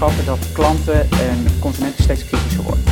dat 0.00 0.52
klanten 0.52 1.10
en 1.10 1.46
consumenten 1.58 2.02
steeds 2.02 2.24
kritischer 2.24 2.62
worden. 2.62 2.84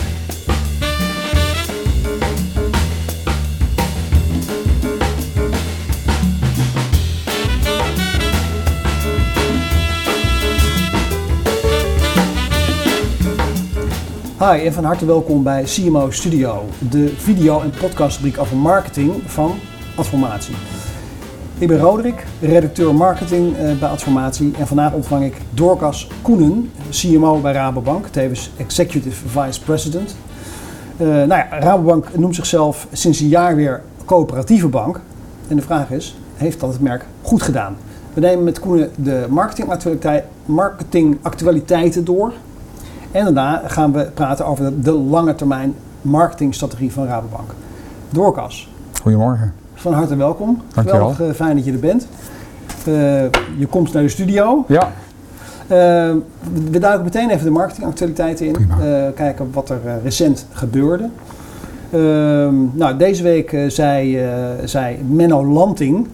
Hi 14.39 14.67
en 14.67 14.73
van 14.73 14.85
harte 14.85 15.07
welkom 15.07 15.43
bij 15.43 15.63
CMO 15.63 16.11
Studio, 16.11 16.69
de 16.91 17.15
video- 17.17 17.61
en 17.61 17.71
podcastfabriek 17.71 18.39
over 18.39 18.57
marketing 18.57 19.23
van 19.27 19.59
Adformatie. 19.97 20.78
Ik 21.61 21.69
ben 21.69 21.79
Roderick, 21.79 22.27
redacteur 22.41 22.95
marketing 22.95 23.57
eh, 23.57 23.79
bij 23.79 23.89
Adformatie 23.89 24.55
en 24.59 24.67
vandaag 24.67 24.93
ontvang 24.93 25.25
ik 25.25 25.37
Dorcas 25.51 26.09
Koenen, 26.23 26.71
CMO 26.91 27.41
bij 27.41 27.53
Rabobank, 27.53 28.07
tevens 28.07 28.51
Executive 28.57 29.29
Vice 29.29 29.63
President. 29.63 30.17
Uh, 30.97 31.07
nou 31.07 31.29
ja, 31.29 31.49
Rabobank 31.51 32.17
noemt 32.17 32.35
zichzelf 32.35 32.87
sinds 32.93 33.21
een 33.21 33.29
jaar 33.29 33.57
weer 33.57 33.83
coöperatieve 34.05 34.69
bank. 34.69 35.01
En 35.49 35.57
de 35.57 35.63
vraag 35.63 35.91
is, 35.91 36.17
heeft 36.37 36.61
dat 36.61 36.73
het 36.73 36.81
merk 36.81 37.05
goed 37.23 37.43
gedaan? 37.43 37.77
We 38.15 38.21
nemen 38.21 38.45
met 38.45 38.61
Koenen 38.61 38.91
de 38.97 39.27
marketingactualiteiten 40.47 42.05
door 42.05 42.33
en 43.11 43.25
daarna 43.25 43.63
gaan 43.67 43.93
we 43.93 44.11
praten 44.15 44.47
over 44.47 44.83
de 44.83 44.93
lange 44.93 45.35
termijn 45.35 45.75
marketingstrategie 46.03 46.93
van 46.93 47.07
Rabobank. 47.07 47.55
Doorkas. 48.11 48.69
Goedemorgen. 49.03 49.68
Van 49.79 49.93
harte 49.93 50.17
welkom. 50.17 50.63
Dankjewel. 50.75 51.11
Geweldig 51.11 51.37
fijn 51.37 51.57
dat 51.57 51.65
je 51.65 51.73
er 51.73 51.79
bent. 51.79 52.07
Uh, 52.89 52.95
je 53.59 53.67
komt 53.71 53.93
naar 53.93 54.03
de 54.03 54.09
studio. 54.09 54.65
Ja. 54.69 54.83
Uh, 54.83 56.15
we 56.71 56.79
duiken 56.79 57.05
meteen 57.05 57.31
even 57.31 57.45
de 57.45 57.51
marketingactualiteiten 57.51 58.47
in. 58.47 58.57
Uh, 58.59 59.07
kijken 59.15 59.51
wat 59.53 59.71
er 59.71 59.81
recent 60.03 60.47
gebeurde. 60.53 61.09
Ehm, 61.91 62.55
nou, 62.73 62.97
deze 62.97 63.23
week 63.23 63.57
zei, 63.69 64.23
zei 64.65 64.99
Menno 65.09 65.47
Lanting, 65.47 66.07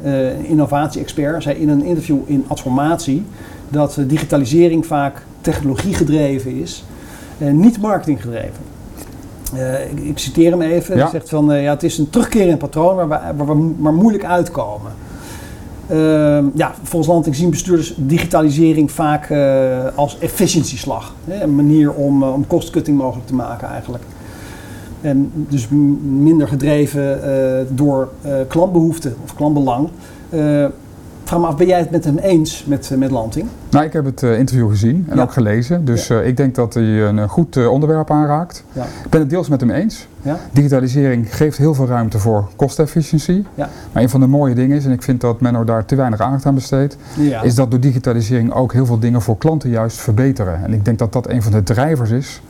innovatie-expert, 0.43 1.43
zei 1.43 1.57
in 1.57 1.69
een 1.69 1.85
interview 1.85 2.19
in 2.25 2.45
Adformatie 2.49 3.25
dat 3.69 3.99
digitalisering 4.07 4.87
vaak 4.87 5.23
technologie 5.41 5.95
gedreven 5.95 6.61
is, 6.61 6.85
uh, 7.39 7.51
niet 7.53 7.81
marketing 7.81 8.21
gedreven. 8.21 8.74
Uh, 9.57 9.91
ik, 9.91 10.01
ik, 10.01 10.19
citeer 10.19 10.51
hem 10.51 10.63
even. 10.63 10.97
Ja. 10.97 11.03
Hij 11.03 11.11
zegt 11.11 11.29
van 11.29 11.53
uh, 11.53 11.63
ja, 11.63 11.73
het 11.73 11.83
is 11.83 11.99
een 11.99 12.11
terugkerend 12.11 12.59
patroon 12.59 12.97
waar 12.97 13.09
we, 13.09 13.45
waar 13.45 13.47
we 13.47 13.73
maar 13.79 13.93
moeilijk 13.93 14.25
uitkomen. 14.25 14.93
Ehm, 15.87 16.45
ja, 16.55 16.75
volgens 16.83 17.13
Lanting 17.13 17.37
zien 17.37 17.51
bestuurders 17.51 17.95
digitalisering 17.97 18.91
vaak 18.91 19.33
als 19.95 20.19
efficiëntieslag. 20.19 21.15
Een 21.29 21.55
manier 21.55 21.93
om, 21.93 22.23
om 22.23 22.47
kostcutting 22.47 22.99
mogelijk 22.99 23.27
te 23.27 23.35
maken 23.35 23.69
eigenlijk. 23.69 24.05
En 25.01 25.31
dus 25.35 25.69
minder 26.03 26.49
gedreven 26.49 27.21
door 27.71 28.09
klantbehoeften 28.49 29.17
of 29.25 29.35
klantbelang 29.35 29.89
vraag 31.25 31.41
me 31.41 31.47
af, 31.47 31.57
ben 31.57 31.67
jij 31.67 31.79
het 31.79 31.91
met 31.91 32.05
hem 32.05 32.19
eens, 32.19 32.65
met, 32.65 32.91
met 32.97 33.11
Lanting? 33.11 33.49
Nou, 33.71 33.85
ik 33.85 33.93
heb 33.93 34.05
het 34.05 34.23
uh, 34.23 34.39
interview 34.39 34.69
gezien 34.69 35.07
en 35.09 35.17
ja. 35.17 35.23
ook 35.23 35.33
gelezen. 35.33 35.85
Dus 35.85 36.07
ja. 36.07 36.21
uh, 36.21 36.27
ik 36.27 36.37
denk 36.37 36.55
dat 36.55 36.75
hij 36.75 37.03
een 37.03 37.29
goed 37.29 37.67
onderwerp 37.67 38.11
aanraakt. 38.11 38.65
Ik 39.05 39.11
ben 39.11 39.21
het 39.21 39.31
deels 39.31 39.49
met 39.49 39.61
hem 39.61 39.71
eens. 39.71 40.07
Digitalisering 40.53 41.37
geeft 41.37 41.59
heel 41.59 41.75
veel 41.75 41.87
ruimte 41.87 42.19
voor 42.19 42.49
kostefficiëntie. 42.57 43.47
Maar 43.93 44.03
een 44.03 44.09
van 44.09 44.21
de 44.21 44.27
mooie 44.27 44.55
dingen 44.55 44.77
is, 44.77 44.85
en 44.85 44.93
ik 44.93 45.03
vind 45.03 45.21
dat 45.21 45.41
Menno 45.41 45.65
daar 45.65 45.85
te 45.85 45.95
weinig 45.95 46.21
aandacht 46.21 46.47
aan 46.47 46.55
besteedt, 46.55 46.97
is 47.43 47.55
dat 47.55 47.71
door 47.71 47.81
digitalisering 47.81 48.53
ook 48.53 48.73
heel 48.73 48.87
veel 48.87 48.99
dingen 48.99 49.23
voor 49.23 49.39
klanten 49.39 49.71
juist 49.71 50.01
verbeteren. 50.01 50.65
En 50.65 50.73
ik 50.73 50.85
denk 50.85 50.99
dat 50.99 51.13
dat 51.13 51.29
een 51.29 51.43
van 51.43 51.53
de 51.53 51.63
drijvers 51.63 52.11
is 52.11 52.43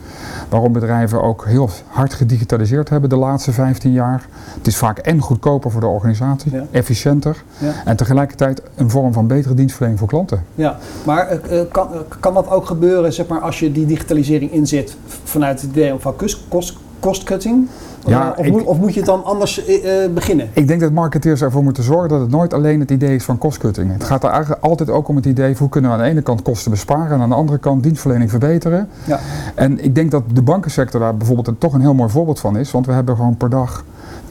waarom 0.49 0.71
bedrijven 0.71 1.21
ook 1.21 1.45
heel 1.45 1.69
hard 1.87 2.13
gedigitaliseerd 2.13 2.89
hebben 2.89 3.09
de 3.09 3.15
laatste 3.15 3.51
15 3.51 3.91
jaar. 3.91 4.25
Het 4.57 4.67
is 4.67 4.77
vaak 4.77 4.97
en 4.97 5.19
goedkoper 5.19 5.71
voor 5.71 5.81
de 5.81 5.87
organisatie, 5.87 6.51
efficiënter 6.71 7.43
en 7.85 7.95
tegelijkertijd 7.95 8.61
een 8.75 8.89
vorm 8.89 9.13
van 9.13 9.27
betere 9.27 9.53
dienstverlening 9.53 9.99
voor 9.99 10.09
klanten. 10.09 10.43
Ja, 10.55 10.77
maar 11.05 11.39
uh, 11.51 11.61
kan, 11.71 11.89
kan 12.19 12.33
dat 12.33 12.49
ook 12.49 12.65
gebeuren 12.65 13.13
zeg 13.13 13.27
maar, 13.27 13.39
als 13.39 13.59
je 13.59 13.71
die 13.71 13.85
digitalisering 13.85 14.51
inzet 14.51 14.97
vanuit 15.23 15.61
het 15.61 15.69
idee 15.69 15.93
van 15.99 16.15
kost, 16.47 16.77
cost-cutting? 16.99 17.67
Ja, 18.05 18.33
of, 18.37 18.45
ik, 18.45 18.51
moet, 18.51 18.63
of, 18.63 18.77
moet, 18.77 18.93
je 18.93 18.99
het 18.99 19.09
dan 19.09 19.23
anders 19.23 19.67
uh, 19.67 19.91
beginnen? 20.13 20.49
Ik 20.53 20.67
denk 20.67 20.81
dat 20.81 20.91
marketeers 20.91 21.41
ervoor 21.41 21.63
moeten 21.63 21.83
zorgen 21.83 22.09
dat 22.09 22.19
het 22.19 22.29
nooit 22.29 22.53
alleen 22.53 22.79
het 22.79 22.91
idee 22.91 23.15
is 23.15 23.23
van 23.23 23.37
kostcutting. 23.37 23.91
Het 23.91 24.03
gaat 24.03 24.23
er 24.23 24.29
eigenlijk 24.29 24.63
altijd 24.63 24.89
ook 24.89 25.07
om 25.07 25.15
het 25.15 25.25
idee 25.25 25.51
van 25.51 25.57
hoe 25.57 25.69
kunnen 25.69 25.91
we 25.91 25.97
aan 25.97 26.03
de 26.03 26.09
ene 26.09 26.21
kant 26.21 26.41
kosten 26.41 26.71
besparen 26.71 27.11
en 27.11 27.21
aan 27.21 27.29
de 27.29 27.35
andere 27.35 27.57
kant 27.57 27.83
dienstverlening 27.83 28.29
verbeteren. 28.29 28.89
Ja. 29.03 29.19
En 29.55 29.83
ik 29.83 29.95
denk 29.95 30.11
dat 30.11 30.23
de 30.33 30.41
bankensector 30.41 30.99
daar 30.99 31.17
bijvoorbeeld 31.17 31.47
een, 31.47 31.57
toch 31.57 31.73
een 31.73 31.81
heel 31.81 31.93
mooi 31.93 32.09
voorbeeld 32.09 32.39
van 32.39 32.57
is, 32.57 32.71
want 32.71 32.85
we 32.85 32.91
hebben 32.91 33.15
gewoon 33.15 33.37
per 33.37 33.49
dag 33.49 33.83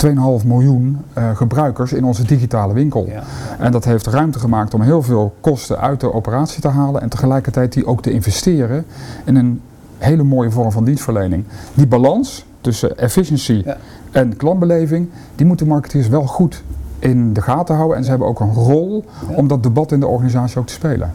2,5 0.06 0.46
miljoen 0.46 0.98
uh, 1.18 1.36
gebruikers 1.36 1.92
in 1.92 2.04
onze 2.04 2.24
digitale 2.24 2.72
winkel. 2.72 3.06
Ja. 3.08 3.22
En 3.58 3.72
dat 3.72 3.84
heeft 3.84 4.06
ruimte 4.06 4.38
gemaakt 4.38 4.74
om 4.74 4.80
heel 4.80 5.02
veel 5.02 5.34
kosten 5.40 5.80
uit 5.80 6.00
de 6.00 6.12
operatie 6.12 6.60
te 6.60 6.68
halen 6.68 7.02
en 7.02 7.08
tegelijkertijd 7.08 7.72
die 7.72 7.86
ook 7.86 8.02
te 8.02 8.10
investeren 8.10 8.84
in 9.24 9.36
een 9.36 9.60
hele 9.98 10.22
mooie 10.22 10.50
vorm 10.50 10.72
van 10.72 10.84
dienstverlening. 10.84 11.44
Die 11.74 11.86
balans 11.86 12.44
tussen 12.64 12.98
efficiëntie 12.98 13.62
ja. 13.64 13.76
en 14.10 14.36
klantbeleving, 14.36 15.08
die 15.34 15.46
moeten 15.46 15.66
marketeers 15.66 16.08
wel 16.08 16.26
goed 16.26 16.62
in 16.98 17.32
de 17.32 17.40
gaten 17.40 17.74
houden. 17.74 17.96
En 17.96 18.04
ze 18.04 18.10
hebben 18.10 18.28
ook 18.28 18.40
een 18.40 18.52
rol 18.52 19.04
ja. 19.28 19.34
om 19.34 19.48
dat 19.48 19.62
debat 19.62 19.92
in 19.92 20.00
de 20.00 20.06
organisatie 20.06 20.58
ook 20.58 20.66
te 20.66 20.72
spelen. 20.72 21.14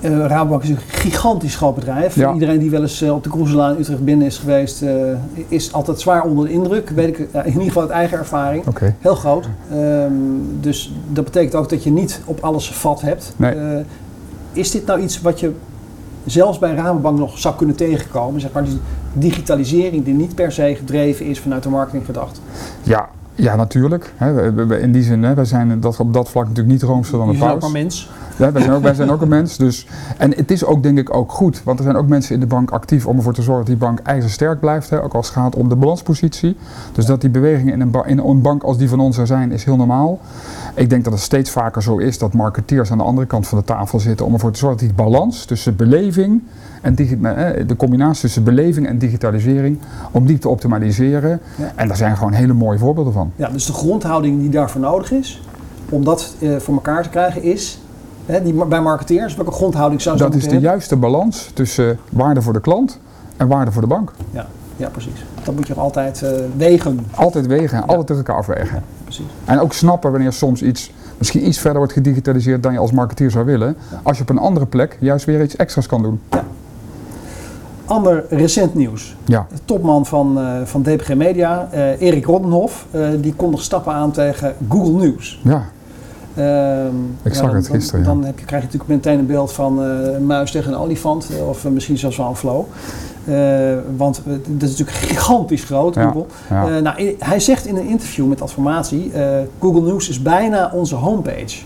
Uh, 0.00 0.26
Rabobank 0.26 0.62
is 0.62 0.68
een 0.68 0.78
gigantisch 0.86 1.56
groot 1.56 1.74
bedrijf. 1.74 2.14
Ja. 2.14 2.32
Iedereen 2.32 2.58
die 2.58 2.70
wel 2.70 2.82
eens 2.82 3.02
uh, 3.02 3.14
op 3.14 3.22
de 3.22 3.30
Kroeselaan 3.30 3.78
Utrecht 3.78 4.04
binnen 4.04 4.26
is 4.26 4.38
geweest, 4.38 4.82
uh, 4.82 4.90
is 5.48 5.72
altijd 5.72 6.00
zwaar 6.00 6.22
onder 6.22 6.44
de 6.44 6.52
indruk. 6.52 6.88
Weet 6.88 7.08
ik 7.08 7.18
in 7.18 7.46
ieder 7.46 7.62
geval 7.62 7.82
uit 7.82 7.90
eigen 7.90 8.18
ervaring. 8.18 8.66
Okay. 8.66 8.94
Heel 9.00 9.14
groot. 9.14 9.48
Um, 9.74 10.58
dus 10.60 10.94
dat 11.08 11.24
betekent 11.24 11.54
ook 11.54 11.68
dat 11.68 11.82
je 11.84 11.90
niet 11.90 12.20
op 12.24 12.40
alles 12.40 12.72
vat 12.72 13.00
hebt. 13.00 13.32
Nee. 13.36 13.84
is 14.52 14.70
dit 14.70 14.86
nou 14.86 15.00
iets 15.00 15.20
wat 15.20 15.40
je 15.40 15.52
zelfs 16.24 16.58
bij 16.58 16.74
Rabobank 16.74 17.18
nog 17.18 17.38
zou 17.38 17.54
kunnen 17.54 17.76
tegenkomen? 17.76 18.40
Zeg 18.40 18.52
maar 18.52 18.64
die 18.64 18.80
digitalisering 19.12 20.04
die 20.04 20.14
niet 20.14 20.34
per 20.34 20.52
se 20.52 20.74
gedreven 20.76 21.26
is 21.26 21.40
vanuit 21.40 21.62
de 21.62 21.68
marketing 21.68 22.04
gedacht? 22.04 22.40
Ja, 22.82 23.08
ja, 23.34 23.56
natuurlijk. 23.56 24.12
In 24.80 24.92
die 24.92 25.02
zin, 25.02 25.34
wij 25.34 25.44
zijn 25.44 25.80
dat, 25.80 26.00
op 26.00 26.12
dat 26.12 26.30
vlak 26.30 26.48
natuurlijk 26.48 26.72
niet 26.72 26.82
roomser 26.82 27.18
dan 27.18 27.28
een 27.28 27.38
paus. 27.38 27.52
ook 27.52 27.60
maar 27.60 27.70
mens. 27.70 28.10
Ja, 28.36 28.52
wij, 28.52 28.62
zijn 28.62 28.74
ook, 28.74 28.82
wij 28.82 28.94
zijn 28.94 29.10
ook 29.10 29.20
een 29.20 29.28
mens. 29.28 29.56
Dus, 29.56 29.86
en 30.18 30.34
het 30.34 30.50
is 30.50 30.64
ook 30.64 30.82
denk 30.82 30.98
ik 30.98 31.14
ook 31.14 31.32
goed, 31.32 31.62
want 31.62 31.78
er 31.78 31.84
zijn 31.84 31.96
ook 31.96 32.08
mensen 32.08 32.34
in 32.34 32.40
de 32.40 32.46
bank 32.46 32.70
actief 32.70 33.06
om 33.06 33.16
ervoor 33.16 33.34
te 33.34 33.42
zorgen 33.42 33.64
dat 33.64 33.78
die 33.78 33.88
bank 33.88 33.98
ijzersterk 33.98 34.60
blijft. 34.60 34.90
Hè, 34.90 35.02
ook 35.02 35.14
als 35.14 35.26
het 35.26 35.36
gaat 35.36 35.56
om 35.56 35.68
de 35.68 35.76
balanspositie. 35.76 36.56
Dus 36.92 37.06
dat 37.06 37.20
die 37.20 37.30
bewegingen 37.30 37.72
in 37.72 37.80
een, 37.80 37.90
ba 37.90 38.04
in 38.04 38.18
een 38.18 38.42
bank 38.42 38.62
als 38.62 38.78
die 38.78 38.88
van 38.88 39.00
ons 39.00 39.16
er 39.16 39.26
zijn, 39.26 39.52
is 39.52 39.64
heel 39.64 39.76
normaal. 39.76 40.18
Ik 40.74 40.90
denk 40.90 41.04
dat 41.04 41.12
het 41.12 41.22
steeds 41.22 41.50
vaker 41.50 41.82
zo 41.82 41.98
is 41.98 42.18
dat 42.18 42.32
marketeers 42.32 42.90
aan 42.90 42.98
de 42.98 43.04
andere 43.04 43.26
kant 43.26 43.46
van 43.46 43.58
de 43.58 43.64
tafel 43.64 44.00
zitten 44.00 44.26
om 44.26 44.32
ervoor 44.32 44.52
te 44.52 44.58
zorgen 44.58 44.78
dat 44.78 44.88
die 44.88 45.04
balans 45.04 45.44
tussen 45.44 45.76
beleving 45.76 46.42
en 46.84 46.94
de 47.66 47.76
combinatie 47.76 48.20
tussen 48.20 48.44
beleving 48.44 48.86
en 48.86 48.98
digitalisering, 48.98 49.78
om 50.10 50.26
die 50.26 50.38
te 50.38 50.48
optimaliseren. 50.48 51.40
Ja. 51.56 51.72
En 51.74 51.88
daar 51.88 51.96
zijn 51.96 52.16
gewoon 52.16 52.32
hele 52.32 52.52
mooie 52.52 52.78
voorbeelden 52.78 53.12
van. 53.12 53.32
Ja, 53.36 53.48
dus 53.48 53.66
de 53.66 53.72
grondhouding 53.72 54.40
die 54.40 54.50
daarvoor 54.50 54.80
nodig 54.80 55.12
is, 55.12 55.42
om 55.88 56.04
dat 56.04 56.34
uh, 56.38 56.56
voor 56.56 56.74
elkaar 56.74 57.02
te 57.02 57.08
krijgen, 57.08 57.42
is 57.42 57.78
Hè, 58.26 58.42
die, 58.42 58.64
bij 58.64 58.80
marketeers, 58.80 59.34
welke 59.34 59.50
grondhouding 59.50 60.02
zou 60.02 60.16
ze 60.16 60.22
Dat 60.22 60.34
is 60.34 60.42
de 60.42 60.48
hebben? 60.50 60.68
juiste 60.68 60.96
balans 60.96 61.50
tussen 61.54 61.98
waarde 62.10 62.42
voor 62.42 62.52
de 62.52 62.60
klant 62.60 62.98
en 63.36 63.48
waarde 63.48 63.72
voor 63.72 63.82
de 63.82 63.88
bank. 63.88 64.12
Ja, 64.30 64.46
ja 64.76 64.88
precies. 64.88 65.24
Dat 65.42 65.54
moet 65.54 65.66
je 65.66 65.74
altijd 65.74 66.22
uh, 66.24 66.30
wegen. 66.56 67.06
Altijd 67.14 67.46
wegen, 67.46 67.78
ja. 67.78 67.84
altijd 67.84 68.06
tegen 68.06 68.24
elkaar 68.24 68.36
afwegen. 68.36 68.74
Ja, 68.74 68.82
precies. 69.04 69.24
En 69.44 69.60
ook 69.60 69.72
snappen 69.72 70.10
wanneer 70.10 70.32
soms 70.32 70.62
iets 70.62 70.92
misschien 71.18 71.46
iets 71.46 71.58
verder 71.58 71.78
wordt 71.78 71.92
gedigitaliseerd 71.92 72.62
dan 72.62 72.72
je 72.72 72.78
als 72.78 72.92
marketeer 72.92 73.30
zou 73.30 73.44
willen. 73.44 73.76
Ja. 73.90 74.00
Als 74.02 74.16
je 74.16 74.22
op 74.22 74.28
een 74.28 74.38
andere 74.38 74.66
plek 74.66 74.96
juist 75.00 75.24
weer 75.24 75.42
iets 75.42 75.56
extra's 75.56 75.86
kan 75.86 76.02
doen. 76.02 76.20
Ja. 76.30 76.44
Ander 77.84 78.24
recent 78.28 78.74
nieuws. 78.74 79.16
Ja. 79.24 79.46
De 79.50 79.58
topman 79.64 80.06
van, 80.06 80.38
uh, 80.38 80.46
van 80.64 80.82
DPG 80.82 81.14
Media, 81.14 81.68
uh, 81.74 82.00
Erik 82.00 82.26
Roddenhoff, 82.26 82.86
die 83.20 83.34
kondigt 83.34 83.64
stappen 83.64 83.92
aan 83.92 84.10
tegen 84.10 84.54
Google 84.68 84.92
News. 84.92 85.40
Ja. 85.42 85.64
Um, 86.38 87.16
ik 87.22 87.34
zag 87.34 87.50
ja, 87.50 87.56
het 87.56 87.68
gisteren. 87.68 88.04
Dan, 88.04 88.16
dan 88.16 88.26
heb 88.26 88.38
je, 88.38 88.44
krijg 88.44 88.62
je 88.62 88.68
natuurlijk 88.68 89.04
meteen 89.04 89.18
een 89.18 89.26
beeld 89.26 89.52
van 89.52 89.82
uh, 89.82 90.14
een 90.14 90.26
muis 90.26 90.50
tegen 90.50 90.72
een 90.72 90.78
olifant. 90.78 91.28
Of 91.48 91.64
uh, 91.64 91.70
misschien 91.70 91.98
zelfs 91.98 92.16
wel 92.16 92.28
een 92.28 92.36
flow. 92.36 92.64
Uh, 93.24 93.34
want 93.96 94.22
dat 94.46 94.70
is 94.70 94.78
natuurlijk 94.78 94.96
gigantisch 94.96 95.64
groot, 95.64 95.96
Google. 95.96 96.24
Ja. 96.50 96.80
nou, 96.80 97.14
hij 97.18 97.40
zegt 97.40 97.66
in 97.66 97.76
een 97.76 97.86
interview 97.86 98.26
met 98.28 98.42
Adformatie... 98.42 99.12
Google 99.60 99.80
News 99.80 100.08
is 100.08 100.22
bijna 100.22 100.70
onze 100.72 100.94
homepage. 100.94 101.62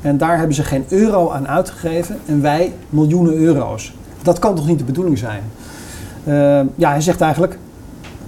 En 0.00 0.18
daar 0.18 0.36
hebben 0.38 0.54
ze 0.54 0.62
geen 0.62 0.84
euro 0.88 1.30
aan 1.30 1.48
uitgegeven. 1.48 2.18
En 2.26 2.42
wij 2.42 2.72
miljoenen 2.88 3.34
euro's. 3.34 3.94
Dat 4.22 4.38
kan 4.38 4.54
toch 4.54 4.66
niet 4.66 4.78
de 4.78 4.84
bedoeling 4.84 5.18
zijn? 5.18 5.42
ja, 6.74 6.90
hij 6.90 7.00
zegt 7.00 7.20
eigenlijk... 7.20 7.58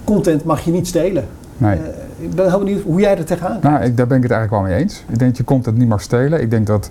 Content 0.03 0.43
mag 0.43 0.61
je 0.61 0.71
niet 0.71 0.87
stelen. 0.87 1.25
Nee. 1.57 1.79
ik 2.17 2.35
ben 2.35 2.49
heel 2.49 2.59
benieuwd 2.59 2.83
hoe 2.83 2.99
jij 2.99 3.17
er 3.17 3.25
tegenaan 3.25 3.59
kijkt. 3.59 3.63
Nou, 3.63 3.83
ik, 3.83 3.97
daar 3.97 4.07
ben 4.07 4.17
ik 4.17 4.23
het 4.23 4.31
eigenlijk 4.31 4.63
wel 4.63 4.71
mee 4.71 4.83
eens. 4.83 5.03
Ik 5.07 5.19
denk, 5.19 5.37
je 5.37 5.43
komt 5.43 5.65
het 5.65 5.77
niet 5.77 5.87
meer 5.87 5.99
stelen. 5.99 6.41
Ik 6.41 6.49
denk 6.49 6.67
dat 6.67 6.89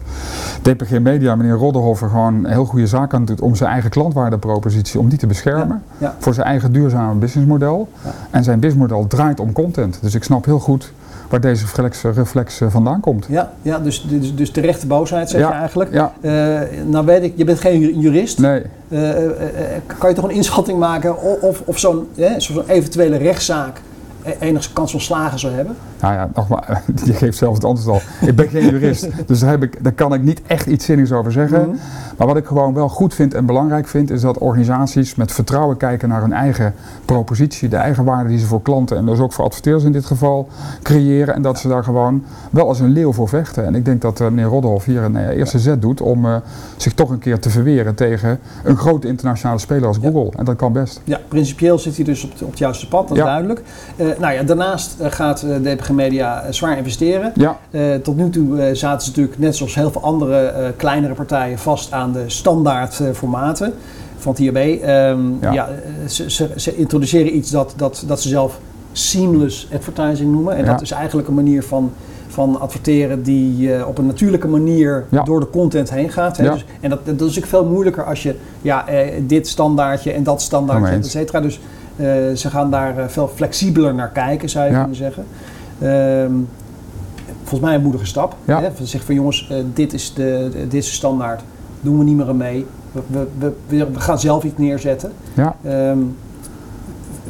DPG 0.62 0.99
Media, 1.01 1.37
meneer 1.37 1.55
Rodderhofer, 1.55 2.09
gewoon 2.09 2.35
een 2.35 2.51
heel 2.51 2.65
goede 2.65 2.87
zaak 2.87 3.15
aan 3.15 3.25
doet 3.25 3.41
om 3.41 3.55
zijn 3.55 3.71
eigen 3.71 3.91
klantwaardepropositie, 3.91 5.01
om 5.01 5.09
die 5.09 5.19
te 5.19 5.27
beschermen. 5.27 5.83
Ja, 5.99 6.06
ja. 6.06 6.15
Voor 6.19 6.35
zijn 6.35 6.47
eigen 6.47 6.73
duurzame 6.73 7.15
businessmodel. 7.15 7.89
Ja. 8.05 8.11
En 8.31 8.45
zijn 8.45 8.61
businessmodel 8.61 9.06
draait 9.06 9.41
om 9.41 9.53
content. 9.53 9.99
Dus 10.01 10.15
ik 10.15 10.25
snap 10.25 10.45
heel 10.45 10.59
goed 10.59 10.93
waar 11.41 11.53
deze 11.53 11.65
reflex, 11.65 12.03
reflex 12.03 12.61
eh, 12.61 12.69
vandaan 12.71 13.01
komt. 13.01 13.27
Ja, 13.29 13.53
ja 13.63 13.79
dus, 13.79 14.05
dus, 14.09 14.35
dus 14.35 14.51
terechte 14.51 14.87
boosheid 14.87 15.31
zeg 15.31 15.41
Ja, 15.41 15.49
je 15.49 15.55
eigenlijk. 15.55 15.93
Ja, 15.93 16.13
Eh, 16.21 16.61
nou 16.87 17.07
weet 17.07 17.23
ik, 17.23 17.33
je 17.37 17.45
bent 17.45 17.61
geen 17.61 17.79
ju- 17.81 17.95
jurist. 17.99 18.39
nee. 18.39 18.63
Eh, 18.89 19.01
kan 19.99 20.09
je 20.09 20.15
toch 20.15 20.25
een 20.25 20.31
inschatting 20.31 20.79
maken 20.79 21.23
of, 21.43 21.63
of 21.65 21.79
zo'n 21.79 22.09
zo'n 22.37 22.63
eventuele 22.69 23.17
rechtszaak 23.17 23.81
eh, 24.25 24.32
enige 24.49 24.73
kans 24.73 24.91
van 24.91 25.00
slagen 25.00 25.38
zou 25.38 25.55
hebben? 25.55 25.76
Nou 26.00 26.15
ja, 26.15 26.31
nogmaals, 26.35 26.67
je 27.05 27.12
geeft 27.12 27.38
zelf 27.38 27.55
het 27.55 27.65
antwoord 27.65 28.03
al. 28.21 28.29
Ik 28.29 28.37
ben 28.37 28.49
geen 28.49 28.69
jurist, 28.71 29.09
dus 29.29 29.41
daar, 29.41 29.50
heb 29.50 29.62
ik, 29.62 29.85
daar 29.85 29.93
kan 29.93 30.15
ik 30.15 30.23
niet 30.23 30.43
echt 30.47 30.67
iets 30.67 30.85
zinnigs 30.85 31.12
over 31.12 31.32
zeggen. 31.32 31.61
Mhm. 31.61 31.76
Maar 32.19 32.26
wat 32.26 32.37
ik 32.37 32.47
gewoon 32.47 32.75
wel 32.75 32.88
goed 32.88 33.15
vind 33.15 33.35
en 33.35 33.47
belangrijk 33.47 33.88
vind, 33.88 34.11
is 34.11 34.21
dat 34.21 34.38
organisaties 34.38 35.15
met 35.15 35.32
vertrouwen 35.32 35.76
kijken 35.76 36.09
naar 36.09 36.21
hun 36.21 36.32
eigen 36.32 36.75
propositie, 37.05 37.69
de 37.69 37.76
eigen 37.76 38.05
waarde 38.05 38.29
die 38.29 38.38
ze 38.38 38.47
voor 38.47 38.62
klanten 38.62 38.97
en 38.97 39.06
dus 39.06 39.19
ook 39.19 39.32
voor 39.32 39.44
adverteerders 39.44 39.85
in 39.85 39.93
dit 39.93 40.05
geval 40.05 40.49
creëren. 40.82 41.35
En 41.35 41.43
dat 41.43 41.59
ze 41.59 41.69
daar 41.69 41.85
gewoon 41.85 42.25
wel 42.50 42.69
als 42.69 42.81
een 42.81 42.91
leeuw 42.91 43.12
voor 43.12 43.29
vechten. 43.29 43.65
En 43.67 43.75
ik 43.75 43.85
denk 43.85 44.00
dat 44.03 44.20
eh, 44.20 44.27
meneer 44.29 44.44
Rodderhoff 44.44 44.85
hier 44.85 45.03
een 45.03 45.17
eh, 45.17 45.37
eerste 45.37 45.59
zet 45.59 45.82
doet 45.82 46.00
om 46.00 46.25
eh, 46.27 46.37
zich 46.77 46.93
toch 46.94 47.11
een 47.11 47.19
keer 47.19 47.38
te 47.38 47.50
verweren 47.50 47.94
tegen 47.94 48.38
een 48.65 48.77
grote 48.77 49.06
internationale 49.09 49.59
speler 49.59 49.87
als 49.87 49.99
Ja. 50.00 50.11
Google. 50.11 50.32
En 50.38 50.44
dat 50.44 50.56
kan 50.56 50.73
best. 50.73 51.00
Ja, 51.05 51.20
principieel 51.29 51.79
zit 51.79 51.97
hij 51.97 52.05
dus 52.05 52.25
op, 52.25 52.32
het- 52.32 52.43
op 52.43 52.50
het 52.50 52.59
juiste 52.59 52.88
pad, 52.88 53.09
dat 53.09 53.17
is 53.17 53.23
Ja. 53.23 53.29
duidelijk. 53.29 53.62
Nou 54.19 54.35
ja, 54.35 54.43
daarnaast 54.43 54.95
eh, 55.01 55.11
gaat 55.11 55.43
eh, 55.43 55.57
DPG 55.75 55.91
Media 55.91 56.43
eh, 56.43 56.53
zwaar 56.53 56.77
investeren. 56.79 57.33
Ja, 57.35 57.59
Eh, 57.71 57.95
tot 57.95 58.17
nu 58.17 58.31
toe 58.31 58.61
eh, 58.63 58.75
zaten 58.75 59.01
ze 59.03 59.09
natuurlijk, 59.09 59.39
net 59.39 59.57
zoals 59.57 59.75
heel 59.75 59.91
veel 59.91 60.03
andere 60.03 60.47
eh, 60.47 60.67
kleinere 60.77 61.15
partijen, 61.15 61.59
vast 61.59 61.93
aan 61.93 62.13
de 62.13 62.25
standaard 62.27 63.01
eh, 63.01 63.07
formaten 63.13 63.73
van 64.19 64.33
het 64.33 64.41
IAB. 64.41 64.57
Ehm, 64.57 64.83
ja. 65.41 65.53
Ja. 65.53 65.69
eh, 65.69 66.09
ze, 66.09 66.31
ze, 66.31 66.49
ze 66.57 66.77
introduceren 66.77 67.37
iets 67.37 67.51
dat, 67.51 67.73
dat, 67.77 68.05
dat 68.07 68.21
ze 68.23 68.29
zelf 68.29 68.59
seamless 68.93 69.69
advertising 69.75 70.33
noemen. 70.33 70.57
En 70.57 70.65
Ja. 70.65 70.71
dat 70.73 70.81
is 70.83 70.91
eigenlijk 70.91 71.29
een 71.29 71.35
manier 71.35 71.63
van, 71.63 71.93
van 72.29 72.61
adverteren 72.61 73.23
die 73.23 73.75
eh, 73.75 73.89
op 73.89 73.99
een 73.99 74.07
natuurlijke 74.07 74.49
manier 74.49 75.05
Ja. 75.11 75.23
door 75.23 75.41
de 75.41 75.51
content 75.51 75.91
heen 75.91 76.11
gaat. 76.11 76.37
Hè. 76.37 76.51
Dus, 76.51 76.65
en 76.81 76.91
dat, 76.91 76.99
dat 77.05 77.15
is 77.15 77.21
natuurlijk 77.21 77.47
veel 77.47 77.65
moeilijker 77.65 78.05
als 78.05 78.23
je 78.23 78.35
ja, 78.63 78.87
eh, 78.89 79.13
dit 79.27 79.49
standaardje 79.49 80.13
en 80.13 80.23
dat 80.23 80.43
standaardje, 80.43 80.95
et 80.95 81.07
cetera. 81.07 81.41
Dus 81.41 81.55
eh, 81.55 81.63
ze 82.35 82.50
gaan 82.50 82.70
daar 82.70 82.99
eh, 82.99 83.05
veel 83.08 83.29
flexibeler 83.35 83.94
naar 83.94 84.08
kijken, 84.11 84.49
zou 84.49 84.64
je 84.64 84.70
Ja. 84.70 84.79
kunnen 84.79 84.96
zeggen. 84.96 85.25
Ehm, 85.81 86.32
volgens 87.43 87.61
mij 87.61 87.75
een 87.75 87.82
moedige 87.82 88.06
stap. 88.06 88.37
Ja. 88.44 88.61
Hè? 88.61 88.69
Van 88.75 88.87
zeggen 88.87 89.06
van 89.06 89.14
jongens, 89.14 89.49
eh, 89.50 89.56
dit, 89.75 89.93
is 89.93 90.14
de, 90.14 90.50
dit 90.52 90.75
is 90.75 90.87
de 90.87 90.93
standaard. 90.94 91.43
Doen 91.81 91.99
we 91.99 92.05
niet 92.05 92.17
meer 92.17 92.29
aan 92.29 92.37
mee. 92.37 92.67
We, 92.93 93.26
we, 93.38 93.52
we, 93.67 93.87
gaan 94.00 94.19
zelf 94.19 94.44
iets 94.44 94.58
neerzetten. 94.58 95.12
ja. 95.35 95.56
Ehm, 95.64 95.99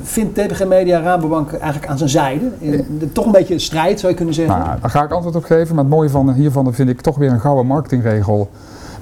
vindt 0.02 0.34
DPG 0.34 0.64
Media 0.66 1.00
Rabobank 1.00 1.52
eigenlijk 1.52 1.86
aan 1.86 1.98
zijn 1.98 2.10
zijde? 2.10 2.50
Eh, 2.62 2.82
de- 2.98 3.12
toch 3.12 3.26
een 3.26 3.32
beetje 3.32 3.54
een 3.54 3.60
strijd 3.60 3.98
zou 4.00 4.10
je 4.12 4.16
kunnen 4.16 4.34
zeggen. 4.34 4.58
Nou, 4.58 4.80
daar 4.80 4.90
ga 4.90 5.02
ik 5.04 5.10
antwoord 5.10 5.36
op 5.36 5.44
geven. 5.44 5.74
Maar 5.74 5.84
het 5.84 5.92
mooie 5.92 6.10
van, 6.10 6.32
hiervan 6.32 6.74
vind 6.74 6.88
ik 6.88 7.00
toch 7.00 7.16
weer 7.16 7.30
een 7.30 7.40
gouden 7.40 7.66
marketingregel. 7.66 8.50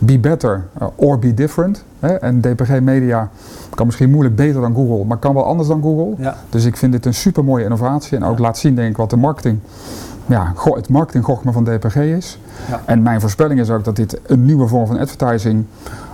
Be 0.05 0.19
better 0.19 0.67
uh, 0.81 0.89
or 0.97 1.19
be 1.19 1.35
different. 1.35 1.85
Hè? 2.01 2.15
En 2.15 2.41
DPG 2.41 2.81
Media 2.81 3.31
kan 3.75 3.87
misschien 3.87 4.11
moeilijk 4.11 4.37
beter 4.37 4.61
dan 4.61 4.75
Google, 4.75 5.05
maar 5.05 5.17
kan 5.17 5.35
wel 5.35 5.45
anders 5.45 5.69
dan 5.69 5.83
Google. 5.83 6.23
Ja. 6.23 6.37
Dus 6.49 6.65
ik 6.65 6.77
vind 6.77 6.93
dit 6.93 7.07
een 7.07 7.15
super 7.15 7.45
mooie 7.45 7.65
innovatie. 7.65 8.17
En 8.17 8.25
ook 8.25 8.39
laat 8.39 8.59
zien 8.59 8.75
denk 8.75 8.91
ik 8.91 8.97
wat 8.97 9.11
de 9.11 9.17
marketing, 9.17 9.59
ja, 10.27 10.53
het 10.65 10.89
marketinggochme 10.89 11.53
van 11.53 11.65
DPG 11.65 11.97
is. 11.97 12.39
Ja. 12.69 12.81
En 12.85 13.03
mijn 13.03 13.21
voorspelling 13.21 13.61
is 13.61 13.71
ook 13.71 13.85
dat 13.85 13.97
dit 13.97 14.21
een 14.27 14.45
nieuwe 14.45 14.67
vorm 14.67 14.87
van 14.87 14.99
advertising 14.99 15.65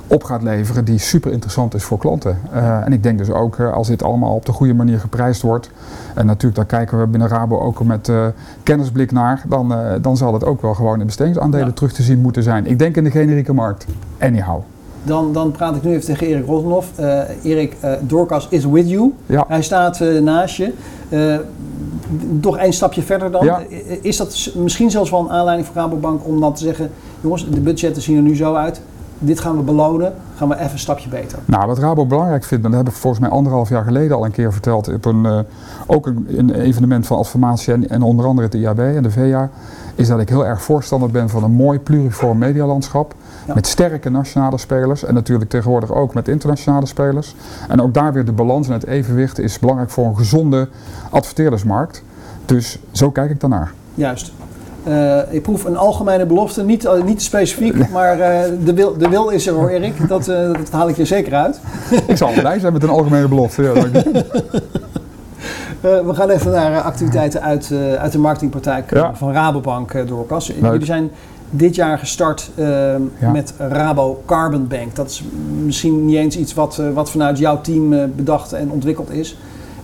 op 0.08 0.25
gaat 0.25 0.43
leveren 0.43 0.84
die 0.84 0.99
super 0.99 1.32
interessant 1.32 1.75
is 1.75 1.82
voor 1.82 1.99
klanten. 1.99 2.38
Eh, 2.52 2.87
en 2.87 2.93
ik 2.93 3.02
denk 3.02 3.19
dus 3.19 3.31
ook 3.31 3.58
eh, 3.58 3.72
als 3.72 3.88
dit 3.88 4.02
allemaal 4.02 4.34
op 4.34 4.46
de 4.46 4.52
goede 4.52 4.75
manier 4.75 4.99
geprijsd 4.99 5.43
wordt. 5.43 5.70
En 6.14 6.26
natuurlijk 6.26 6.55
daar 6.55 6.64
kijken 6.64 6.99
we 6.99 7.06
binnen 7.06 7.28
Rabo 7.28 7.60
ook 7.60 7.84
met 7.84 8.08
eh, 8.08 8.26
kennisblik 8.62 9.12
naar. 9.12 9.43
Dan, 9.49 9.75
dan 10.00 10.16
zal 10.16 10.32
het 10.32 10.44
ook 10.44 10.62
wel 10.62 10.75
gewoon 10.75 11.00
in 11.00 11.06
bestedingsaandelen 11.06 11.66
Ja. 11.66 11.72
terug 11.72 11.93
te 11.93 12.02
zien 12.02 12.20
moeten 12.20 12.43
zijn. 12.43 12.66
Ik 12.66 12.78
denk 12.78 12.96
in 12.96 13.05
de 13.05 13.10
generieke 13.10 13.52
markt. 13.52 13.87
Anyhow. 14.19 14.60
Dan, 15.02 15.32
dan 15.32 15.50
praat 15.50 15.76
ik 15.76 15.82
nu 15.82 15.90
even 15.90 16.05
tegen 16.05 16.26
Erik 16.26 16.46
Rosenhoff. 16.46 16.99
Erik, 17.43 17.76
Dorcas 18.00 18.46
is 18.50 18.64
with 18.64 18.88
you. 18.88 19.14
Ja. 19.26 19.44
Hij 19.49 19.62
staat 19.62 20.00
naast 20.22 20.56
je. 20.56 20.72
Toch 22.40 22.56
één 22.58 22.72
stapje 22.72 23.02
verder 23.02 23.31
dan. 23.31 23.44
Ja. 23.44 23.62
Is 24.00 24.16
dat 24.16 24.50
misschien 24.56 24.90
zelfs 24.90 25.10
wel 25.10 25.20
een 25.20 25.31
aanleiding 25.31 25.66
voor 25.66 25.76
Rabobank 25.76 26.26
om 26.26 26.40
dan 26.40 26.55
te 26.55 26.62
zeggen... 26.64 26.90
jongens, 27.20 27.50
de 27.50 27.60
budgetten 27.60 28.02
zien 28.02 28.16
er 28.16 28.22
nu 28.22 28.37
zo 28.37 28.55
uit. 28.55 28.81
Dit 29.19 29.41
gaan 29.41 29.56
we 29.56 29.62
belonen. 29.62 30.15
Gaan 30.37 30.49
we 30.49 30.59
even 30.59 30.73
een 30.73 30.79
stapje 30.79 31.09
beter. 31.09 31.38
Nou, 31.44 31.67
wat 31.67 31.79
Rabo 31.79 32.06
belangrijk 32.06 32.44
vindt, 32.44 32.65
en 32.65 32.70
dat 32.70 32.81
heb 32.81 32.88
ik 32.88 32.99
volgens 32.99 33.23
mij 33.23 33.31
anderhalf 33.31 33.69
jaar 33.69 33.85
geleden 33.85 34.17
al 34.17 34.25
een 34.25 34.31
keer 34.31 34.53
verteld, 34.53 34.93
op 34.94 35.05
een, 35.05 35.26
eh, 35.26 35.38
ook 35.87 36.06
een, 36.06 36.26
een 36.29 36.55
evenement 36.55 37.06
van 37.06 37.19
Adformatie 37.19 37.73
en, 37.73 37.88
en 37.88 38.03
onder 38.03 38.26
andere 38.26 38.47
het 38.47 38.56
IAB 38.56 38.79
en 38.79 39.03
de 39.03 39.11
VA, 39.11 39.50
is 39.94 40.09
dat 40.09 40.20
ik 40.20 40.29
heel 40.29 40.47
erg 40.47 40.62
voorstander 40.62 41.11
ben 41.11 41.29
van 41.29 41.44
een 41.44 41.53
mooi 41.53 41.79
pluriform 41.79 42.38
medialandschap. 42.38 43.15
Ja. 43.47 43.55
Met 43.55 43.67
sterke 43.67 44.11
nationale 44.11 44.59
spelers 44.59 45.05
en 45.05 45.15
natuurlijk 45.15 45.50
tegenwoordig 45.50 45.93
ook 45.93 46.15
met 46.15 46.29
internationale 46.29 46.87
spelers. 46.87 47.35
En 47.69 47.81
ook 47.81 47.94
daar 47.94 48.12
weer 48.12 48.25
de 48.25 48.32
balans 48.32 48.67
en 48.67 48.73
het 48.73 48.87
evenwicht 48.87 49.38
is 49.38 49.59
belangrijk 49.59 49.91
voor 49.91 50.06
een 50.06 50.17
gezonde 50.17 50.69
adverteerdersmarkt. 51.11 52.03
Dus 52.47 52.79
zo 52.91 53.11
kijk 53.11 53.31
ik 53.31 53.41
daarnaar. 53.41 53.73
Juist. 53.94 54.32
Eh, 54.84 55.19
ik 55.30 55.42
proef 55.42 55.64
een 55.64 55.76
algemene 55.76 56.26
belofte, 56.26 56.64
niet, 56.64 56.84
eh, 56.84 57.02
niet 57.02 57.22
specifiek, 57.22 57.90
maar 57.90 58.20
eh, 58.20 58.50
de, 58.64 58.75
wil, 58.75 58.96
de 58.98 59.08
wil 59.08 59.28
is 59.28 59.46
er 59.46 59.54
hoor 59.54 59.69
Erik. 59.69 60.08
Dat, 60.08 60.25
dat 60.25 60.70
haal 60.70 60.88
ik 60.88 60.96
je 60.96 61.04
zeker 61.04 61.34
uit. 61.34 61.60
Ik 62.06 62.16
zal 62.16 62.30
blij 62.32 62.58
zijn 62.58 62.72
met 62.72 62.82
een 62.82 62.88
algemene 62.88 63.28
belofte. 63.28 63.62
Ja, 63.62 63.72
we 65.80 66.14
gaan 66.14 66.30
even 66.30 66.50
naar 66.50 66.80
activiteiten 66.80 67.42
uit, 67.42 67.72
uit 67.98 68.12
de 68.12 68.19
marketingpraktijk 68.19 68.90
Ja. 68.94 69.14
van 69.14 69.32
Rabobank 69.32 70.08
Doorkas. 70.08 70.48
Leuk. 70.60 70.72
Jullie 70.72 70.86
zijn 70.86 71.10
dit 71.50 71.74
jaar 71.74 71.98
gestart 71.98 72.50
eh, 72.54 72.66
Ja. 73.19 73.31
met 73.32 73.54
Rabo 73.58 74.22
Carbon 74.26 74.66
Bank. 74.66 74.96
Dat 74.96 75.10
is 75.10 75.24
misschien 75.64 76.06
niet 76.06 76.16
eens 76.16 76.36
iets 76.36 76.54
wat, 76.54 76.81
wat 76.94 77.10
vanuit 77.10 77.38
jouw 77.38 77.60
team 77.60 78.12
bedacht 78.16 78.52
en 78.52 78.70
ontwikkeld 78.70 79.10
is. 79.10 79.38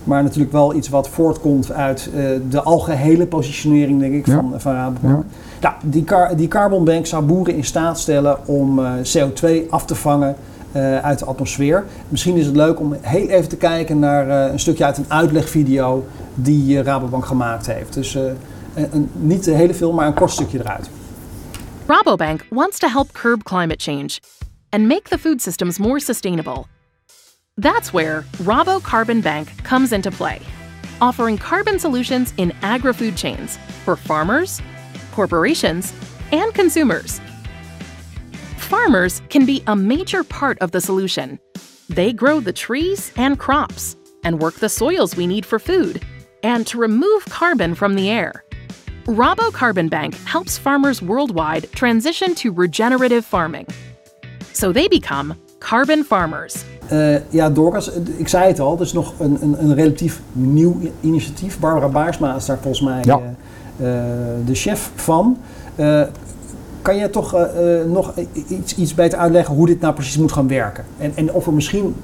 Maar 0.05 0.23
natuurlijk 0.23 0.51
wel 0.51 0.73
iets 0.75 0.89
wat 0.89 1.09
voortkomt 1.09 1.71
uit 1.71 2.09
eh, 2.15 2.23
de 2.49 2.61
algehele 2.61 3.27
positionering, 3.27 3.99
denk 3.99 4.13
ik, 4.13 4.25
Ja. 4.25 4.33
van, 4.35 4.53
van 4.57 4.73
Rabobank. 4.73 5.23
Ja. 5.23 5.23
Nou, 5.61 5.73
die, 5.83 6.03
car, 6.03 6.35
die 6.35 6.47
Carbon 6.47 6.83
Bank 6.85 7.05
zou 7.05 7.23
boeren 7.25 7.55
in 7.55 7.63
staat 7.63 7.99
stellen 7.99 8.47
om 8.47 8.79
eh, 8.79 8.91
CO2 9.17 9.69
af 9.69 9.85
te 9.85 9.95
vangen 9.95 10.35
eh, 10.71 10.97
uit 10.97 11.19
de 11.19 11.25
atmosfeer. 11.25 11.83
Misschien 12.09 12.35
is 12.35 12.45
het 12.45 12.55
leuk 12.55 12.79
om 12.79 12.95
heel 13.01 13.27
even 13.27 13.49
te 13.49 13.57
kijken 13.57 13.99
naar 13.99 14.29
eh, 14.45 14.51
een 14.51 14.59
stukje 14.59 14.85
uit 14.85 14.97
een 14.97 15.05
uitlegvideo 15.07 16.05
die 16.35 16.77
eh, 16.79 16.83
Rabobank 16.85 17.25
gemaakt 17.25 17.65
heeft. 17.65 17.93
Dus 17.93 18.15
eh, 18.15 18.23
een, 18.73 18.87
een- 18.91 19.09
niet 19.13 19.43
de 19.43 19.51
hele 19.51 19.73
film, 19.73 19.95
maar 19.95 20.07
een 20.07 20.13
kort 20.13 20.31
stukje 20.31 20.59
eruit. 20.59 20.89
Rabobank 21.87 22.45
wants 22.49 22.77
to 22.79 22.87
help 22.87 23.11
curb 23.13 23.43
climate 23.43 23.79
change 23.91 24.19
and 24.69 24.87
make 24.87 25.01
the 25.09 25.17
food 25.17 25.41
systems 25.41 25.77
more 25.77 25.99
sustainable. 25.99 26.63
That's 27.57 27.93
where 27.93 28.23
Rabo 28.39 28.83
Carbon 28.83 29.21
Bank 29.21 29.63
comes 29.63 29.93
into 29.93 30.11
play, 30.11 30.41
offering 30.99 31.37
carbon 31.37 31.79
solutions 31.79 32.33
in 32.35 32.51
agri 32.61 32.91
food 32.91 33.15
chains 33.15 33.57
for 33.85 33.95
farmers, 33.95 34.61
corporations, 35.13 35.93
and 36.33 36.53
consumers. 36.53 37.21
Farmers 38.57 39.21
can 39.29 39.45
be 39.45 39.63
a 39.67 39.75
major 39.75 40.23
part 40.25 40.59
of 40.59 40.71
the 40.71 40.81
solution. 40.81 41.39
They 41.87 42.11
grow 42.11 42.41
the 42.41 42.51
trees 42.51 43.13
and 43.15 43.39
crops 43.39 43.95
and 44.25 44.41
work 44.41 44.55
the 44.55 44.67
soils 44.67 45.15
we 45.15 45.25
need 45.25 45.45
for 45.45 45.57
food 45.57 46.03
and 46.43 46.67
to 46.67 46.77
remove 46.77 47.23
carbon 47.25 47.73
from 47.73 47.95
the 47.95 48.09
air. 48.09 48.43
Rabo 49.05 49.53
Carbon 49.53 49.87
Bank 49.87 50.13
helps 50.25 50.57
farmers 50.57 51.01
worldwide 51.01 51.71
transition 51.71 52.35
to 52.35 52.51
regenerative 52.51 53.23
farming. 53.23 53.67
So 54.51 54.73
they 54.73 54.89
become 54.89 55.39
carbon 55.69 56.03
farmers. 56.07 56.55
Eh, 56.87 57.15
ja, 57.29 57.49
Dorcas, 57.49 57.91
ik 58.17 58.27
zei 58.27 58.47
het 58.47 58.59
al, 58.59 58.71
het 58.71 58.79
is 58.79 58.93
nog 58.93 59.13
een, 59.19 59.37
een, 59.41 59.55
een 59.63 59.75
relatief 59.75 60.21
nieuw 60.31 60.77
initiatief. 61.01 61.59
Barbara 61.59 61.87
Baarsma 61.87 62.35
is 62.35 62.45
daar 62.45 62.57
volgens 62.61 62.81
mij 62.83 62.99
Ja. 63.03 63.19
eh, 63.79 63.87
eh, 63.99 64.03
de 64.45 64.53
chef 64.55 64.91
van. 64.95 65.37
Eh, 65.75 66.01
kan 66.81 66.95
je 66.97 67.09
toch 67.09 67.35
nog 67.87 68.13
iets, 68.47 68.75
iets 68.75 68.93
beter 68.93 69.19
uitleggen 69.19 69.55
hoe 69.55 69.65
dit 69.67 69.79
nou 69.81 69.93
precies 69.93 70.17
moet 70.17 70.31
gaan 70.31 70.47
werken? 70.47 70.85
En, 70.97 71.11
en 71.15 71.33
of 71.33 71.45
er 71.47 71.53
misschien 71.53 71.95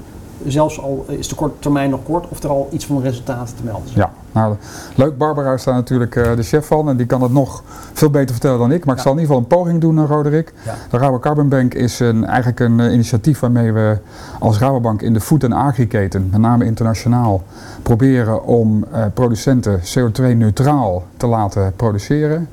zelfs 0.46 0.80
al 0.80 1.04
is 1.08 1.28
de 1.28 1.34
korte 1.34 1.58
termijn 1.58 1.90
nog 1.90 2.00
kort, 2.02 2.28
of 2.28 2.42
er 2.42 2.50
al 2.50 2.68
iets 2.70 2.86
van 2.86 3.02
resultaten 3.02 3.56
te 3.56 3.62
melden 3.64 3.88
zijn. 3.88 3.98
Ja, 3.98 4.12
nou, 4.32 4.56
leuk. 4.94 5.18
Barbara 5.18 5.52
is 5.52 5.64
daar 5.64 5.74
natuurlijk 5.74 6.14
uh, 6.14 6.36
de 6.36 6.42
chef 6.42 6.66
van 6.66 6.88
en 6.88 6.96
die 6.96 7.06
kan 7.06 7.22
het 7.22 7.32
nog 7.32 7.62
veel 7.92 8.10
beter 8.10 8.30
vertellen 8.30 8.58
dan 8.58 8.72
ik. 8.72 8.84
Maar 8.84 8.96
ik 8.96 9.00
zal 9.00 9.12
in 9.12 9.18
ieder 9.18 9.34
geval 9.34 9.50
een 9.50 9.58
poging 9.58 9.80
doen, 9.80 10.06
Roderick. 10.06 10.52
Ja. 10.64 10.74
De 10.90 10.98
Rabo 10.98 11.18
Carbon 11.18 11.48
Bank 11.48 11.74
is 11.74 12.00
een, 12.00 12.24
eigenlijk 12.26 12.60
een 12.60 12.78
uh, 12.78 12.92
initiatief 12.92 13.40
waarmee 13.40 13.72
we 13.72 13.98
als 14.38 14.58
Rabobank 14.58 15.02
in 15.02 15.12
de 15.12 15.20
food- 15.20 15.44
en 15.44 15.52
agri-keten, 15.52 16.28
met 16.30 16.40
name 16.40 16.64
internationaal, 16.64 17.42
proberen 17.82 18.44
om 18.44 18.84
producenten 19.14 19.80
CO2-neutraal 19.80 21.04
te 21.16 21.26
laten 21.26 21.72
produceren. 21.76 22.48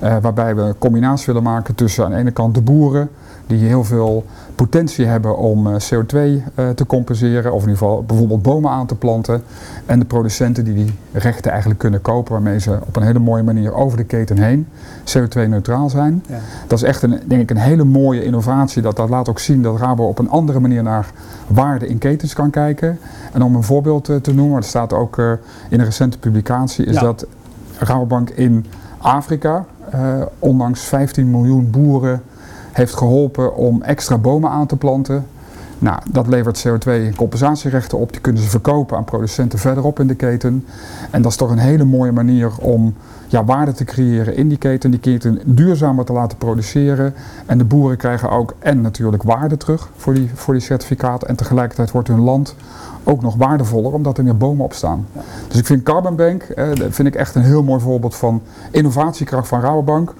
waarbij 0.00 0.54
we 0.54 0.62
een 0.62 0.78
combinatie 0.78 1.26
willen 1.26 1.42
maken 1.42 1.74
tussen 1.74 2.04
aan 2.04 2.10
de 2.10 2.16
ene 2.16 2.30
kant 2.30 2.54
de 2.54 2.60
boeren, 2.60 3.10
die 3.46 3.66
heel 3.66 3.84
veel 3.84 4.24
potentie 4.66 5.06
hebben 5.06 5.36
om 5.36 5.66
eh, 5.66 5.74
CO2 5.74 6.16
eh, 6.54 6.68
te 6.68 6.86
compenseren, 6.86 7.52
of 7.52 7.62
in 7.62 7.68
ieder 7.68 7.78
geval 7.78 8.02
bijvoorbeeld 8.02 8.42
bomen 8.42 8.70
aan 8.70 8.86
te 8.86 8.94
planten. 8.94 9.42
En 9.86 9.98
de 9.98 10.04
producenten 10.04 10.64
die 10.64 10.74
die 10.74 10.94
rechten 11.12 11.50
eigenlijk 11.50 11.80
kunnen 11.80 12.02
kopen, 12.02 12.32
waarmee 12.32 12.60
ze 12.60 12.78
op 12.86 12.96
een 12.96 13.02
hele 13.02 13.18
mooie 13.18 13.42
manier 13.42 13.74
over 13.74 13.96
de 13.96 14.04
keten 14.04 14.38
heen 14.38 14.68
CO2-neutraal 15.04 15.90
zijn. 15.90 16.24
Ja. 16.28 16.38
Dat 16.66 16.78
is 16.78 16.84
echt 16.84 17.02
een, 17.02 17.20
denk 17.26 17.42
ik, 17.42 17.50
een 17.50 17.56
hele 17.56 17.84
mooie 17.84 18.24
innovatie. 18.24 18.82
Dat, 18.82 18.96
dat 18.96 19.08
laat 19.08 19.28
ook 19.28 19.38
zien 19.38 19.62
dat 19.62 19.78
Rabo 19.78 20.04
op 20.08 20.18
een 20.18 20.30
andere 20.30 20.60
manier 20.60 20.82
naar 20.82 21.10
waarde 21.46 21.88
in 21.88 21.98
ketens 21.98 22.34
kan 22.34 22.50
kijken. 22.50 22.98
En 23.32 23.42
om 23.42 23.54
een 23.54 23.62
voorbeeld 23.62 24.08
eh, 24.08 24.16
te 24.16 24.34
noemen, 24.34 24.60
dat 24.60 24.68
staat 24.68 24.92
ook 24.92 25.18
in 25.68 25.78
een 25.78 25.84
recente 25.84 26.18
publicatie, 26.18 26.84
is 26.84 26.98
dat 26.98 27.26
Rabobank 27.78 28.30
in 28.30 28.66
Afrika, 28.98 29.64
ondanks 30.38 30.80
15 30.80 31.30
miljoen 31.30 31.70
boeren 31.70 32.22
heeft 32.72 32.94
geholpen 32.94 33.56
om 33.56 33.82
extra 33.82 34.18
bomen 34.18 34.50
aan 34.50 34.66
te 34.66 34.76
planten. 34.76 35.26
Nou, 35.80 35.98
dat 36.10 36.26
levert 36.26 36.66
CO2-compensatierechten 36.68 37.98
op. 37.98 38.12
Die 38.12 38.20
kunnen 38.20 38.42
ze 38.42 38.48
verkopen 38.48 38.96
aan 38.96 39.04
producenten 39.04 39.58
verderop 39.58 40.00
in 40.00 40.06
de 40.06 40.14
keten. 40.14 40.66
En 41.10 41.22
dat 41.22 41.30
is 41.30 41.36
toch 41.36 41.50
een 41.50 41.58
hele 41.58 41.84
mooie 41.84 42.12
manier 42.12 42.50
om 42.58 42.94
ja, 43.28 43.44
waarde 43.44 43.72
te 43.72 43.84
creëren 43.84 44.36
in 44.36 44.48
die 44.48 44.58
keten. 44.58 44.90
Die 44.90 45.00
keten 45.00 45.40
duurzamer 45.44 46.04
te 46.04 46.12
laten 46.12 46.38
produceren. 46.38 47.14
En 47.46 47.58
de 47.58 47.64
boeren 47.64 47.96
krijgen 47.96 48.30
ook 48.30 48.54
en 48.58 48.80
natuurlijk 48.80 49.22
waarde 49.22 49.56
terug 49.56 49.90
voor 49.96 50.14
die, 50.14 50.30
voor 50.34 50.54
die 50.54 50.62
certificaten. 50.62 51.28
En 51.28 51.36
tegelijkertijd 51.36 51.90
wordt 51.90 52.08
hun 52.08 52.20
land 52.20 52.54
ook 53.04 53.22
nog 53.22 53.36
waardevoller 53.36 53.92
omdat 53.92 54.18
er 54.18 54.24
meer 54.24 54.36
bomen 54.36 54.64
op 54.64 54.72
staan. 54.72 55.06
Dus 55.48 55.58
ik 55.58 55.66
vind 55.66 55.82
Carbon 55.82 56.16
Bank 56.16 56.42
eh, 56.42 56.68
vind 56.88 57.08
ik 57.08 57.14
echt 57.14 57.34
een 57.34 57.42
heel 57.42 57.62
mooi 57.62 57.80
voorbeeld 57.80 58.14
van 58.14 58.42
innovatiekracht 58.70 59.48
van 59.48 59.60
Rabobank. 59.60 60.14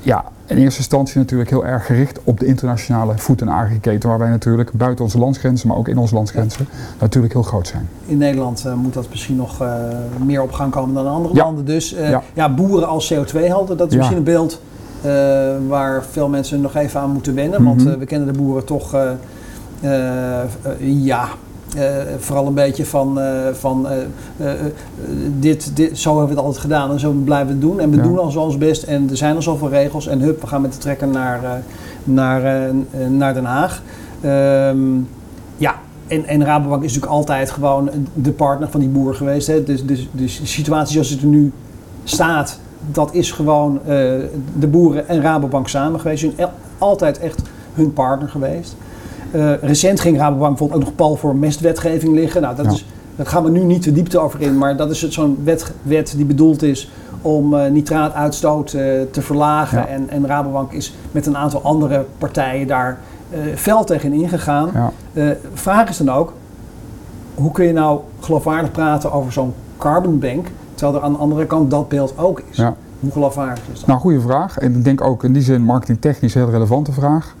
Ja, 0.00 0.24
in 0.52 0.62
eerste 0.62 0.78
instantie 0.78 1.18
natuurlijk 1.18 1.50
heel 1.50 1.66
erg 1.66 1.86
gericht 1.86 2.20
op 2.24 2.40
de 2.40 2.46
internationale 2.46 3.18
voed- 3.18 3.40
en 3.40 3.48
agriketen, 3.48 4.08
waar 4.08 4.18
wij 4.18 4.28
natuurlijk 4.28 4.72
buiten 4.72 5.04
onze 5.04 5.18
landsgrenzen, 5.18 5.68
maar 5.68 5.76
ook 5.76 5.88
in 5.88 5.98
onze 5.98 6.14
landsgrenzen, 6.14 6.66
natuurlijk 7.00 7.32
heel 7.32 7.42
groot 7.42 7.66
zijn. 7.66 7.88
In 8.06 8.18
Nederland 8.18 8.64
uh, 8.66 8.74
moet 8.74 8.94
dat 8.94 9.06
misschien 9.10 9.36
nog 9.36 9.62
uh, 9.62 9.74
meer 10.24 10.42
op 10.42 10.52
gang 10.52 10.72
komen 10.72 10.94
dan 10.94 11.04
in 11.04 11.10
andere 11.10 11.34
landen. 11.34 11.64
Dus 11.64 11.94
uh, 11.94 12.10
ja. 12.10 12.22
ja. 12.34 12.54
boeren 12.54 12.88
als 12.88 13.14
CO2-helden, 13.14 13.76
dat 13.76 13.90
is 13.90 13.96
misschien 13.96 14.16
een 14.16 14.24
beeld 14.24 14.60
waar 15.68 16.04
veel 16.10 16.28
mensen 16.28 16.60
nog 16.60 16.74
even 16.76 17.00
aan 17.00 17.10
moeten 17.10 17.34
wennen. 17.34 17.64
Want 17.64 17.84
mhm. 17.84 17.98
we 17.98 18.04
kennen 18.04 18.32
de 18.32 18.38
boeren 18.38 18.64
toch 18.64 18.96
ja, 20.78 21.28
uh, 21.76 21.82
vooral 22.18 22.46
een 22.46 22.54
beetje 22.54 22.86
van, 22.86 23.18
uh, 23.18 23.48
van 23.52 23.86
uh, 24.40 24.50
dit, 25.38 25.76
dit, 25.76 25.98
zo 25.98 26.08
hebben 26.08 26.28
we 26.28 26.34
het 26.34 26.44
altijd 26.44 26.62
gedaan 26.62 26.90
en 26.90 27.00
zo 27.00 27.10
blijven 27.10 27.46
we 27.46 27.52
het 27.52 27.60
doen. 27.60 27.80
En 27.80 27.90
we 27.90 27.96
ja. 27.96 28.02
doen 28.02 28.18
al 28.18 28.30
zo 28.30 28.40
ons 28.40 28.58
best 28.58 28.82
en 28.82 29.10
er 29.10 29.16
zijn 29.16 29.34
al 29.34 29.42
zoveel 29.42 29.68
regels. 29.68 30.06
En 30.06 30.20
hup, 30.20 30.40
we 30.40 30.46
gaan 30.46 30.60
met 30.60 30.72
de 30.72 30.78
trekker 30.78 31.08
naar, 31.08 31.62
naar, 32.04 32.70
naar 33.08 33.34
Den 33.34 33.44
Haag. 33.44 33.82
Um, 34.24 35.08
ja, 35.56 35.74
en, 36.06 36.24
en 36.24 36.44
Rabobank 36.44 36.82
is 36.82 36.92
natuurlijk 36.94 37.12
altijd 37.12 37.50
gewoon 37.50 37.90
de 38.14 38.32
partner 38.32 38.70
van 38.70 38.80
die 38.80 38.88
boer 38.88 39.14
geweest. 39.14 39.46
Hè. 39.46 39.62
Dus, 39.62 39.86
dus, 39.86 40.08
dus 40.12 40.40
de 40.40 40.46
situatie 40.46 40.92
zoals 40.92 41.10
het 41.10 41.20
er 41.20 41.26
nu 41.26 41.52
staat, 42.04 42.58
dat 42.90 43.14
is 43.14 43.32
gewoon 43.32 43.80
de 44.58 44.66
boeren 44.66 45.08
en 45.08 45.20
Rabobank 45.20 45.68
samen 45.68 46.00
geweest. 46.00 46.20
Ze 46.20 46.32
zijn 46.36 46.48
altijd 46.78 47.18
echt 47.18 47.42
hun 47.74 47.92
partner 47.92 48.28
geweest. 48.28 48.76
Uh, 49.34 49.52
recent 49.62 50.00
ging 50.00 50.18
Rabobank 50.18 50.48
bijvoorbeeld 50.48 50.80
ook 50.80 50.86
nog 50.86 50.94
pal 50.94 51.16
voor 51.16 51.36
mestwetgeving 51.36 52.14
liggen. 52.14 52.42
Nou, 52.42 52.56
dat 52.56 52.72
is, 52.72 52.86
daar 53.16 53.26
gaan 53.26 53.44
we 53.44 53.50
nu 53.50 53.60
niet 53.60 53.84
de 53.84 53.92
diepte 53.92 54.18
over 54.18 54.40
in, 54.40 54.58
maar 54.58 54.76
dat 54.76 54.90
is 54.90 55.08
zo'n 55.08 55.38
wet, 55.44 55.72
wet 55.82 56.12
die 56.16 56.24
bedoeld 56.24 56.62
is 56.62 56.90
om 57.22 57.54
uh, 57.54 57.66
nitraatuitstoot 57.66 58.72
uh, 58.72 58.82
te 59.10 59.22
verlagen. 59.22 59.78
Ja. 59.78 59.86
En, 59.86 60.08
en 60.08 60.26
Rabobank 60.26 60.72
is 60.72 60.94
met 61.12 61.26
een 61.26 61.36
aantal 61.36 61.62
andere 61.62 62.04
partijen 62.18 62.66
daar 62.66 62.98
fel 63.54 63.84
tegen 63.84 64.12
ingegaan. 64.12 64.70
Ja. 65.14 65.36
vraag 65.54 65.88
is 65.88 65.96
dan 65.96 66.10
ook, 66.10 66.32
hoe 67.34 67.52
kun 67.52 67.66
je 67.66 67.72
nou 67.72 68.00
geloofwaardig 68.20 68.70
praten 68.70 69.12
over 69.12 69.32
zo'n 69.32 69.54
carbon 69.78 70.18
bank, 70.18 70.46
terwijl 70.74 70.98
er 70.98 71.04
aan 71.04 71.12
de 71.12 71.18
andere 71.18 71.46
kant 71.46 71.70
dat 71.70 71.88
beeld 71.88 72.14
ook 72.16 72.42
is? 72.50 72.56
Ja. 72.56 72.74
Hoe 73.00 73.12
geloofwaardig 73.12 73.64
is 73.72 73.78
dat? 73.78 73.86
Nou, 73.86 74.00
goede 74.00 74.20
vraag. 74.20 74.58
En 74.58 74.74
ik 74.76 74.84
denk 74.84 75.00
ook 75.00 75.24
in 75.24 75.32
die 75.32 75.42
zin 75.42 75.62
marketingtechnisch 75.62 76.34
een 76.34 76.40
heel 76.40 76.50
relevante 76.50 76.92
vraag. 76.92 77.34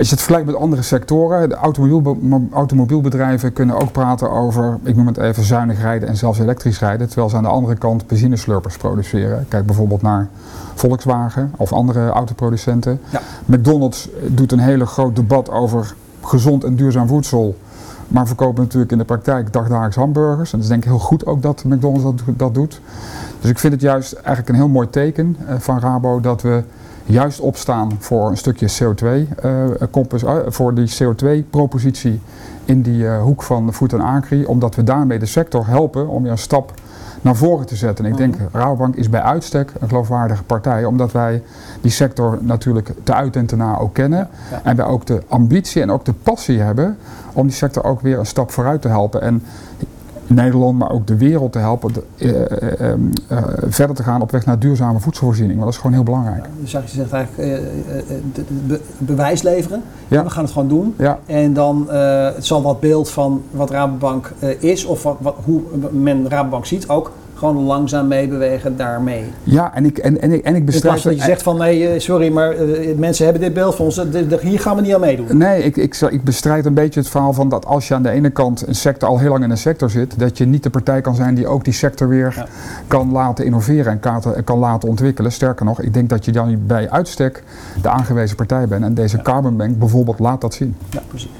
Als 0.00 0.08
je 0.08 0.14
het 0.14 0.24
vergelijkt 0.24 0.52
met 0.52 0.62
andere 0.62 0.82
sectoren, 0.82 1.48
de 1.48 1.54
automobiel, 1.54 2.48
automobielbedrijven 2.52 3.52
kunnen 3.52 3.80
ook 3.80 3.92
praten 3.92 4.30
over, 4.30 4.78
ik 4.82 4.96
noem 4.96 5.06
het 5.06 5.16
even, 5.16 5.44
zuinig 5.44 5.80
rijden 5.80 6.08
en 6.08 6.16
zelfs 6.16 6.38
elektrisch 6.38 6.78
rijden, 6.78 7.06
terwijl 7.06 7.28
ze 7.28 7.36
aan 7.36 7.42
de 7.42 7.48
andere 7.48 7.74
kant 7.74 8.06
benzineslurpers 8.06 8.76
produceren. 8.76 9.46
Kijk 9.48 9.66
bijvoorbeeld 9.66 10.02
naar 10.02 10.28
Volkswagen 10.74 11.52
of 11.56 11.72
andere 11.72 12.08
autoproducenten. 12.08 13.00
Ja. 13.10 13.20
McDonald's 13.44 14.08
doet 14.26 14.52
een 14.52 14.58
hele 14.58 14.86
groot 14.86 15.16
debat 15.16 15.50
over 15.50 15.94
gezond 16.20 16.64
en 16.64 16.74
duurzaam 16.74 17.08
voedsel. 17.08 17.56
Maar 18.08 18.26
verkopen 18.26 18.62
natuurlijk 18.62 18.92
in 18.92 18.98
de 18.98 19.04
praktijk 19.04 19.52
dagdagelijks 19.52 19.96
hamburgers. 19.96 20.52
En 20.52 20.58
dat 20.58 20.66
is 20.66 20.68
denk 20.68 20.82
ik 20.82 20.88
heel 20.88 20.98
goed 20.98 21.26
ook 21.26 21.42
dat 21.42 21.64
McDonald's 21.64 22.02
dat, 22.02 22.38
dat 22.38 22.54
doet. 22.54 22.80
Dus 23.40 23.50
ik 23.50 23.58
vind 23.58 23.72
het 23.72 23.82
juist 23.82 24.12
eigenlijk 24.12 24.48
een 24.48 24.54
heel 24.54 24.68
mooi 24.68 24.90
teken 24.90 25.36
uh, 25.48 25.54
van 25.58 25.80
Rabo 25.80 26.20
dat 26.20 26.42
we 26.42 26.62
juist 27.10 27.40
opstaan 27.40 27.96
voor 27.98 28.30
een 28.30 28.36
stukje 28.36 28.68
CO2, 28.68 29.04
uh, 29.04 29.82
eh, 29.82 29.88
uh, 30.22 30.38
voor 30.46 30.74
die 30.74 30.92
CO2-propositie 31.02 32.20
in 32.64 32.82
die 32.82 33.02
uh, 33.02 33.22
hoek 33.22 33.42
van 33.42 33.72
voet 33.72 33.92
en 33.92 34.00
agri, 34.00 34.44
omdat 34.44 34.74
we 34.74 34.84
daarmee 34.84 35.18
de 35.18 35.26
sector 35.26 35.66
helpen 35.66 36.08
om 36.08 36.24
je 36.24 36.30
een 36.30 36.38
stap 36.38 36.72
naar 37.20 37.36
voren 37.36 37.66
te 37.66 37.76
zetten. 37.76 38.04
En 38.04 38.10
ik 38.10 38.16
denk, 38.16 38.36
mhm. 38.36 38.44
Rabobank 38.52 38.94
is 38.96 39.08
bij 39.08 39.22
uitstek 39.22 39.72
een 39.80 39.88
geloofwaardige 39.88 40.42
partij, 40.42 40.84
omdat 40.84 41.12
wij 41.12 41.42
die 41.80 41.90
sector 41.90 42.38
natuurlijk 42.40 42.92
te 43.02 43.14
uit 43.14 43.36
en 43.36 43.46
te 43.46 43.56
na 43.56 43.78
ook 43.78 43.94
kennen. 43.94 44.28
En 44.62 44.76
wij 44.76 44.86
ook 44.86 45.06
de 45.06 45.22
ambitie 45.28 45.82
en 45.82 45.90
ook 45.90 46.04
de 46.04 46.12
passie 46.12 46.60
hebben 46.60 46.96
om 47.32 47.46
die 47.46 47.56
sector 47.56 47.84
ook 47.84 48.00
weer 48.00 48.18
een 48.18 48.26
stap 48.26 48.50
vooruit 48.50 48.82
te 48.82 48.88
helpen. 48.88 49.22
En 49.22 49.42
Nederland, 50.30 50.78
maar 50.78 50.90
ook 50.90 51.06
de 51.06 51.16
wereld 51.16 51.52
te 51.52 51.58
helpen 51.58 51.92
uh, 52.16 52.30
uh, 52.30 53.42
verder 53.68 53.96
te 53.96 54.02
gaan 54.02 54.22
op 54.22 54.30
weg 54.30 54.46
naar 54.46 54.58
duurzame 54.58 55.00
voedselvoorziening. 55.00 55.58
Want 55.58 55.64
dat 55.64 55.74
is 55.74 55.80
gewoon 55.80 55.96
heel 55.96 56.04
belangrijk. 56.04 56.44
Ja, 56.44 56.80
dus 56.80 56.92
je 56.92 57.00
zegt 57.00 57.12
eigenlijk 57.12 57.62
be 58.66 58.80
bewijs 58.98 59.42
leveren. 59.42 59.82
Ja. 60.08 60.24
We 60.24 60.30
gaan 60.30 60.44
het 60.44 60.52
gewoon 60.52 60.68
doen. 60.68 60.94
Ja. 60.98 61.18
En 61.26 61.52
dan 61.52 61.90
het 61.90 62.46
zal 62.46 62.62
wat 62.62 62.80
beeld 62.80 63.10
van 63.10 63.42
wat 63.50 63.70
Rabobank 63.70 64.32
is 64.58 64.84
of 64.84 65.02
wat, 65.02 65.16
wat, 65.20 65.36
hoe 65.44 65.62
men 65.90 66.28
Rabobank 66.28 66.66
ziet 66.66 66.88
ook 66.88 67.12
gewoon 67.40 67.64
langzaam 67.64 68.08
meebewegen 68.08 68.76
daarmee. 68.76 69.24
Ja, 69.44 69.74
en 69.74 69.84
ik, 69.84 69.98
en, 69.98 70.20
en 70.20 70.32
ik, 70.32 70.44
en 70.44 70.54
ik 70.54 70.64
bestrijd... 70.66 71.02
dat 71.02 71.16
je 71.16 71.22
zegt 71.22 71.42
van 71.42 71.58
nee, 71.58 71.88
eh, 71.88 72.00
sorry, 72.00 72.32
maar 72.32 72.56
uh, 72.56 72.96
mensen 72.96 73.24
hebben 73.24 73.42
dit 73.42 73.52
beeld 73.52 73.74
van 73.74 73.84
ons, 73.84 74.02
hier 74.40 74.60
gaan 74.60 74.76
we 74.76 74.82
niet 74.82 74.94
aan 74.94 75.00
meedoen. 75.00 75.36
Nee, 75.36 75.62
ik, 75.62 75.76
ik, 75.76 76.00
ik 76.00 76.24
bestrijd 76.24 76.66
een 76.66 76.74
beetje 76.74 77.00
het 77.00 77.08
verhaal 77.08 77.32
van 77.32 77.48
dat 77.48 77.66
als 77.66 77.88
je 77.88 77.94
aan 77.94 78.02
de 78.02 78.10
ene 78.10 78.30
kant 78.30 78.66
een 78.66 78.74
sector 78.74 79.08
al 79.08 79.18
heel 79.18 79.30
lang 79.30 79.44
in 79.44 79.50
een 79.50 79.56
sector 79.56 79.90
zit, 79.90 80.18
dat 80.18 80.38
je 80.38 80.44
niet 80.44 80.62
de 80.62 80.70
partij 80.70 81.00
kan 81.00 81.14
zijn 81.14 81.34
die 81.34 81.46
ook 81.46 81.64
die 81.64 81.72
sector 81.72 82.08
weer 82.08 82.32
ja. 82.36 82.46
kan 82.86 83.12
laten 83.12 83.44
innoveren 83.44 83.92
en 83.92 84.00
kan, 84.00 84.22
kan 84.44 84.58
laten 84.58 84.88
ontwikkelen. 84.88 85.32
Sterker 85.32 85.64
nog, 85.64 85.80
ik 85.80 85.94
denk 85.94 86.08
dat 86.08 86.24
je 86.24 86.32
dan 86.32 86.66
bij 86.66 86.90
uitstek 86.90 87.42
de 87.82 87.88
aangewezen 87.88 88.36
partij 88.36 88.68
bent 88.68 88.84
en 88.84 88.94
deze 88.94 89.16
ja. 89.16 89.22
Carbon 89.22 89.56
Bank 89.56 89.78
bijvoorbeeld 89.78 90.18
laat 90.18 90.40
dat 90.40 90.54
zien. 90.54 90.76
Ja, 90.90 91.00
precies. 91.08 91.30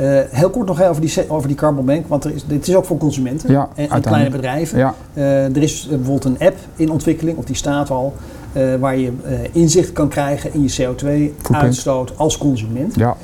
Uh, 0.00 0.20
heel 0.30 0.50
kort 0.50 0.66
nog 0.66 0.82
over 0.82 1.00
die, 1.00 1.30
over 1.30 1.48
die 1.48 1.56
Carbon 1.56 1.84
Bank, 1.84 2.06
want 2.06 2.24
er 2.24 2.34
is, 2.34 2.44
dit 2.46 2.68
is 2.68 2.74
ook 2.74 2.84
voor 2.84 2.98
consumenten 2.98 3.50
ja, 3.50 3.68
en, 3.74 3.90
en, 3.90 4.00
kleine 4.00 4.30
bedrijven. 4.30 4.78
Ja. 4.78 4.94
Uh, 5.14 5.44
er 5.44 5.62
is 5.62 5.86
bijvoorbeeld 5.88 6.24
een 6.24 6.46
app 6.46 6.56
in 6.76 6.90
ontwikkeling, 6.90 7.38
of 7.38 7.44
die 7.44 7.56
staat 7.56 7.90
al, 7.90 8.14
uh, 8.56 8.74
waar 8.74 8.98
je 8.98 9.12
inzicht 9.52 9.92
kan 9.92 10.08
krijgen 10.08 10.54
in 10.54 10.62
je 10.62 10.82
CO2-uitstoot 10.82 12.12
als 12.16 12.38
consument. 12.38 12.94
Ja. 12.94 13.16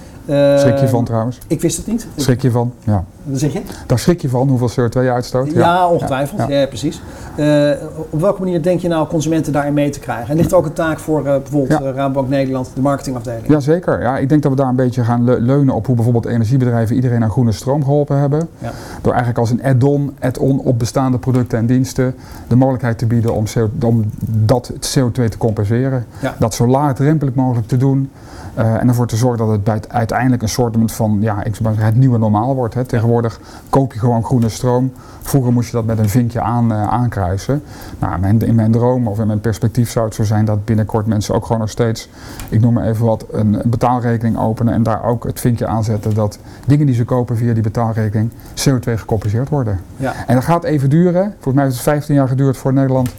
Schrik 0.59 0.79
je 0.79 0.89
van 0.89 1.05
trouwens? 1.05 1.39
Ik 1.47 1.61
wist 1.61 1.77
het 1.77 1.87
niet. 1.87 2.07
Schrik 2.17 2.43
je 2.43 2.51
van, 2.51 2.73
ja. 2.85 3.05
Zeg 3.33 3.53
je? 3.53 3.63
Daar 3.87 3.99
schrik 3.99 4.21
je 4.21 4.29
van, 4.29 4.49
hoeveel 4.49 4.71
CO2 4.71 5.03
je 5.03 5.11
uitstoot? 5.11 5.51
Ja, 5.51 5.61
ja 5.61 5.89
ongetwijfeld. 5.89 6.41
Ja, 6.49 6.49
ja. 6.49 6.67
precies. 6.67 7.03
Uh, 7.37 7.71
op 8.11 8.21
welke 8.21 8.41
manier 8.41 8.63
denk 8.63 8.81
je 8.81 8.89
nou 8.89 9.09
consumenten 9.09 9.53
daarin 9.53 9.75
mee 9.75 9.91
te 9.91 9.99
krijgen? 9.99 10.29
En 10.29 10.37
ligt 10.37 10.51
er 10.51 10.57
ook 10.57 10.65
een 10.65 10.73
taak 10.73 10.99
voor 10.99 11.19
uh, 11.19 11.25
bijvoorbeeld 11.25 11.81
uh, 11.81 11.91
Rabobank 11.95 12.29
Nederland, 12.29 12.71
de 12.75 12.81
marketingafdeling? 12.81 13.49
Jazeker. 13.49 14.03
Ja, 14.03 14.19
ik 14.19 14.29
denk 14.29 14.43
dat 14.43 14.51
we 14.51 14.57
daar 14.57 14.69
een 14.69 14.77
beetje 14.77 15.05
gaan 15.05 15.25
leunen 15.45 15.75
op 15.75 15.87
hoe 15.87 15.95
bijvoorbeeld 15.95 16.27
energiebedrijven 16.27 16.97
iedereen 16.97 17.23
aan 17.23 17.31
groene 17.31 17.53
stroom 17.53 17.85
geholpen 17.85 18.19
hebben. 18.19 18.49
Ja. 18.59 18.71
Door 19.01 19.13
eigenlijk 19.13 19.39
als 19.39 19.51
een 19.51 19.63
add-on 19.63 20.17
add 20.21 20.39
op 20.39 20.79
bestaande 20.79 21.19
producten 21.19 21.59
en 21.59 21.67
diensten 21.67 22.15
de 22.49 22.57
mogelijkheid 22.57 22.99
te 22.99 23.07
bieden 23.07 23.35
om, 23.35 23.45
CO 23.55 23.71
om 23.87 24.11
dat 24.27 24.73
CO2 24.73 25.13
te 25.13 25.39
compenseren. 25.39 26.07
Dat 26.39 26.55
zo 26.55 26.67
laagdrempelig 26.67 27.35
mogelijk 27.35 27.69
te 27.69 27.77
doen. 27.77 28.11
en 28.55 28.89
ervoor 28.89 29.07
te 29.07 29.17
zorgen 29.17 29.39
dat 29.39 29.49
het 29.49 29.65
bij 29.65 29.75
het 29.75 29.93
uiteindelijk 29.93 30.43
een 30.43 30.49
soort 30.49 30.93
van 30.93 31.19
ja, 31.21 31.45
ik 31.45 31.55
zou 31.55 31.75
het 31.77 31.97
nieuwe 31.97 32.19
normaal 32.19 32.55
wordt. 32.55 32.75
Hè. 32.75 32.85
Tegenwoordig 32.85 33.12
tegenwoordig 33.21 33.41
koop 33.71 33.93
je 33.93 33.99
gewoon 33.99 34.25
groene 34.25 34.49
stroom. 34.49 34.93
Vroeger 35.23 35.53
moest 35.53 35.71
je 35.71 35.77
dat 35.77 35.85
met 35.85 35.99
een 35.99 36.09
vinkje 36.09 36.41
aan, 36.41 36.73
uh, 36.73 36.89
aankruisen. 36.89 37.63
Nou, 37.99 38.39
in 38.39 38.55
mijn 38.55 38.73
droom 38.73 39.09
of 39.09 39.19
in 39.19 39.27
mijn 39.27 39.41
perspectief 39.41 39.91
zou 39.91 40.05
het 40.05 40.15
zo 40.15 40.25
zijn 40.25 40.45
dat 40.45 40.65
binnenkort 40.65 41.07
mensen 41.07 41.35
ook 41.35 41.47
gewoon 41.47 41.61
nog 41.61 41.71
steeds, 41.71 42.09
ik 42.49 42.61
noem 42.61 42.73
maar 42.73 42.87
even 42.87 43.07
wat, 43.07 43.25
een 43.31 43.63
betaalrekening 43.65 44.39
openen 44.39 44.75
en 44.75 44.83
daar 44.83 45.05
ook 45.05 45.25
het 45.25 45.41
vinkje 45.41 45.67
aanzetten 45.67 46.15
dat 46.15 46.39
dingen 46.67 46.87
die 46.87 46.95
ze 46.95 47.05
kopen 47.05 47.37
via 47.37 47.53
die 47.53 47.63
betaalrekening 47.63 48.31
CO2 48.31 48.93
gecompenseerd 48.95 49.49
worden. 49.49 49.81
Ja. 49.97 50.15
En 50.27 50.35
dat 50.35 50.45
gaat 50.45 50.65
even 50.65 50.91
duren. 50.91 51.33
Volgens 51.33 51.55
mij 51.55 51.65
heeft 51.65 51.77
het 51.77 51.85
15 51.85 52.15
jaar 52.15 52.29
geduurd 52.29 52.57
voor 52.57 52.73
Nederland 52.73 53.11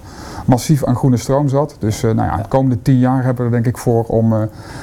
massief 0.45 0.85
aan 0.85 0.95
groene 0.95 1.17
stroom 1.17 1.47
zat. 1.47 1.75
Dus 1.79 2.03
uh, 2.03 2.11
nou 2.11 2.29
ja, 2.29 2.37
de 2.37 2.47
komende 2.47 2.81
tien 2.81 2.99
jaar 2.99 3.23
hebben 3.23 3.49
we 3.49 3.55
er 3.55 3.63
denk 3.63 3.75
ik 3.75 3.81
voor 3.81 4.03
om 4.03 4.33
uh, 4.33 4.39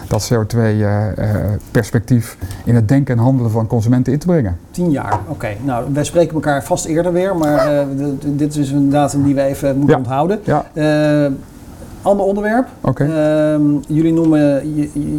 dat 0.09 0.33
CO2-perspectief 0.33 2.37
uh, 2.41 2.49
in 2.65 2.75
het 2.75 2.89
denken 2.89 3.17
en 3.17 3.23
handelen 3.23 3.51
van 3.51 3.67
consumenten 3.67 4.13
in 4.13 4.19
te 4.19 4.27
brengen. 4.27 4.59
Tien 4.71 4.91
jaar, 4.91 5.19
oké. 5.29 5.49
Nou, 5.63 5.93
wij 5.93 6.05
spreken 6.05 6.35
elkaar 6.35 6.65
vast 6.65 6.85
eerder 6.85 7.13
weer, 7.13 7.37
maar 7.37 7.87
dit 8.25 8.57
is 8.57 8.71
een 8.71 8.91
datum 8.91 9.23
die 9.23 9.35
we 9.35 9.43
even 9.43 9.77
moeten 9.77 9.97
ja. 9.97 10.03
onthouden. 10.03 10.41
Ja. 10.45 10.65
ander 12.03 12.27
onderwerp. 12.27 12.69
Okay. 12.81 13.07
Ehm, 13.07 13.63
jullie 13.89 14.13
noemen 14.13 14.75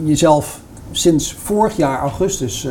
jezelf 0.06 0.62
sinds 0.92 1.34
vorig 1.34 1.78
jaar 1.78 2.00
augustus 2.00 2.68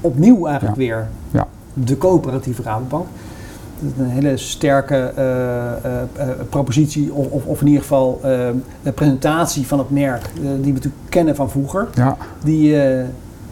opnieuw 0.00 0.46
eigenlijk 0.46 0.78
ja. 0.78 0.82
weer 0.82 1.08
ja. 1.30 1.46
de 1.74 1.98
coöperatieve 1.98 2.62
Rabobank 2.62 3.06
een 3.98 4.10
hele 4.10 4.36
sterke 4.36 5.12
uh, 5.18 5.24
uh, 6.16 6.28
propositie, 6.48 7.12
of, 7.12 7.26
of, 7.30 7.44
of, 7.44 7.60
in 7.60 7.66
ieder 7.66 7.82
geval 7.82 8.20
de 8.82 8.92
presentatie 8.94 9.66
van 9.66 9.78
het 9.78 9.90
merk, 9.90 10.30
die 10.34 10.42
we 10.52 10.72
natuurlijk 10.72 10.94
kennen 11.08 11.36
van 11.36 11.50
vroeger, 11.50 11.88
ja. 11.94 12.16
die 12.44 12.76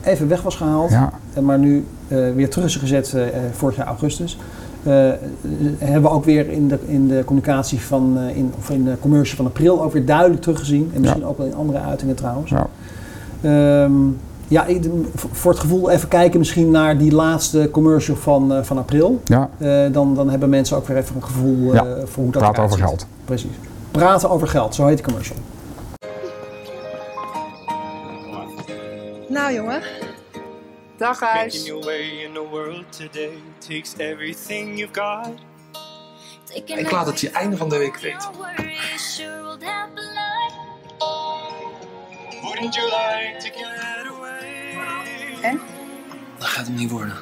even 0.03 0.29
weg 0.29 0.43
was 0.43 0.57
gehaald, 0.57 0.91
ja. 0.91 1.13
maar 1.41 1.59
nu 1.59 1.87
weer 2.09 2.51
terug 2.51 2.67
is 2.67 2.77
gezet 2.77 3.17
vorig 3.53 3.77
jaar 3.77 3.87
augustus. 3.87 4.39
hebben 5.79 6.03
we 6.03 6.11
ook 6.11 6.25
weer 6.25 6.49
in 6.51 6.69
de, 6.69 6.79
in 6.87 7.09
de 7.09 7.23
communicatie 7.25 7.81
van, 7.81 8.19
in, 8.35 8.53
of 8.59 8.71
in 8.71 8.85
de 8.85 8.97
commercial 9.01 9.37
van 9.37 9.47
april 9.47 9.83
ook 9.83 9.93
weer 9.93 10.05
duidelijk 10.05 10.43
teruggezien. 10.43 10.91
En 10.95 11.01
misschien 11.01 11.27
ook 11.27 11.39
wel 11.39 11.47
in 11.47 11.55
andere 11.55 11.81
uitingen 11.81 12.15
trouwens. 12.15 12.51
Ja. 12.51 12.67
Um, 13.85 14.19
ja, 14.49 14.67
voor 15.15 15.51
het 15.51 15.61
gevoel 15.61 15.91
even 15.91 16.09
kijken 16.09 16.39
misschien 16.39 16.71
naar 16.71 16.99
die 16.99 17.13
laatste 17.13 17.69
commercial 17.73 18.17
van, 18.17 18.53
uh, 18.53 18.63
van 18.63 18.79
april. 18.79 19.21
Ja. 19.25 19.51
Uh, 19.59 19.93
dan, 19.93 20.15
dan 20.15 20.31
hebben 20.31 20.49
mensen 20.49 20.77
ook 20.77 20.87
weer 20.87 20.97
even 20.97 21.17
een 21.17 21.25
gevoel 21.25 21.69
uh, 21.69 21.75
ja. 21.75 21.85
voor 22.07 22.23
hoe 22.23 22.33
dat 22.33 22.43
Praten 22.43 22.63
over 22.63 22.79
geld. 22.79 23.07
Precies. 23.25 23.51
Praten 23.91 24.31
over 24.31 24.49
geld, 24.49 24.75
zo 24.75 24.87
heet 24.87 24.97
de 24.97 25.03
commercial. 25.03 25.37
Nou 29.29 29.53
jongen. 29.53 29.83
Dag 30.97 31.21
huis. 31.21 31.73
Ik 36.55 36.91
laat 36.91 37.07
het 37.07 37.21
je 37.21 37.31
einde 37.31 37.57
van 37.57 37.69
de 37.69 37.79
week 37.79 37.97
weten. 37.97 38.29
Wouldn't 42.43 42.75
you 42.75 42.87
like 42.87 43.37
to 43.39 43.51
get 43.51 43.99
en? 45.41 45.61
Dat 46.39 46.49
gaat 46.49 46.67
hem 46.67 46.75
niet 46.75 46.91
worden. 46.91 47.17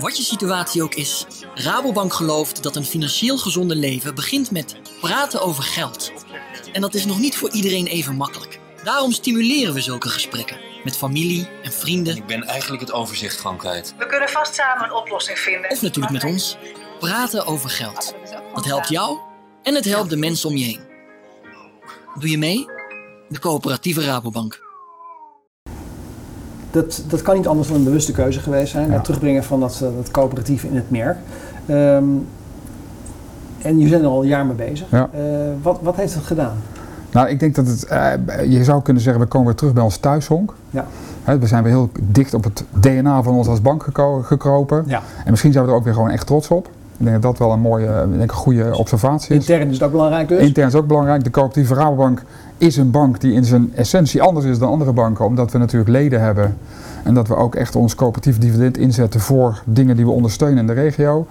Wat 0.00 0.16
je 0.16 0.22
situatie 0.22 0.82
ook 0.82 0.94
is, 0.94 1.26
Rabobank 1.54 2.12
gelooft 2.12 2.62
dat 2.62 2.76
een 2.76 2.84
financieel 2.84 3.38
gezonde 3.38 3.74
leven 3.74 4.14
begint 4.14 4.50
met 4.50 4.76
praten 5.00 5.40
over 5.40 5.62
geld. 5.62 6.12
En 6.72 6.80
dat 6.80 6.94
is 6.94 7.04
nog 7.04 7.18
niet 7.18 7.36
voor 7.36 7.50
iedereen 7.50 7.86
even 7.86 8.16
makkelijk. 8.16 8.60
Daarom 8.84 9.12
stimuleren 9.12 9.74
we 9.74 9.80
zulke 9.80 10.08
gesprekken 10.08 10.56
met 10.84 10.96
familie 10.96 11.48
en 11.62 11.72
vrienden. 11.72 12.16
Ik 12.16 12.26
ben 12.26 12.42
eigenlijk 12.42 12.82
het 12.82 12.92
overzicht 12.92 13.40
gewoon 13.40 13.56
kwijt. 13.56 13.94
We 13.98 14.06
kunnen 14.06 14.28
vast 14.28 14.54
samen 14.54 14.84
een 14.84 14.94
oplossing 14.94 15.38
vinden. 15.38 15.70
Of 15.70 15.82
natuurlijk 15.82 16.12
met 16.12 16.24
ons. 16.24 16.56
Praten 16.98 17.46
over 17.46 17.70
geld. 17.70 18.14
Dat 18.54 18.64
helpt 18.64 18.88
jou 18.88 19.18
en 19.62 19.74
het 19.74 19.84
helpt 19.84 20.10
de 20.10 20.16
mensen 20.16 20.48
om 20.48 20.56
je 20.56 20.64
heen. 20.64 20.80
Doe 22.18 22.30
je 22.30 22.38
mee? 22.38 22.66
De 23.28 23.38
coöperatieve 23.38 24.04
Rabobank 24.04 24.71
dat, 26.72 27.02
dat 27.08 27.22
kan 27.22 27.36
niet 27.36 27.46
anders 27.46 27.68
dan 27.68 27.76
een 27.76 27.84
bewuste 27.84 28.12
keuze 28.12 28.40
geweest 28.40 28.72
zijn. 28.72 28.92
Het 28.92 29.04
terugbrengen 29.04 29.44
van 29.44 29.60
dat, 29.60 29.74
eh, 29.74 29.88
dat 29.96 30.10
coöperatief 30.10 30.64
in 30.64 30.76
het 30.76 30.90
merk. 30.90 31.16
Ehm, 31.66 32.04
en 33.62 33.78
je 33.78 33.88
bent 33.88 34.02
er 34.02 34.08
al 34.08 34.22
een 34.22 34.28
jaar 34.28 34.46
mee 34.46 34.56
bezig. 34.56 34.86
Ja. 34.90 35.10
Uh, 35.14 35.20
wat, 35.62 35.78
wat 35.82 35.96
heeft 35.96 36.14
het 36.14 36.24
gedaan? 36.24 36.56
Nou, 37.10 37.28
ik 37.28 37.40
denk 37.40 37.54
dat 37.54 37.66
het, 37.66 37.86
uh, 37.90 38.12
je 38.52 38.64
zou 38.64 38.82
kunnen 38.82 39.02
zeggen, 39.02 39.22
we 39.22 39.28
komen 39.28 39.46
weer 39.46 39.56
terug 39.56 39.72
bij 39.72 39.82
ons 39.82 39.96
thuishonk. 39.96 40.54
Ja. 40.70 40.86
we 41.24 41.46
zijn 41.46 41.62
weer 41.62 41.72
heel 41.72 41.90
dicht 42.02 42.34
op 42.34 42.44
het 42.44 42.64
DNA 42.70 43.22
van 43.22 43.34
ons 43.34 43.48
als 43.48 43.62
bank 43.62 43.86
gekropen. 44.22 44.84
Ja. 44.86 45.02
En 45.24 45.30
misschien 45.30 45.52
zijn 45.52 45.64
we 45.64 45.70
er 45.70 45.76
ook 45.76 45.84
weer 45.84 45.94
gewoon 45.94 46.10
echt 46.10 46.26
trots 46.26 46.48
op. 46.48 46.68
Ik 47.02 47.08
denk 47.08 47.22
dat 47.22 47.36
dat 47.36 47.46
wel 47.46 47.52
een 47.52 47.60
mooie, 47.60 48.06
denk 48.16 48.30
een 48.30 48.36
goede 48.36 48.76
observatie 48.76 49.36
is. 49.36 49.48
Intern 49.48 49.70
is 49.70 49.82
ook 49.82 49.90
belangrijk 49.90 50.28
dus? 50.28 50.40
Intern 50.40 50.66
is 50.66 50.74
ook 50.74 50.86
belangrijk. 50.86 51.24
De 51.24 51.30
coöperatieve 51.30 51.74
Rabobank 51.74 52.22
is 52.58 52.76
een 52.76 52.90
bank 52.90 53.20
die 53.20 53.32
in 53.32 53.44
zijn 53.44 53.72
essentie 53.74 54.22
anders 54.22 54.46
is 54.46 54.58
dan 54.58 54.68
andere 54.68 54.92
banken, 54.92 55.24
omdat 55.24 55.52
we 55.52 55.58
natuurlijk 55.58 55.90
leden 55.90 56.20
hebben 56.20 56.56
en 57.02 57.14
dat 57.14 57.28
we 57.28 57.36
ook 57.36 57.54
echt 57.54 57.76
ons 57.76 57.94
coöperatief 57.94 58.38
dividend 58.38 58.76
inzetten 58.76 59.20
voor 59.20 59.62
dingen 59.64 59.96
die 59.96 60.04
we 60.04 60.10
ondersteunen 60.10 60.58
in 60.58 60.66
de 60.66 60.72
regio. 60.72 61.26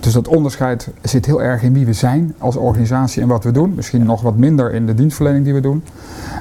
Dus 0.00 0.12
dat 0.12 0.28
onderscheid 0.28 0.88
zit 1.02 1.26
heel 1.26 1.42
erg 1.42 1.62
in 1.62 1.72
wie 1.72 1.86
we 1.86 1.92
zijn 1.92 2.34
als 2.38 2.56
organisatie 2.56 3.22
en 3.22 3.28
wat 3.28 3.44
we 3.44 3.50
doen. 3.50 3.72
Misschien 3.74 4.04
nog 4.04 4.20
wat 4.20 4.36
minder 4.36 4.72
in 4.72 4.86
de 4.86 4.94
dienstverlening 4.94 5.44
die 5.44 5.54
we 5.54 5.60
doen. 5.60 5.82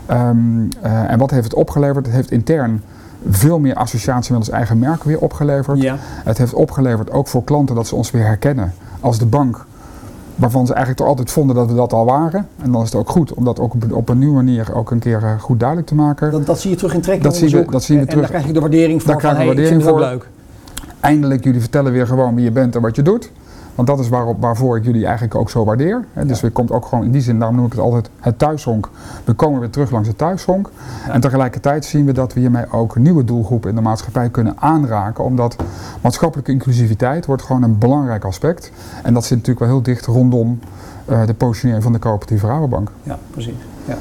Ehm, 0.06 0.38
eh, 0.82 1.12
en 1.12 1.20
wat 1.20 1.32
heeft 1.32 1.44
het 1.44 1.54
opgeleverd? 1.54 2.06
Het 2.06 2.16
heeft 2.16 2.32
intern 2.32 2.82
veel 3.30 3.60
meer 3.60 3.76
associatie 3.76 4.32
met 4.32 4.42
ons 4.42 4.50
eigen 4.50 4.80
merk 4.80 5.04
weer 5.04 5.20
opgeleverd. 5.20 5.82
Ja. 5.82 5.96
Het 6.02 6.38
heeft 6.38 6.54
opgeleverd 6.54 7.12
ook 7.12 7.28
voor 7.28 7.44
klanten 7.44 7.76
dat 7.76 7.88
ze 7.88 7.96
ons 7.96 8.12
weer 8.12 8.26
herkennen 8.26 8.74
als 9.00 9.20
de 9.20 9.26
bank 9.26 9.66
waarvan 10.36 10.66
ze 10.66 10.74
eigenlijk 10.74 11.02
toch 11.02 11.10
altijd 11.10 11.32
vonden 11.32 11.56
dat 11.56 11.68
we 11.68 11.76
dat 11.76 11.94
al 11.94 12.06
waren. 12.06 12.48
En 12.62 12.72
dan 12.72 12.82
is 12.82 12.88
het 12.88 12.96
ook 12.96 13.10
goed 13.10 13.34
om 13.34 13.44
dat 13.44 13.60
ook 13.60 13.74
op, 13.92 14.10
een 14.10 14.18
nieuwe 14.18 14.34
manier 14.34 14.76
ook 14.76 14.92
een 14.92 15.00
keer 15.00 15.24
eh, 15.24 15.40
goed 15.40 15.60
duidelijk 15.60 15.88
te 15.88 15.96
maken. 15.96 16.32
Dat, 16.32 16.46
dat 16.46 16.60
zie 16.60 16.70
je 16.70 16.76
terug 16.76 16.94
in 16.94 17.02
trekken. 17.02 17.24
Dat, 17.24 17.36
zien 17.36 17.50
we, 17.50 17.66
dat 17.70 17.84
zien 17.84 17.98
we 17.98 18.04
en, 18.04 18.10
terug. 18.10 18.26
En 18.26 18.32
daar 18.32 18.42
krijg 18.42 18.46
je 18.46 18.54
de 18.54 18.60
waardering 18.60 19.02
voor. 19.02 19.12
Daar 19.12 19.20
krijg 19.20 19.40
je 19.40 19.46
waardering 19.46 19.84
voor. 19.84 20.00
leuk. 20.00 20.28
Eindelijk, 21.00 21.44
jullie 21.44 21.60
vertellen 21.60 21.92
weer 21.92 22.08
gewoon 22.08 22.36
wie 22.36 22.44
je 22.44 22.52
bent 22.52 22.76
en 22.76 22.82
wat 22.82 22.96
je 22.96 23.02
doet. 23.02 23.32
Want 23.76 23.88
dat 23.88 24.00
is 24.00 24.10
waarop, 24.10 24.42
waarvoor 24.42 24.78
ik 24.78 24.84
jullie 24.84 25.04
eigenlijk 25.06 25.36
ook 25.36 25.50
zo 25.50 25.66
waardeer. 25.66 26.06
Hè. 26.14 26.26
Dus 26.26 26.40
ja. 26.40 26.48
we 26.48 26.52
komt 26.52 26.72
ook 26.72 26.86
gewoon 26.86 27.04
in 27.04 27.12
die 27.12 27.22
zin, 27.22 27.38
daarom 27.40 27.56
noem 27.56 27.66
ik 27.66 27.72
het 27.72 27.82
altijd 27.82 28.10
het 28.20 28.40
thuishonk. 28.40 28.90
We 29.24 29.34
komen 29.34 29.60
weer 29.60 29.70
terug 29.70 29.92
langs 29.92 30.08
het 30.08 30.18
thuishonk. 30.18 30.70
En 31.10 31.22
tegelijkertijd 31.22 31.86
zien 31.86 32.06
we 32.06 32.12
dat 32.12 32.34
we 32.34 32.40
hiermee 32.40 32.72
ook 32.72 32.96
nieuwe 32.96 33.24
doelgroepen 33.24 33.70
in 33.70 33.76
de 33.76 33.82
maatschappij 33.82 34.30
kunnen 34.30 34.54
aanraken. 34.60 35.24
Omdat 35.24 35.56
maatschappelijke 36.02 36.52
inclusiviteit 36.52 37.26
wordt 37.26 37.42
gewoon 37.42 37.64
een 37.64 37.78
belangrijk 37.78 38.24
aspect. 38.24 38.72
En 39.04 39.14
dat 39.14 39.24
zit 39.24 39.38
natuurlijk 39.38 39.60
wel 39.60 39.70
heel 39.70 39.82
dicht 39.82 40.06
rondom 40.06 40.60
uh, 41.10 41.26
de 41.26 41.34
positionering 41.34 41.84
van 41.84 41.94
de 41.94 42.00
coöperatieve 42.00 42.48
Rabobank. 42.48 42.92
Ja, 43.04 43.18
precies. 43.32 43.56
Ja. 43.88 43.98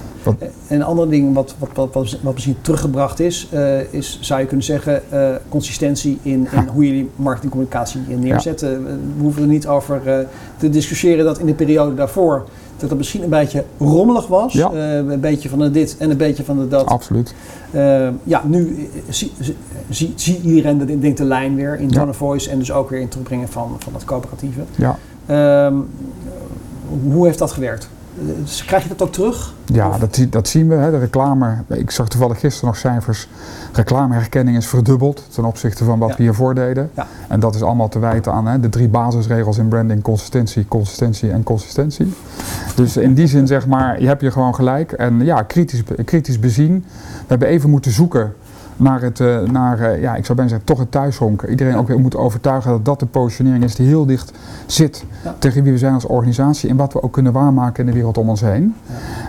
En 0.66 0.77
een 0.77 0.83
ander 0.83 1.11
ding 1.11 1.35
wat, 1.35 1.55
wat, 1.59 1.68
wat, 1.75 1.92
wat, 1.92 2.18
wat 2.23 2.33
misschien 2.33 2.57
teruggebracht 2.61 3.20
is, 3.20 3.49
uh, 3.55 3.92
is, 3.92 4.18
zou 4.20 4.40
je 4.40 4.47
kunnen 4.47 4.64
zeggen, 4.64 5.03
uh, 5.12 5.29
consistentie 5.49 6.18
in, 6.23 6.49
in 6.53 6.68
hoe 6.73 6.87
jullie 6.87 7.11
marketingcommunicatie 7.16 8.01
neerzetten. 8.09 8.70
Ja. 8.70 8.79
We 9.16 9.23
hoeven 9.23 9.42
er 9.42 9.49
niet 9.49 9.66
over 9.66 10.03
uh, 10.07 10.27
te 10.57 10.70
discussiëren 10.70 11.25
dat 11.25 11.38
in 11.38 11.47
de 11.47 11.55
periode 11.55 11.94
daarvoor 11.94 12.44
dat 12.77 12.88
het 12.88 12.99
misschien 12.99 13.23
een 13.23 13.29
beetje 13.29 13.64
rommelig 13.79 14.27
was. 14.27 14.53
Ja. 14.53 14.73
een 14.73 15.20
beetje 15.20 15.49
van 15.49 15.59
de 15.59 15.70
dit 15.70 15.97
en 15.99 16.11
een 16.11 16.16
beetje 16.16 16.44
van 16.44 16.59
de 16.59 16.68
dat. 16.68 16.87
Absoluut. 16.87 17.35
ja, 18.23 18.42
nu 18.44 18.88
zie, 19.09 19.33
zie, 19.88 20.12
zie 20.16 20.40
iedereen 20.40 20.79
de, 20.79 20.99
denk 20.99 21.16
de 21.16 21.25
lijn 21.25 21.55
weer 21.55 21.81
in 21.81 21.90
Tone 21.90 22.14
Voice 22.14 22.51
en 22.51 22.59
dus 22.59 22.73
ook 22.73 22.90
weer 22.90 23.01
in 23.01 23.09
terugbrengen 23.09 23.49
van, 23.49 23.77
van 23.79 23.94
het 23.94 24.05
coöperatieve. 24.05 24.61
Ja. 24.77 24.99
Um, 25.66 25.88
hoe 27.12 27.27
heeft 27.27 27.38
dat 27.38 27.53
gewerkt? 27.53 27.88
Dus 28.16 28.64
krijg 28.64 28.83
je 28.83 28.88
dat 28.88 29.03
ook 29.03 29.12
terug? 29.12 29.55
Ja, 29.64 29.98
dat, 29.98 30.27
dat, 30.31 30.48
zien 30.48 30.68
we. 30.68 30.74
Hè. 30.74 30.90
De 30.90 30.98
reclame, 30.98 31.57
ik 31.68 31.90
zag 31.90 32.09
toevallig 32.09 32.40
gisteren 32.40 32.68
nog 32.68 32.77
cijfers. 32.77 33.29
Reclameherkenning 33.72 34.57
is 34.57 34.66
verdubbeld 34.66 35.22
ten 35.31 35.44
opzichte 35.44 35.85
van 35.85 35.98
wat 35.98 36.16
we 36.16 36.22
hiervoor 36.22 36.55
deden. 36.55 36.90
Ja. 36.94 37.07
En 37.29 37.40
dat 37.40 37.55
is 37.55 37.62
allemaal 37.62 37.88
te 37.88 37.98
wijten 37.98 38.33
aan 38.33 38.46
hè, 38.46 38.61
de 38.61 38.68
drie 38.68 38.88
basisregels 38.88 39.59
in 39.59 39.68
branding: 39.68 40.03
consistentie, 40.03 40.66
consistentie 40.68 41.31
en 41.31 41.42
consistentie. 41.42 42.14
Dus 42.74 42.96
in 42.96 43.14
die 43.14 43.27
zin 43.27 43.46
zeg 43.46 43.66
maar, 43.66 44.00
je 44.00 44.07
hebt 44.07 44.20
je 44.20 44.31
gewoon 44.31 44.55
gelijk. 44.55 44.92
En 44.92 45.24
ja, 45.24 45.42
kritisch, 45.42 45.83
kritisch 46.05 46.38
bezien. 46.38 46.85
We 47.18 47.24
hebben 47.27 47.48
even 47.48 47.70
moeten 47.70 47.90
zoeken 47.90 48.35
naar 48.77 49.01
het, 49.01 49.19
uh, 49.19 49.41
naar, 49.41 49.81
uh, 49.81 50.01
ja, 50.01 50.15
ik 50.15 50.25
zou 50.25 50.37
bijna 50.39 50.51
zeggen, 50.51 50.67
toch 50.67 50.79
het 50.79 50.91
thuishonk. 50.91 51.43
Iedereen 51.43 51.77
ook 51.77 51.89
weer 51.89 51.99
moet 51.99 52.17
overtuigen 52.17 52.71
dat 52.71 52.85
dat 52.85 53.01
de 53.01 53.07
positionering 53.07 53.65
is 53.65 53.75
die 53.75 53.87
heel 53.87 54.07
dicht 54.07 54.33
zit 54.67 55.05
tegen 55.39 55.63
wie 55.63 55.73
we 55.73 55.79
zijn 55.79 55.95
als 55.95 56.07
organisatie 56.07 56.71
en 56.71 56.77
wat 56.77 56.93
we 56.93 57.03
ook 57.03 57.13
kunnen 57.13 57.33
waarmaken 57.33 57.81
in 57.81 57.87
de 57.87 57.97
wereld 57.97 58.19
om 58.19 58.29
ons 58.29 58.41
heen. 58.41 58.75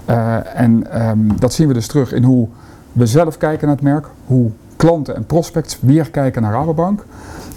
Ja. 0.08 0.44
Uh, 0.46 0.62
en 0.62 1.02
um, 1.10 1.40
dat 1.40 1.54
zien 1.54 1.68
we 1.68 1.74
dus 1.74 1.88
terug 1.88 2.14
in 2.14 2.24
hoe 2.24 2.48
we 2.92 3.06
zelf 3.06 3.38
kijken 3.38 3.68
naar 3.68 3.76
het 3.76 3.86
merk, 3.86 4.08
hoe 4.26 4.52
klanten 4.76 5.16
en 5.16 5.26
prospects 5.26 5.78
weer 5.82 6.10
kijken 6.10 6.42
naar 6.42 6.52
Rabobank. 6.52 7.06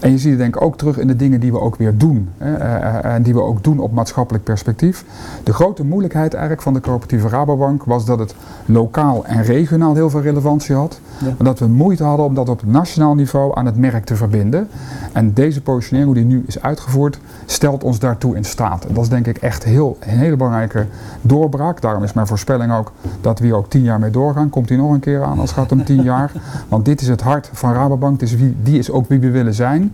En 0.00 0.11
je 0.11 0.18
ziet 0.18 0.30
het 0.30 0.38
denk 0.38 0.56
ik 0.56 0.62
ook 0.62 0.78
terug 0.78 0.98
in 0.98 1.06
de 1.06 1.16
dingen 1.16 1.40
die 1.40 1.52
we 1.52 1.61
ook 1.61 1.76
weer 1.76 1.98
doen. 1.98 2.28
Hè, 2.38 2.54
en 2.98 3.22
die 3.22 3.34
we 3.34 3.42
ook 3.42 3.64
doen 3.64 3.78
op 3.78 3.92
maatschappelijk 3.92 4.44
perspectief. 4.44 5.04
De 5.42 5.52
grote 5.52 5.84
moeilijkheid 5.84 6.32
eigenlijk 6.32 6.62
van 6.62 6.74
de 6.74 6.80
coöperatieve 6.80 7.28
Rabobank 7.28 7.84
was 7.84 8.04
dat 8.04 8.18
het 8.18 8.34
lokaal 8.66 9.24
en 9.24 9.42
regionaal 9.42 9.94
heel 9.94 10.11
veel 10.11 10.20
relevantie 10.20 10.74
had. 10.74 11.00
Maar 11.20 11.34
dat 11.46 11.58
we 11.58 11.66
moeite 11.66 12.04
hadden 12.04 12.26
om 12.26 12.34
dat 12.34 12.48
op 12.48 12.62
nationaal 12.66 13.14
niveau 13.14 13.56
aan 13.56 13.66
het 13.66 13.76
merk 13.76 14.04
te 14.04 14.16
verbinden. 14.16 14.68
En 15.12 15.32
deze 15.32 15.62
positionering, 15.62 16.14
hoe 16.14 16.24
die 16.24 16.37
nu 16.37 16.44
is 16.46 16.62
uitgevoerd, 16.62 17.18
stelt 17.46 17.84
ons 17.84 17.98
daartoe 17.98 18.37
in 18.37 18.44
staat. 18.44 18.84
En 18.84 18.94
dat 18.94 19.02
is 19.02 19.08
denk 19.08 19.26
ik 19.26 19.37
echt 19.37 19.64
heel, 19.64 19.96
een 20.00 20.18
hele 20.18 20.37
belangrijke 20.37 20.87
doorbraak. 21.22 21.80
Daarom 21.80 22.02
is 22.02 22.12
mijn 22.12 22.26
voorspelling 22.26 22.72
ook 22.72 22.92
dat 23.20 23.38
we 23.38 23.44
hier 23.44 23.56
ook 23.56 23.70
tien 23.70 23.82
jaar 23.82 23.98
mee 23.98 24.11
doorgaan. 24.11 24.50
Komt 24.50 24.68
hij 24.68 24.78
nog 24.78 24.92
een 24.92 25.00
keer 25.00 25.22
aan 25.22 25.38
als 25.38 25.50
het 25.50 25.58
gaat 25.58 25.72
om 25.72 25.84
tien 25.84 26.02
jaar. 26.02 26.32
Want 26.68 26.84
dit 26.84 27.00
is 27.00 27.08
het 27.08 27.20
hart 27.20 27.50
van 27.52 27.72
Rabobank. 27.72 28.20
Dus 28.20 28.37
wie, 28.37 28.56
die 28.62 28.78
is 28.78 28.90
ook 28.90 29.08
wie 29.08 29.18
we 29.18 29.30
willen 29.30 29.54
zijn. 29.54 29.88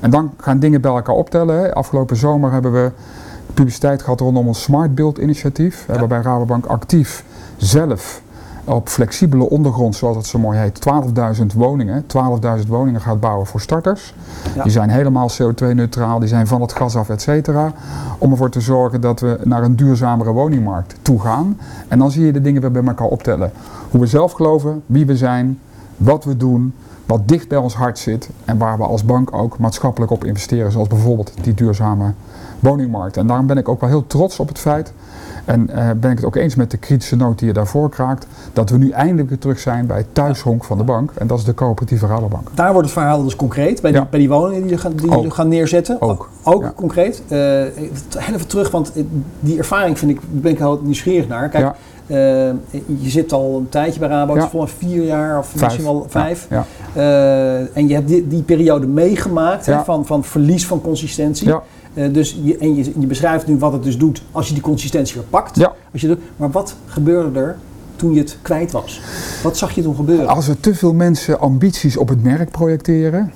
En 0.00 0.10
dan 0.10 0.30
gaan 0.36 0.58
dingen 0.58 0.80
bij 0.80 0.90
elkaar 0.90 1.14
optellen. 1.14 1.74
Afgelopen 1.74 2.16
zomer 2.16 2.52
hebben 2.52 2.72
we 2.72 2.90
publiciteit 3.54 4.02
gehad 4.02 4.20
rondom 4.20 4.46
ons 4.46 4.62
Smart 4.62 4.94
Build 4.94 5.18
initiatief. 5.18 5.84
Ja. 5.88 5.98
Waarbij 5.98 6.20
Rabobank 6.20 6.66
actief 6.66 7.24
zelf 7.56 8.22
op 8.64 8.88
flexibele 8.88 9.50
ondergrond, 9.50 9.96
zoals 9.96 10.16
het 10.16 10.26
zo 10.26 10.38
mooi 10.38 10.58
heet, 10.58 10.80
12.000 11.40 11.46
woningen. 11.54 12.02
12.000 12.02 12.68
woningen 12.68 13.00
gaat 13.00 13.20
bouwen 13.20 13.46
voor 13.46 13.60
starters. 13.60 14.14
Die 14.62 14.72
zijn 14.72 14.90
helemaal 14.90 15.30
CO2-neutraal, 15.30 16.18
die 16.18 16.28
zijn 16.28 16.46
van 16.46 16.60
het 16.60 16.72
gas 16.72 16.96
af, 16.96 17.08
et 17.08 17.22
cetera. 17.22 17.72
Om 18.18 18.30
ervoor 18.30 18.50
te 18.50 18.60
zorgen 18.60 19.00
dat 19.00 19.20
we 19.20 19.38
naar 19.44 19.62
een 19.62 19.76
duurzamere 19.76 20.32
woningmarkt 20.32 20.94
toe 21.02 21.20
gaan. 21.20 21.58
En 21.88 21.98
dan 21.98 22.10
zie 22.10 22.26
je 22.26 22.32
de 22.32 22.40
dingen 22.40 22.60
weer 22.60 22.70
bij 22.70 22.84
elkaar 22.84 23.06
optellen. 23.06 23.52
Hoe 23.90 24.00
we 24.00 24.06
zelf 24.06 24.32
geloven, 24.32 24.82
wie 24.86 25.06
we 25.06 25.16
zijn, 25.16 25.58
wat 25.96 26.24
we 26.24 26.36
doen, 26.36 26.74
wat 27.08 27.28
dicht 27.28 27.48
bij 27.48 27.58
ons 27.58 27.74
hart 27.74 27.98
zit 27.98 28.28
en 28.44 28.58
waar 28.58 28.76
we 28.76 28.84
als 28.84 29.04
bank 29.04 29.34
ook 29.34 29.58
maatschappelijk 29.58 30.10
op 30.10 30.24
investeren, 30.24 30.72
zoals 30.72 30.88
bijvoorbeeld 30.88 31.32
die 31.40 31.54
duurzame 31.54 32.12
woningmarkt. 32.60 33.16
En 33.16 33.26
daarom 33.26 33.46
ben 33.46 33.58
ik 33.58 33.68
ook 33.68 33.80
wel 33.80 33.88
heel 33.88 34.06
trots 34.06 34.40
op 34.40 34.48
het 34.48 34.58
feit 34.58 34.92
en 35.48 35.70
uh, 35.70 35.90
ben 36.00 36.10
ik 36.10 36.16
het 36.16 36.26
ook 36.26 36.36
eens 36.36 36.54
met 36.54 36.70
de 36.70 36.76
kritische 36.76 37.16
noot 37.16 37.38
die 37.38 37.48
je 37.48 37.54
daarvoor 37.54 37.90
kraakt, 37.90 38.26
dat 38.52 38.70
we 38.70 38.78
nu 38.78 38.90
eindelijk 38.90 39.28
weer 39.28 39.38
terug 39.38 39.58
zijn 39.58 39.86
bij 39.86 39.96
het 39.96 40.06
thuishonk 40.12 40.64
van 40.64 40.78
de 40.78 40.84
bank. 40.84 41.10
En 41.14 41.26
dat 41.26 41.38
is 41.38 41.44
de 41.44 41.54
coöperatieve 41.54 42.06
Rabobank. 42.06 42.48
Daar 42.54 42.72
wordt 42.72 42.88
het 42.88 42.98
verhaal 42.98 43.22
dus 43.22 43.36
concreet, 43.36 43.80
bij 43.82 43.92
die, 43.92 44.06
bij 44.10 44.18
die 44.18 44.28
woningen 44.28 44.52
die 44.52 44.76
jullie 44.76 44.78
gaan, 44.78 45.20
die 45.20 45.30
gaan 45.30 45.48
neerzetten. 45.48 46.00
Ook. 46.00 46.30
Ook 46.42 46.62
ja. 46.62 46.72
concreet. 46.76 47.22
Uh, 47.24 47.38
heel 47.38 48.34
even 48.34 48.46
terug, 48.46 48.70
want 48.70 48.92
die 49.40 49.58
ervaring 49.58 49.98
vind 49.98 50.10
ik, 50.10 50.20
ben 50.30 50.52
ik 50.52 50.58
heel 50.58 50.80
nieuwsgierig 50.82 51.28
naar. 51.28 51.48
Kijk, 51.48 51.74
uh, 52.06 52.16
je 52.84 53.10
zit 53.10 53.32
al 53.32 53.56
een 53.58 53.68
tijdje 53.68 54.00
bij 54.00 54.08
Rabo, 54.08 54.36
ja. 54.36 54.48
volgens 54.48 54.72
vier 54.78 55.04
jaar 55.04 55.38
of 55.38 55.46
vijf. 55.46 55.62
misschien 55.62 55.84
wel 55.84 56.06
vijf. 56.08 56.46
Ja. 56.50 56.64
Uh, 56.96 57.76
en 57.76 57.88
je 57.88 57.94
hebt 57.94 58.08
die, 58.08 58.28
die 58.28 58.42
periode 58.42 58.86
meegemaakt 58.86 59.70
van, 59.84 60.06
van 60.06 60.24
verlies 60.24 60.66
van 60.66 60.80
consistentie. 60.80 61.54
Uh, 61.94 62.12
dus 62.12 62.38
je, 62.42 62.56
en 62.56 62.74
je, 62.74 62.92
je, 62.98 63.06
beschrijft 63.06 63.46
nu 63.46 63.58
wat 63.58 63.72
het 63.72 63.82
dus 63.82 63.98
doet 63.98 64.22
als 64.32 64.48
je 64.48 64.52
die 64.54 64.62
consistentie 64.62 65.14
weer 65.14 65.24
pakt. 65.24 65.66
Als 65.92 66.00
je 66.00 66.06
doet, 66.06 66.18
maar 66.36 66.50
wat 66.50 66.74
gebeurde 66.86 67.40
er 67.40 67.58
toen 67.96 68.12
je 68.12 68.20
het 68.20 68.38
kwijt 68.42 68.70
was? 68.70 69.00
Wat 69.42 69.56
zag 69.56 69.72
je 69.72 69.82
toen 69.82 69.94
gebeuren? 69.94 70.28
Als 70.28 70.48
er 70.48 70.60
te 70.60 70.74
veel 70.74 70.94
mensen 70.94 71.40
ambities 71.40 71.96
op 71.96 72.08
het 72.08 72.22
merk 72.22 72.50
projecteren, 72.50 73.32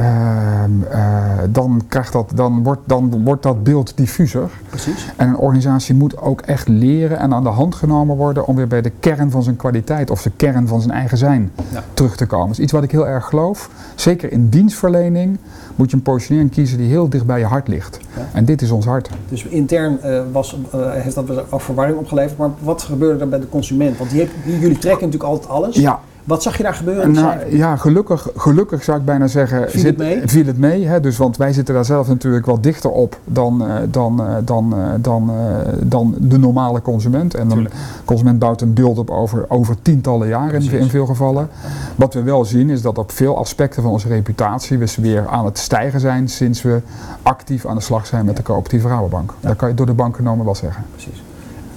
uh, 0.00 0.62
uh, 0.92 1.22
dan, 1.50 1.82
krijgt 1.88 2.12
dat, 2.12 2.32
dan, 2.34 2.62
wordt, 2.62 2.80
dan 2.84 3.24
wordt 3.24 3.42
dat 3.42 3.64
beeld 3.64 3.96
diffuser. 3.96 4.50
Precies. 4.68 5.12
En 5.16 5.28
een 5.28 5.36
organisatie 5.36 5.94
moet 5.94 6.18
ook 6.18 6.40
echt 6.40 6.68
leren 6.68 7.18
en 7.18 7.34
aan 7.34 7.42
de 7.42 7.48
hand 7.48 7.74
genomen 7.74 8.16
worden 8.16 8.46
om 8.46 8.56
weer 8.56 8.66
bij 8.66 8.82
de 8.82 8.92
kern 9.00 9.30
van 9.30 9.42
zijn 9.42 9.56
kwaliteit 9.56 10.10
of 10.10 10.22
de 10.22 10.30
kern 10.36 10.68
van 10.68 10.80
zijn 10.80 10.92
eigen 10.92 11.18
zijn 11.18 11.52
ja. 11.72 11.84
terug 11.94 12.16
te 12.16 12.26
komen. 12.26 12.46
Dat 12.46 12.56
is 12.56 12.62
iets 12.62 12.72
wat 12.72 12.82
ik 12.82 12.90
heel 12.90 13.06
erg 13.06 13.26
geloof. 13.26 13.70
Zeker 13.94 14.32
in 14.32 14.48
dienstverlening 14.48 15.38
moet 15.76 15.90
je 15.90 15.96
een 15.96 16.02
positionering 16.02 16.50
kiezen 16.50 16.78
die 16.78 16.88
heel 16.88 17.08
dicht 17.08 17.26
bij 17.26 17.38
je 17.38 17.44
hart 17.44 17.68
ligt. 17.68 17.98
Ja. 18.16 18.28
En 18.32 18.44
dit 18.44 18.62
is 18.62 18.70
ons 18.70 18.86
hart. 18.86 19.10
Dus 19.28 19.44
intern 19.44 19.98
uh, 20.04 20.20
was, 20.32 20.56
heeft 20.76 21.14
dat 21.14 21.52
ook 21.52 21.60
verwarring 21.60 21.98
opgeleverd, 21.98 22.38
maar 22.38 22.50
wat 22.58 22.82
gebeurde 22.82 23.20
er 23.20 23.28
bij 23.28 23.40
de 23.40 23.48
consument? 23.48 23.98
Want 23.98 24.10
die 24.10 24.18
heeft, 24.18 24.32
jullie 24.44 24.78
trekken 24.78 25.06
natuurlijk 25.06 25.30
altijd 25.30 25.48
alles. 25.50 25.76
Ja. 25.76 26.00
Wat 26.24 26.42
zag 26.42 26.56
je 26.56 26.62
daar 26.62 26.74
gebeuren? 26.74 27.12
Nou, 27.12 27.56
ja, 27.56 27.76
gelukkig, 27.76 28.28
gelukkig 28.36 28.84
zou 28.84 28.98
ik 28.98 29.04
bijna 29.04 29.26
zeggen. 29.26 29.70
Viel 29.70 29.84
het 29.84 29.96
mee? 29.96 30.22
Viel 30.24 30.46
het 30.46 30.58
mee 30.58 30.86
hè? 30.86 31.00
Dus, 31.00 31.16
want 31.16 31.36
wij 31.36 31.52
zitten 31.52 31.74
daar 31.74 31.84
zelf 31.84 32.08
natuurlijk 32.08 32.46
wat 32.46 32.62
dichter 32.62 32.90
op 32.90 33.18
dan, 33.24 33.62
uh, 33.62 33.74
dan, 33.90 34.20
uh, 34.20 34.34
dan, 34.44 34.74
uh, 34.74 34.86
dan, 35.00 35.30
dan 35.82 36.14
de 36.18 36.38
normale 36.38 36.82
consument. 36.82 37.34
En 37.34 37.48
de 37.48 37.64
consument 38.04 38.38
bouwt 38.38 38.60
een 38.60 38.72
beeld 38.72 38.98
op 38.98 39.10
over, 39.10 39.44
over 39.48 39.76
tientallen 39.82 40.28
jaren 40.28 40.62
in, 40.62 40.70
in, 40.70 40.88
veel 40.88 41.06
gevallen. 41.06 41.48
Wat 41.96 42.14
we 42.14 42.22
wel 42.22 42.44
zien 42.44 42.70
is 42.70 42.82
dat 42.82 42.98
op 42.98 43.12
veel 43.12 43.38
aspecten 43.38 43.82
van 43.82 43.92
onze 43.92 44.08
reputatie 44.08 44.78
we 44.78 44.94
weer 45.00 45.28
aan 45.28 45.44
het 45.44 45.58
stijgen 45.58 46.00
zijn 46.00 46.28
sinds 46.28 46.62
we 46.62 46.80
actief 47.22 47.66
aan 47.66 47.76
de 47.76 47.82
slag 47.82 48.06
zijn 48.06 48.24
met 48.24 48.36
de 48.36 48.42
coöperatieve 48.42 48.88
Rabobank. 48.88 49.34
Ja. 49.40 49.48
Dat 49.48 49.56
kan 49.56 49.68
je 49.68 49.74
door 49.74 49.86
de 49.86 49.92
bank 49.92 50.16
genomen 50.16 50.44
wel 50.44 50.54
zeggen. 50.54 50.84
Precies. 50.90 51.22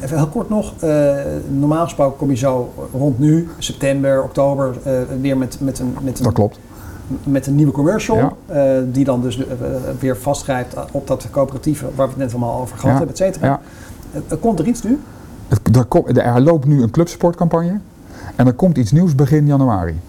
Even 0.05 0.17
heel 0.17 0.27
kort 0.27 0.49
nog. 0.49 0.73
Uh, 0.83 1.15
normaal 1.49 1.83
gesproken 1.83 2.17
kom 2.17 2.29
je 2.29 2.35
zo 2.35 2.73
rond 2.93 3.19
nu, 3.19 3.49
september, 3.57 4.23
oktober, 4.23 4.75
uh, 4.87 4.93
weer 5.21 5.37
met, 5.37 5.57
met, 5.59 5.79
een, 5.79 5.95
met, 6.01 6.17
een, 6.17 6.23
dat 6.23 6.33
klopt. 6.33 6.59
met 7.23 7.47
een 7.47 7.55
nieuwe 7.55 7.71
commercial. 7.71 8.17
Ja. 8.17 8.33
Uh, 8.77 8.83
die 8.91 9.05
dan 9.05 9.21
dus 9.21 9.39
weer 9.99 10.17
vastgrijpt 10.17 10.75
op 10.91 11.07
dat 11.07 11.27
coöperatieve 11.31 11.85
waar 11.95 12.05
we 12.05 12.13
het 12.13 12.21
net 12.21 12.31
allemaal 12.31 12.61
over 12.61 12.77
gehad 12.77 12.91
ja. 12.91 12.97
hebben, 12.97 13.15
et 13.15 13.17
cetera. 13.17 13.59
Ja. 14.27 14.35
komt 14.39 14.59
er 14.59 14.67
iets 14.67 14.83
nu? 14.83 14.99
Het, 15.47 15.75
er, 15.75 15.85
kom, 15.85 16.07
er 16.07 16.41
loopt 16.41 16.65
nu 16.65 16.81
een 16.81 16.91
clubsportcampagne. 16.91 17.79
En 18.35 18.47
er 18.47 18.53
komt 18.53 18.77
iets 18.77 18.91
nieuws 18.91 19.15
begin 19.15 19.45
januari. 19.45 19.99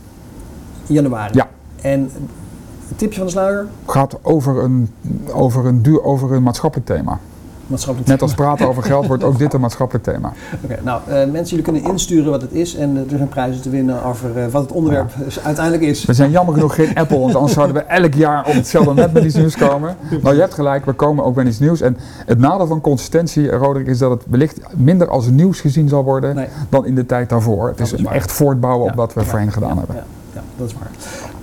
Januari? 0.86 1.34
Ja. 1.34 1.48
En 1.80 2.00
een 2.00 2.96
tipje 2.96 3.16
van 3.16 3.26
de 3.26 3.32
sluier? 3.32 3.66
gaat 3.86 4.18
over 4.22 4.64
een, 4.64 4.90
over 5.32 5.66
een, 5.66 5.82
duur, 5.82 6.02
over 6.02 6.32
een 6.32 6.42
maatschappelijk 6.42 6.88
thema. 6.88 7.18
Maatschappelijk 7.66 8.10
Net 8.10 8.22
als 8.22 8.34
praten 8.34 8.68
over 8.68 8.82
geld 8.82 9.06
wordt 9.06 9.24
ook 9.24 9.38
dit 9.38 9.52
een 9.52 9.60
maatschappelijk 9.66 10.04
thema. 10.04 10.32
Oké, 10.54 10.64
okay, 10.64 10.78
nou 10.84 11.00
uh, 11.08 11.14
mensen 11.14 11.56
jullie 11.56 11.62
kunnen 11.62 11.82
insturen 11.82 12.30
wat 12.30 12.42
het 12.42 12.52
is 12.52 12.74
en 12.74 12.94
uh, 12.94 13.12
er 13.12 13.16
zijn 13.16 13.28
prijzen 13.28 13.62
te 13.62 13.70
winnen 13.70 14.04
over 14.04 14.36
uh, 14.36 14.46
wat 14.46 14.62
het 14.62 14.72
onderwerp 14.72 15.10
ja. 15.18 15.42
uiteindelijk 15.42 15.84
is. 15.84 16.04
We 16.04 16.14
zijn 16.14 16.30
jammer 16.30 16.54
genoeg 16.54 16.74
geen 16.74 16.94
Apple, 16.94 17.18
want 17.18 17.34
anders 17.34 17.52
zouden 17.52 17.76
we 17.76 17.82
elk 17.82 18.14
jaar 18.14 18.46
op 18.46 18.52
hetzelfde 18.52 18.94
net 18.94 19.12
met 19.12 19.24
iets 19.24 19.34
nieuws 19.34 19.56
komen. 19.56 19.96
Nou, 20.22 20.34
je 20.34 20.40
hebt 20.40 20.54
gelijk, 20.54 20.84
we 20.84 20.92
komen 20.92 21.24
ook 21.24 21.34
met 21.34 21.46
iets 21.46 21.58
nieuws. 21.58 21.80
En 21.80 21.96
het 22.26 22.38
nadeel 22.38 22.66
van 22.66 22.80
consistentie, 22.80 23.50
Roderick, 23.50 23.86
is 23.86 23.98
dat 23.98 24.10
het 24.10 24.22
wellicht 24.28 24.60
minder 24.76 25.08
als 25.08 25.26
nieuws 25.26 25.60
gezien 25.60 25.88
zal 25.88 26.04
worden 26.04 26.34
nee. 26.34 26.48
dan 26.68 26.86
in 26.86 26.94
de 26.94 27.06
tijd 27.06 27.28
daarvoor. 27.28 27.68
Het 27.68 27.80
is, 27.80 27.92
echt 27.92 28.32
voortbouwen 28.32 28.84
ja. 28.84 28.90
op 28.90 28.96
wat 28.96 29.14
we 29.14 29.20
ja. 29.20 29.26
voorheen 29.26 29.52
gedaan 29.52 29.78
hebben. 29.78 29.96
Ja, 30.34 30.42
dat 30.56 30.68
is 30.68 30.74
waar. 30.74 31.34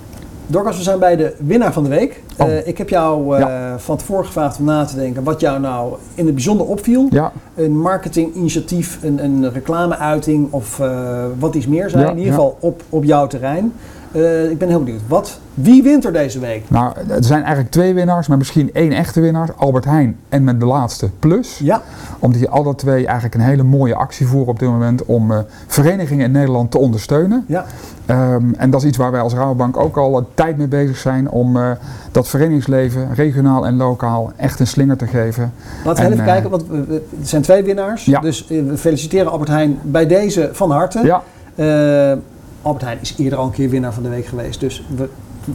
Dorcas, 0.53 0.77
we 0.77 0.83
zijn 0.83 0.99
bij 0.99 1.15
de 1.15 1.33
winnaar 1.37 1.73
van 1.73 1.83
de 1.83 1.89
week. 1.89 2.21
Oh. 2.37 2.47
Uh, 2.47 2.67
ik 2.67 2.77
heb 2.77 2.89
jou 2.89 3.33
uh, 3.33 3.39
ja. 3.39 3.79
van 3.79 3.97
tevoren 3.97 4.25
gevraagd 4.25 4.59
om 4.59 4.65
na 4.65 4.85
te 4.85 4.95
denken 4.95 5.23
wat 5.23 5.39
jou 5.39 5.59
nou 5.59 5.93
in 6.15 6.25
het 6.25 6.33
bijzonder 6.33 6.65
opviel. 6.65 7.07
Ja. 7.09 7.31
Een 7.55 7.79
marketinginitiatief, 7.79 8.99
een, 9.03 9.23
een 9.23 9.51
reclameuiting 9.51 10.51
of 10.51 10.79
uh, 10.79 11.25
wat 11.39 11.55
iets 11.55 11.67
meer 11.67 11.89
zijn. 11.89 12.03
Ja, 12.03 12.11
in 12.11 12.17
ieder 12.17 12.33
geval 12.33 12.57
op, 12.59 12.83
op 12.89 13.03
jouw 13.03 13.27
terrein. 13.27 13.73
Uh, 14.15 14.49
ik 14.49 14.57
ben 14.57 14.67
heel 14.67 14.83
benieuwd. 14.83 15.01
Wat, 15.07 15.39
wie 15.53 15.83
wint 15.83 16.05
er 16.05 16.13
deze 16.13 16.39
week? 16.39 16.69
Nou, 16.69 16.93
er 17.09 17.23
zijn 17.23 17.41
eigenlijk 17.41 17.71
twee 17.71 17.93
winnaars, 17.93 18.27
maar 18.27 18.37
misschien 18.37 18.73
één 18.73 18.91
echte 18.91 19.21
winnaar. 19.21 19.49
Albert 19.55 19.85
Heijn 19.85 20.17
en 20.29 20.43
met 20.43 20.59
de 20.59 20.65
laatste 20.65 21.09
Plus. 21.19 21.59
Ja. 21.63 21.81
Omdat 22.19 22.39
die 22.39 22.49
alle 22.49 22.75
twee 22.75 23.05
eigenlijk 23.05 23.35
een 23.35 23.41
hele 23.41 23.63
mooie 23.63 23.95
actie 23.95 24.27
voeren 24.27 24.49
op 24.49 24.59
dit 24.59 24.69
moment 24.69 25.05
om 25.05 25.31
uh, 25.31 25.37
verenigingen 25.67 26.25
in 26.25 26.31
Nederland 26.31 26.71
te 26.71 26.77
ondersteunen. 26.77 27.45
Ja. 27.47 27.65
Um, 28.09 28.53
en 28.57 28.69
dat 28.69 28.81
is 28.81 28.87
iets 28.87 28.97
waar 28.97 29.11
wij 29.11 29.21
als 29.21 29.33
Rabobank 29.33 29.77
ook 29.77 29.97
al 29.97 30.17
een 30.17 30.25
tijd 30.33 30.57
mee 30.57 30.67
bezig 30.67 30.97
zijn 30.97 31.29
om 31.29 31.57
uh, 31.57 31.71
dat 32.11 32.27
verenigingsleven, 32.27 33.13
regionaal 33.13 33.65
en 33.65 33.77
lokaal, 33.77 34.31
echt 34.35 34.59
een 34.59 34.67
slinger 34.67 34.97
te 34.97 35.07
geven. 35.07 35.53
Laten 35.85 36.03
we 36.03 36.09
en, 36.09 36.13
even 36.13 36.25
kijken, 36.25 36.49
want 36.49 36.63
er 36.69 37.01
zijn 37.21 37.41
twee 37.41 37.63
winnaars. 37.63 38.05
Ja. 38.05 38.19
Dus 38.19 38.47
we 38.47 38.77
feliciteren 38.77 39.31
Albert 39.31 39.49
Heijn 39.49 39.77
bij 39.81 40.07
deze 40.07 40.49
van 40.51 40.71
harte. 40.71 40.99
Ja. 41.03 41.21
Albert 42.63 42.83
Heijn 42.83 42.97
is 43.01 43.15
eerder 43.17 43.39
al 43.39 43.45
een 43.45 43.51
keer 43.51 43.69
winnaar 43.69 43.93
van 43.93 44.03
de 44.03 44.09
week 44.09 44.25
geweest. 44.25 44.59
Dus 44.59 44.83
we, 44.95 45.09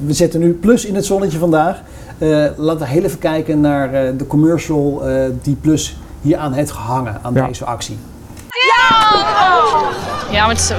we 0.05 0.13
zetten 0.13 0.41
nu 0.41 0.53
plus 0.53 0.85
in 0.85 0.95
het 0.95 1.07
zonnetje 1.07 1.39
vandaag. 1.39 1.81
Uh, 2.19 2.47
laten 2.57 2.81
we 2.81 2.87
heel 2.87 3.03
even 3.03 3.19
kijken 3.19 3.61
naar 3.61 3.95
uh, 4.05 4.19
de 4.19 4.27
commercial 4.27 5.09
uh, 5.11 5.25
die 5.43 5.55
plus 5.55 5.97
hier 6.23 6.37
aan 6.37 6.53
heeft 6.53 6.71
gehangen 6.71 7.19
aan 7.23 7.35
Ja. 7.35 7.47
deze 7.47 7.65
actie. 7.65 7.99
Ja, 10.31 10.41
maar 10.47 10.49
het 10.55 10.59
is 10.59 10.73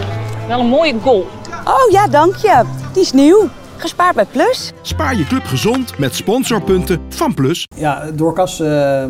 wel 0.47 0.59
een 0.59 0.67
mooie 0.67 0.93
goal. 1.03 1.27
Oh 1.65 1.91
ja, 1.91 2.07
dank 2.07 2.35
je. 2.35 2.61
Die 2.93 3.01
is 3.01 3.11
nieuw. 3.11 3.49
Gespaard 3.79 4.15
bij 4.15 4.25
Plus. 4.31 4.73
Spaar 4.81 5.15
je 5.17 5.25
club 5.25 5.43
gezond 5.43 5.97
met 5.97 6.15
sponsorpunten 6.15 6.99
van 7.09 7.33
Plus. 7.33 7.67
Ja, 7.75 8.03
Doorkas 8.13 8.61
uh, 8.61 9.03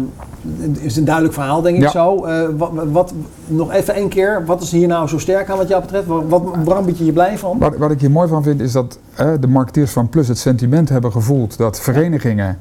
is 0.80 0.96
een 0.96 1.06
duidelijk 1.06 1.34
verhaal, 1.34 1.62
denk 1.62 1.76
ik 1.76 1.82
Ja. 1.82 1.90
zo. 1.90 2.28
Uh, 2.28 2.48
wat, 2.58 2.72
wat, 2.92 3.14
nog 3.48 3.72
even 3.74 3.94
één 3.94 4.10
keer, 4.10 4.46
wat 4.46 4.62
is 4.62 4.72
hier 4.72 4.88
nou 4.88 5.08
zo 5.08 5.18
sterk 5.18 5.50
aan 5.50 5.58
wat 5.58 5.68
jou 5.68 5.82
betreft? 5.82 6.08
Wat, 6.08 6.24
wat 6.28 6.44
waarom 6.64 6.86
bied 6.86 6.98
je 6.98 7.06
je 7.06 7.14
blij 7.14 7.38
van? 7.38 7.58
Wat, 7.60 7.78
wat 7.78 7.92
ik 7.92 8.00
hier 8.00 8.12
mooi 8.12 8.28
van 8.28 8.44
vind 8.44 8.62
is 8.62 8.72
dat 8.72 9.00
eh, 9.16 9.32
de 9.40 9.48
marketeers 9.48 9.92
van 9.92 10.10
Plus 10.10 10.28
het 10.28 10.38
sentiment 10.38 10.90
hebben 10.90 11.12
gevoeld 11.12 11.58
dat 11.58 11.80
verenigingen 11.80 12.58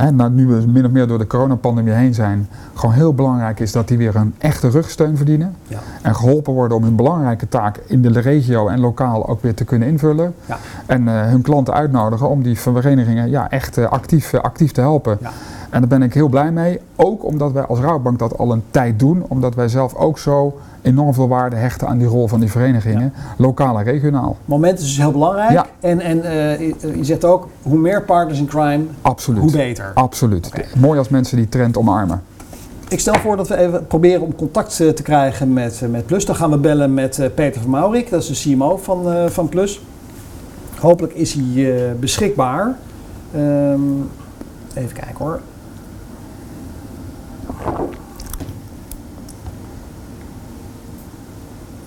hè, 0.00 0.30
nu 0.30 0.46
we 0.46 0.66
min 0.66 0.84
of 0.84 0.90
meer 0.90 1.06
door 1.06 1.18
de 1.18 1.26
coronapandemie 1.26 1.92
heen 1.92 2.14
zijn, 2.14 2.48
gewoon 2.74 2.94
heel 2.94 3.14
belangrijk 3.14 3.60
is 3.60 3.72
dat 3.72 3.88
die 3.88 3.98
weer 3.98 4.16
een 4.16 4.34
echte 4.38 4.68
rugsteun 4.68 5.16
verdienen. 5.16 5.54
Ja. 5.66 5.78
En 6.02 6.14
geholpen 6.14 6.52
worden 6.52 6.76
om 6.76 6.82
hun 6.82 6.96
belangrijke 6.96 7.48
taak 7.48 7.80
in 7.86 8.02
de 8.02 8.20
regio 8.20 8.68
en 8.68 8.80
lokaal 8.80 9.28
ook 9.28 9.42
weer 9.42 9.54
te 9.54 9.64
kunnen 9.64 9.88
invullen. 9.88 10.34
Ja. 10.46 10.58
En 10.86 11.08
eh, 11.08 11.22
hun 11.22 11.42
klanten 11.42 11.74
uitnodigen 11.74 12.28
om 12.28 12.42
die 12.42 12.58
verenigingen 12.58 13.30
ja, 13.30 13.50
echt 13.50 13.78
eh, 13.78 13.84
actief, 13.84 14.32
eh, 14.32 14.40
actief 14.40 14.72
te 14.72 14.80
helpen. 14.80 15.18
Ja. 15.20 15.30
En 15.70 15.80
daar 15.80 15.88
ben 15.88 16.02
ik 16.02 16.14
heel 16.14 16.28
blij 16.28 16.52
mee. 16.52 16.80
Ook 16.96 17.24
omdat 17.24 17.52
wij 17.52 17.62
als 17.62 17.78
Rabobank 17.78 18.18
dat 18.18 18.38
al 18.38 18.52
een 18.52 18.62
tijd 18.70 18.98
doen. 18.98 19.24
Omdat 19.28 19.54
wij 19.54 19.68
zelf 19.68 19.94
ook 19.94 20.18
zo 20.18 20.58
enorm 20.82 21.14
veel 21.14 21.28
waarde 21.28 21.56
hechten 21.56 21.88
aan 21.88 21.98
die 21.98 22.06
rol 22.06 22.28
van 22.28 22.40
die 22.40 22.50
verenigingen. 22.50 23.12
Lokaal 23.36 23.78
en 23.78 23.84
regionaal. 23.84 24.36
Moment 24.44 24.78
is 24.78 24.84
dus 24.84 24.96
heel 24.96 25.12
belangrijk. 25.12 25.50
Ja. 25.50 25.66
En, 25.80 26.00
en 26.00 26.22
eh, 26.24 26.58
je- 26.60 26.74
zegt 27.00 27.24
ook, 27.24 27.48
hoe 27.62 27.78
meer 27.78 28.02
partners 28.02 28.38
in 28.38 28.46
crime, 28.46 28.84
Absoluut. 29.02 29.40
hoe 29.42 29.52
beter. 29.52 29.90
Absoluut. 29.94 30.50
Mooi 30.78 30.98
als 30.98 31.08
mensen 31.08 31.36
die 31.36 31.48
trend 31.48 31.76
omarmen. 31.76 32.22
Ik 32.88 33.00
stel 33.00 33.14
voor 33.14 33.36
dat 33.36 33.48
we 33.48 33.56
even 33.56 33.86
proberen 33.86 34.20
om 34.22 34.34
contact 34.34 34.80
eh, 34.80 34.88
te 34.88 35.02
krijgen 35.02 35.52
met, 35.52 35.80
eh, 35.82 35.88
met 35.88 36.06
Plus. 36.06 36.24
Dan 36.24 36.34
gaan 36.36 36.50
we 36.50 36.58
bellen 36.58 36.94
met 36.94 37.30
Peter 37.34 37.60
van 37.60 37.70
Maurik, 37.70 38.10
dat 38.10 38.22
is 38.22 38.42
de 38.42 38.50
CMO 38.50 38.76
van, 38.76 39.28
van 39.30 39.48
Plus. 39.48 39.82
Hopelijk 40.78 41.14
is 41.14 41.32
hij 41.32 41.96
beschikbaar. 42.00 42.76
Ehm, 43.34 43.80
even 44.74 44.92
kijken 44.92 45.14
hoor. 45.24 45.40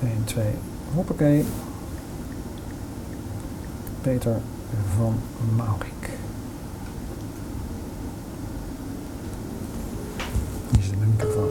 Eén, 0.03 0.23
twee, 0.25 0.53
hoppakee. 0.93 1.45
Peter 4.01 4.41
van 4.97 5.15
Maurik. 5.55 6.09
Hier 10.71 10.83
zit 10.83 10.97
mijn 10.97 11.09
microfoon. 11.09 11.49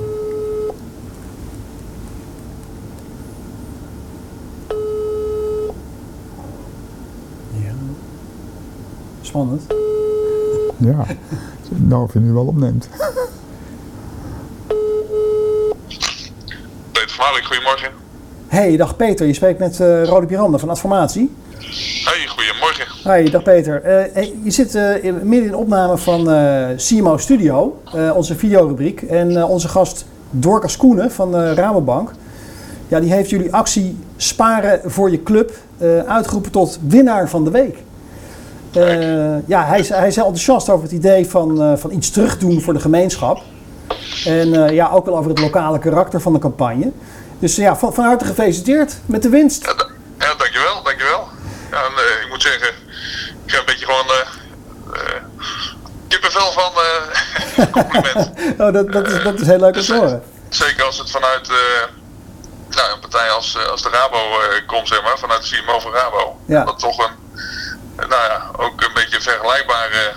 Ja. 7.50 7.72
Spannend. 9.20 9.62
Ja. 10.76 11.06
nou, 11.68 12.02
of 12.02 12.12
je 12.12 12.20
nu 12.20 12.32
wel 12.32 12.46
opneemt. 12.46 12.88
Goedemorgen. 17.42 17.88
Hey, 18.48 18.76
dag 18.76 18.96
Peter. 18.96 19.26
Je 19.26 19.32
spreekt 19.32 19.58
met 19.58 19.80
eh 19.80 20.04
Rode 20.04 20.26
Piranda 20.26 20.58
van 20.58 20.70
Adformatie. 20.70 21.30
Hey, 22.04 22.26
goedemorgen. 22.28 22.86
Hey, 23.10 23.30
dag 23.30 23.42
Peter. 23.42 23.82
Eh, 23.82 24.14
hey, 24.14 24.34
je 24.44 24.50
zit 24.50 24.74
eh, 24.74 25.04
in- 25.04 25.14
midden 25.22 25.44
in 25.44 25.50
de 25.50 25.56
opname 25.56 25.98
van 25.98 26.30
eh 26.30 26.66
CMO 26.76 27.16
Studio, 27.16 27.80
eh, 27.94 28.16
onze 28.16 28.36
videorubriek. 28.36 29.02
En 29.02 29.36
eh, 29.36 29.50
onze 29.50 29.68
gast 29.68 30.04
Dorcas 30.30 30.76
Koenen 30.76 31.10
van 31.12 31.36
eh, 31.36 31.52
Rabobank. 31.52 32.10
Ja, 32.88 33.00
die 33.00 33.12
heeft 33.12 33.30
jullie 33.30 33.54
actie 33.54 33.96
Sparen 34.16 34.80
voor 34.90 35.10
je 35.10 35.22
club 35.22 35.52
eh, 35.78 35.98
uitgeroepen 35.98 36.50
tot 36.50 36.78
winnaar 36.86 37.28
van 37.28 37.44
de 37.44 37.50
week. 37.50 37.76
Eh, 38.72 39.48
ja, 39.48 39.64
hij 39.66 39.78
is, 39.78 39.88
hij 39.88 40.06
is 40.08 40.14
heel 40.14 40.24
enthousiast 40.24 40.68
over 40.70 40.82
het 40.84 40.92
idee 40.92 41.26
van, 41.28 41.62
eh, 41.62 41.72
van 41.76 41.92
iets 41.92 42.10
terugdoen 42.10 42.60
voor 42.60 42.72
de 42.74 42.80
gemeenschap. 42.80 43.42
En 44.26 44.66
eh, 44.66 44.74
ja, 44.74 44.90
ook 44.90 45.04
wel 45.04 45.16
over 45.16 45.30
het 45.30 45.40
lokale 45.40 45.78
karakter 45.78 46.20
van 46.20 46.32
de 46.32 46.38
campagne. 46.38 46.90
Dus 47.42 47.56
ja, 47.56 47.76
van, 47.76 47.94
van 47.94 48.04
harte 48.04 48.24
gefeliciteerd 48.24 48.94
met 49.06 49.22
de 49.22 49.28
winst. 49.28 49.64
Ja, 49.64 49.74
da- 49.74 49.88
ja 50.18 50.34
dankjewel, 50.34 50.82
dankjewel. 50.82 51.28
Ja, 51.70 51.84
en, 51.84 51.92
eh, 51.96 52.22
ik 52.22 52.28
moet 52.28 52.42
zeggen, 52.42 52.68
ik 53.46 53.50
heb 53.52 53.58
een 53.60 53.66
beetje 53.66 53.86
gewoon 53.86 54.06
eh 54.06 54.20
eh, 54.92 55.22
kippenvel 56.08 56.52
van 56.52 56.72
compliment. 57.70 58.30
Oh, 58.60 58.72
dat, 58.72 58.92
dat, 58.92 59.08
is, 59.08 59.22
dat 59.22 59.40
is 59.40 59.46
heel 59.46 59.58
leuk 59.58 59.74
om 59.76 59.82
te 59.82 59.94
horen. 59.94 60.22
Zeker 60.48 60.84
als 60.84 60.98
het 60.98 61.10
vanuit 61.10 61.48
nou, 62.68 62.92
een 62.92 63.00
partij 63.00 63.30
als, 63.30 63.58
als 63.70 63.82
de 63.82 63.88
Rabo 63.88 64.18
komt, 64.66 64.88
zeg 64.88 65.02
maar, 65.02 65.18
vanuit 65.18 65.48
de 65.48 65.56
CMO 65.62 65.80
van 65.80 65.92
Rabo. 65.92 66.40
Ja. 66.46 66.64
Dat 66.64 66.78
toch 66.78 66.98
een, 66.98 67.14
nou 67.96 68.22
ja, 68.24 68.50
ook 68.56 68.82
een 68.82 68.94
beetje 68.94 69.20
vergelijkbare 69.20 70.12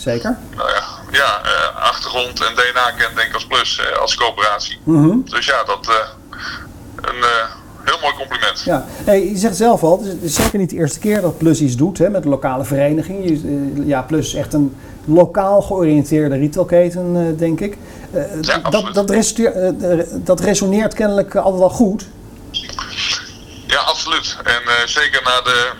Zeker. 0.00 0.36
nou 0.56 0.68
ja, 0.70 0.82
ja, 1.10 1.40
eh, 1.44 1.82
achtergrond 1.82 2.40
en 2.40 2.54
DNA 2.54 2.90
kent, 2.98 3.16
denk 3.16 3.28
ik 3.28 3.34
als 3.34 3.46
plus, 3.46 3.78
eh, 3.78 3.98
als 3.98 4.14
coöperatie. 4.14 4.78
Mhm. 4.84 5.16
Dus 5.24 5.46
ja, 5.46 5.64
dat 5.64 5.86
eh, 5.88 5.94
een 6.96 7.24
heel 7.84 7.98
mooi 8.02 8.14
compliment. 8.14 8.60
Ja, 8.64 8.84
hey, 9.04 9.28
je 9.30 9.36
zegt 9.36 9.56
zelf 9.56 9.82
al, 9.82 10.02
het 10.02 10.22
is- 10.22 10.34
zeker 10.34 10.58
niet 10.58 10.70
de 10.70 10.76
eerste 10.76 10.98
keer 10.98 11.20
dat 11.20 11.38
Plus 11.38 11.60
iets 11.60 11.76
doet 11.76 11.98
hè, 11.98 12.08
met 12.10 12.24
lokale 12.24 12.64
vereniging. 12.64 13.24
Je, 13.28 13.72
ja, 13.86 14.02
Plus 14.02 14.26
is 14.26 14.34
echt 14.34 14.52
een 14.52 14.76
lokaal 15.04 15.62
georiënteerde 15.62 16.36
retailketen, 16.36 17.36
denk 17.36 17.60
ik. 17.60 17.76
Ja, 18.40 18.58
dat, 18.70 18.94
dat, 18.94 19.08
dat 20.24 20.40
resoneert 20.40 20.94
kennelijk 20.94 21.34
altijd 21.36 21.58
wel 21.60 21.70
goed. 21.70 22.06
Ja, 23.66 23.78
absoluut. 23.78 24.36
En 24.44 24.88
zeker 24.88 25.20
na 25.24 25.40
de 25.40 25.70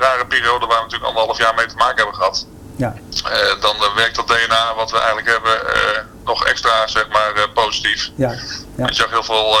rare 0.00 0.26
periode 0.26 0.66
waar 0.66 0.76
we 0.76 0.82
natuurlijk 0.82 1.04
anderhalf 1.10 1.38
jaar 1.38 1.54
mee 1.56 1.66
te 1.66 1.74
maken 1.76 1.96
hebben 1.96 2.14
gehad. 2.14 2.46
Ja, 2.78 2.94
eh, 3.24 3.60
dan 3.60 3.76
eh, 3.76 3.94
werkt 3.94 4.16
dat 4.16 4.26
DNA 4.26 4.74
wat 4.74 4.90
we 4.90 4.96
eigenlijk 4.96 5.28
hebben 5.28 5.74
eh, 5.74 6.00
nog 6.24 6.44
extra 6.44 6.86
zeg 6.86 7.08
maar, 7.08 7.48
positief. 7.54 8.10
ja, 8.14 8.34
ja. 8.76 8.86
Je 8.86 8.94
zag 8.94 9.10
heel 9.10 9.22
veel 9.22 9.56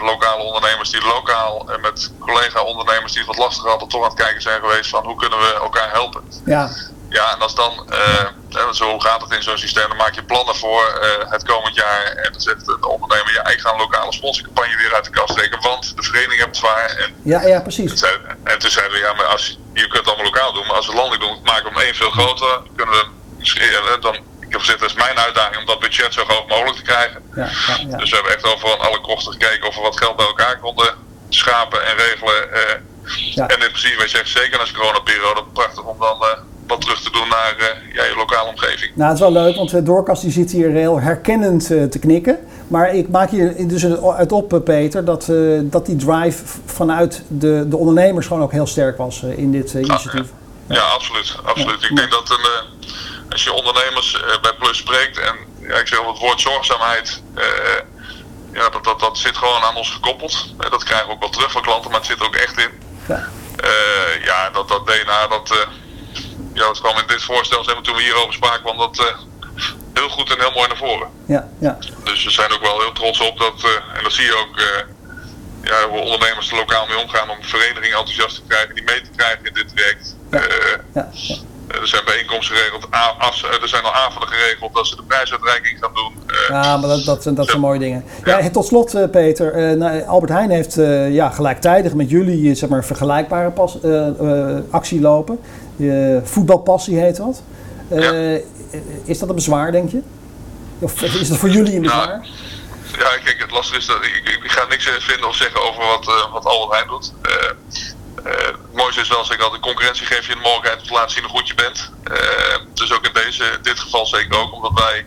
lokale 0.00 0.42
ondernemers 0.42 0.90
die 0.90 1.04
lokaal 1.04 1.70
en 1.72 1.80
met 1.80 2.12
collega-ondernemers 2.18 3.12
die 3.12 3.22
het 3.22 3.36
wat 3.36 3.44
lastig 3.44 3.64
hadden, 3.64 3.88
toch 3.88 4.02
aan 4.02 4.08
het 4.08 4.18
kijken 4.18 4.42
zijn 4.42 4.60
geweest 4.60 4.90
van 4.90 5.04
hoe 5.04 5.16
kunnen 5.16 5.38
we 5.38 5.58
elkaar 5.62 5.92
helpen. 5.92 6.22
ja, 6.44 6.70
Ja, 7.08 7.32
en 7.34 7.40
als 7.40 7.54
dan, 7.54 7.92
eh, 7.92 8.70
zo 8.72 8.98
gaat 8.98 9.20
het 9.20 9.32
in 9.32 9.42
zo'n 9.42 9.58
systeem, 9.58 9.88
dan 9.88 9.96
maak 9.96 10.14
je 10.14 10.22
plannen 10.22 10.56
voor 10.56 10.84
eh, 10.84 11.30
het 11.30 11.42
komend 11.44 11.74
jaar. 11.74 12.04
En 12.04 12.32
dan 12.32 12.40
zegt 12.40 12.66
de 12.66 12.88
ondernemer, 12.88 13.32
ja, 13.32 13.46
ik 13.46 13.60
ga 13.60 13.72
een 13.72 13.78
lokale 13.78 14.12
sponsorcampagne 14.12 14.76
weer 14.76 14.94
uit 14.94 15.04
de 15.04 15.10
kast 15.10 15.34
trekken, 15.36 15.60
want 15.60 15.96
de 15.96 16.02
vereniging 16.02 16.34
heeft 16.34 16.46
het 16.46 16.56
zwaar. 16.56 16.90
En, 16.90 17.14
ja, 17.22 17.46
ja 17.46 17.60
precies. 17.60 18.02
en 18.44 18.58
toen 18.58 18.70
zeiden 18.70 18.92
we, 18.92 18.98
ja, 18.98 19.12
maar 19.12 19.26
als, 19.26 19.58
je 19.72 19.80
kunt 19.80 19.92
het 19.92 20.06
allemaal 20.06 20.24
lokaal 20.24 20.52
doen, 20.52 20.66
maar 20.66 20.76
als 20.76 20.86
we 20.86 20.94
landelijk 20.94 21.22
doen, 21.22 21.38
maken 21.42 21.64
we 21.64 21.70
hem 21.70 21.78
één 21.78 21.94
veel 21.94 22.10
groter. 22.10 22.60
Kunnen 22.76 22.94
we, 22.94 23.06
misschien, 23.38 23.70
dan, 24.00 24.14
ik 24.14 24.52
heb 24.52 24.60
gezegd, 24.60 24.80
dat 24.80 24.88
is 24.88 24.96
mijn 24.96 25.18
uitdaging 25.18 25.56
om 25.56 25.66
dat 25.66 25.80
budget 25.80 26.12
zo 26.12 26.24
groot 26.24 26.48
mogelijk 26.48 26.76
te 26.76 26.82
krijgen. 26.82 27.22
Ja, 27.34 27.48
ja, 27.66 27.76
ja. 27.88 27.96
Dus 27.96 28.10
we 28.10 28.16
hebben 28.16 28.34
echt 28.34 28.44
over 28.44 28.72
aan 28.72 28.86
alle 28.86 29.00
kosten 29.00 29.32
gekeken 29.32 29.68
of 29.68 29.74
we 29.74 29.80
wat 29.80 29.98
geld 29.98 30.16
bij 30.16 30.26
elkaar 30.26 30.58
konden 30.58 30.94
schapen 31.28 31.86
en 31.86 31.96
regelen. 31.96 32.52
En 33.34 33.60
in 33.60 33.70
principe, 33.70 33.96
wat 33.96 34.10
je 34.10 34.16
zegt, 34.16 34.28
zeker 34.28 34.58
als 34.58 34.72
coronaperiode, 34.72 35.44
prachtig 35.52 35.82
om 35.82 35.98
dan 35.98 36.18
wat 36.66 36.80
terug 36.80 37.00
te 37.00 37.10
doen 37.10 37.28
naar 37.28 37.54
eh, 37.58 37.94
ja, 37.94 38.04
je 38.04 38.14
lokale 38.16 38.48
omgeving. 38.48 38.92
Nou, 38.94 39.08
het 39.08 39.18
is 39.18 39.24
wel 39.24 39.32
leuk, 39.32 39.56
want 39.56 39.72
eh, 39.72 39.84
Doorkast 39.84 40.22
die 40.22 40.30
zit 40.30 40.50
hier 40.50 40.70
heel 40.70 41.00
herkennend 41.00 41.70
eh, 41.70 41.84
te 41.84 41.98
knikken. 41.98 42.38
Maar 42.68 42.94
ik 42.94 43.08
maak 43.08 43.30
hier 43.30 43.68
dus 43.68 43.86
uit 44.16 44.32
op, 44.32 44.60
Peter, 44.64 45.04
dat, 45.04 45.30
dat 45.62 45.86
die 45.86 45.96
drive 45.96 46.44
vanuit 46.64 47.22
de, 47.28 47.68
de 47.68 47.76
ondernemers 47.76 48.26
gewoon 48.26 48.42
ook 48.42 48.52
heel 48.52 48.66
sterk 48.66 48.96
was 48.96 49.22
in 49.22 49.52
dit 49.52 49.74
initiatief. 49.74 50.28
Ja, 50.68 50.80
absoluut. 50.80 51.36
absoluut. 51.44 51.82
Ik 51.82 51.96
denk 51.96 52.10
dat 52.10 52.30
een, 52.30 52.46
als 53.30 53.44
je 53.44 53.52
ondernemers 53.52 54.20
bij 54.42 54.52
Plus 54.58 54.76
spreekt 54.76 55.18
en 55.18 55.34
ja, 55.68 55.74
ik 55.74 55.86
zeg 55.86 56.00
wel 56.00 56.12
het 56.12 56.20
woord 56.20 56.40
zorgzaamheid, 56.40 57.22
ja, 58.52 58.68
dat, 58.68 58.84
dat, 58.84 59.00
dat 59.00 59.18
zit 59.18 59.36
gewoon 59.36 59.62
aan 59.62 59.76
ons 59.76 59.90
gekoppeld. 59.90 60.54
Dat 60.70 60.84
krijgen 60.84 61.06
we 61.06 61.12
ook 61.12 61.20
wel 61.20 61.30
terug 61.30 61.52
van 61.52 61.62
klanten, 61.62 61.90
maar 61.90 62.00
het 62.00 62.08
zit 62.08 62.20
er 62.20 62.26
ook 62.26 62.36
echt 62.36 62.58
in. 62.58 62.70
Ja. 63.08 63.28
Eh, 63.56 64.24
ja, 64.24 64.50
dat, 64.50 64.68
dat 64.68 64.86
DNA, 64.86 65.26
dat, 65.26 65.66
ja, 66.56 66.66
dat 66.66 66.80
kwam 66.80 66.98
in 66.98 67.06
dit 67.06 67.22
voorstel, 67.22 67.64
zeg 67.64 67.74
maar, 67.74 67.82
toen 67.82 67.96
we 67.96 68.02
hierover 68.02 68.34
spraken, 68.34 68.62
kwam 68.62 68.78
dat 68.78 68.98
eh, 68.98 69.18
heel 69.94 70.08
goed 70.08 70.30
en 70.30 70.40
heel 70.40 70.50
mooi 70.50 70.68
naar 70.68 70.76
voren. 70.76 71.08
Ja, 71.26 71.48
ja, 71.60 71.78
Dus 72.04 72.24
we 72.24 72.30
zijn 72.30 72.52
ook 72.52 72.60
wel 72.60 72.80
heel 72.80 72.92
trots 72.92 73.20
op 73.20 73.38
dat, 73.38 73.62
eh, 73.64 73.96
en 73.96 74.02
dat 74.02 74.12
zie 74.12 74.24
je 74.24 74.34
ook, 74.34 74.58
eh, 74.58 74.82
ja, 75.62 75.88
hoe 75.88 75.98
ondernemers 76.00 76.50
er 76.50 76.56
lokaal 76.56 76.86
mee 76.86 76.98
omgaan 76.98 77.30
om 77.30 77.36
verenigingen 77.40 77.98
enthousiast 77.98 78.34
te 78.34 78.42
krijgen, 78.48 78.74
die 78.74 78.84
mee 78.84 79.00
te 79.00 79.10
krijgen 79.16 79.44
in 79.44 79.54
dit 79.54 79.68
traject. 79.76 80.16
Ja. 80.30 80.40
Ja, 80.94 81.10
ja. 81.12 81.36
Er 81.68 81.88
zijn 81.88 82.02
bijeenkomsten 82.04 82.56
geregeld, 82.56 82.86
af- 83.18 83.42
er 83.62 83.68
zijn 83.68 83.82
al 83.82 83.92
avonden 83.94 84.28
geregeld 84.28 84.74
dat 84.74 84.86
ze 84.86 84.96
de 84.96 85.02
prijsuitreiking 85.02 85.78
gaan 85.80 85.94
doen. 85.94 86.12
Eh, 86.26 86.48
Ja, 86.48 86.76
maar 86.76 86.88
dat, 86.88 87.04
dat, 87.04 87.22
zijn- 87.22 87.34
dat 87.34 87.46
zijn 87.48 87.60
mooie 87.60 87.78
dingen. 87.78 88.04
Ja, 88.24 88.38
en 88.38 88.52
tot 88.52 88.66
slot, 88.66 88.94
eh, 88.94 89.08
Peter. 89.10 89.52
eh, 89.52 89.76
nou, 89.76 90.02
Albert 90.02 90.32
Heijn 90.32 90.50
heeft 90.50 90.78
eh, 90.78 91.12
ja, 91.14 91.30
gelijktijdig 91.30 91.94
met 91.94 92.10
jullie 92.10 92.50
eh, 92.50 92.56
zeg 92.56 92.68
maar, 92.68 92.78
een 92.78 92.84
vergelijkbare 92.84 93.50
pas, 93.50 93.80
eh, 93.80 94.08
eh, 94.08 94.58
actie 94.70 95.00
lopen. 95.00 95.40
Eh, 95.78 96.16
voetbalpassie 96.22 96.98
heet 96.98 97.16
dat. 97.16 97.42
Eh, 97.88 98.34
Is 99.04 99.18
dat 99.18 99.28
een 99.28 99.34
bezwaar, 99.34 99.72
denk 99.72 99.90
je? 99.90 100.00
Of 100.78 101.02
is 101.02 101.28
dat 101.28 101.38
voor 101.38 101.48
jullie 101.48 101.74
een 101.76 101.82
Nou, 101.92 101.98
bezwaar? 101.98 102.26
Ja, 102.98 103.18
kijk, 103.24 103.36
het 103.38 103.50
lastige 103.50 103.78
is 103.78 103.86
dat 103.86 103.96
ik, 104.04 104.20
ik, 104.24 104.40
ik 104.44 104.50
ga 104.50 104.64
niks 104.68 104.86
eh, 104.86 104.92
vinden 104.98 105.28
of 105.28 105.34
zeggen 105.36 105.68
over 105.68 105.84
wat, 105.86 106.06
eh, 106.08 106.32
wat 106.32 106.44
Albert 106.44 106.72
Heijn 106.72 106.88
doet. 106.88 107.12
Eh, 107.22 107.32
eh, 107.32 107.50
het 108.26 108.74
mooiste 108.74 109.00
is 109.00 109.08
wel, 109.08 109.24
zeg 109.24 109.36
ik 109.36 109.42
altijd, 109.42 109.62
concurrentie 109.62 110.06
geeft 110.06 110.24
je 110.24 110.34
de 110.34 110.40
mogelijkheid 110.40 110.80
om 110.80 110.86
te 110.86 110.92
laten 110.92 111.10
zien 111.10 111.22
hoe 111.24 111.32
goed 111.38 111.48
je 111.48 111.54
bent. 111.54 111.90
Eh, 112.04 112.56
dus 112.74 112.92
ook 112.92 113.04
in 113.06 113.12
deze, 113.12 113.58
dit 113.62 113.80
geval 113.80 114.06
zeker 114.06 114.38
ook, 114.38 114.52
omdat 114.52 114.72
wij 114.74 115.06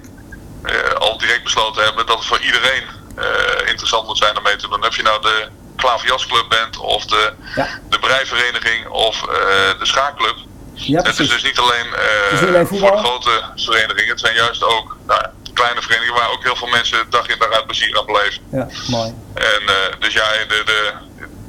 eh, 0.64 0.94
al 0.94 1.18
direct 1.18 1.44
besloten 1.44 1.84
hebben 1.84 2.06
dat 2.06 2.18
het 2.18 2.26
voor 2.26 2.40
iedereen 2.40 2.84
eh, 3.16 3.68
interessant 3.68 4.08
moet 4.08 4.18
zijn 4.18 4.38
om 4.38 4.44
mee 4.44 4.56
te 4.56 4.68
doen. 4.68 4.86
Of 4.86 4.96
je 4.96 5.02
nou 5.02 5.22
de 5.22 5.48
Klaverjasclub 5.76 6.50
bent, 6.50 6.78
of 6.78 7.06
de, 7.06 7.34
Ja. 7.56 7.68
de 7.90 8.00
breivereniging, 8.00 8.88
of 8.88 9.22
eh, 9.22 9.80
de 9.80 9.86
schaakclub. 9.86 10.36
Ja, 10.74 11.02
het 11.02 11.20
is 11.20 11.30
dus 11.30 11.44
niet 11.44 11.60
alleen, 11.60 11.86
uh, 11.88 12.66
voor 12.66 12.92
de 12.92 12.98
grote 12.98 13.44
verenigingen, 13.56 14.10
het 14.10 14.20
zijn 14.20 14.36
juist 14.36 14.64
ook 14.64 14.98
nou, 15.08 15.26
kleine 15.54 15.82
verenigingen 15.82 16.20
waar 16.20 16.32
ook 16.32 16.44
heel 16.44 16.56
veel 16.56 16.68
mensen 16.68 17.10
dag 17.10 17.28
in 17.28 17.40
dag 17.40 17.52
uit 17.52 17.66
plezier 17.66 17.98
aan 17.98 18.06
beleven. 18.06 18.42
Ja, 18.52 18.68
mooi. 18.88 19.14
En 19.34 19.62
dus 20.00 20.14
ja, 20.14 20.24
de, 20.48 20.62
de, 20.66 20.94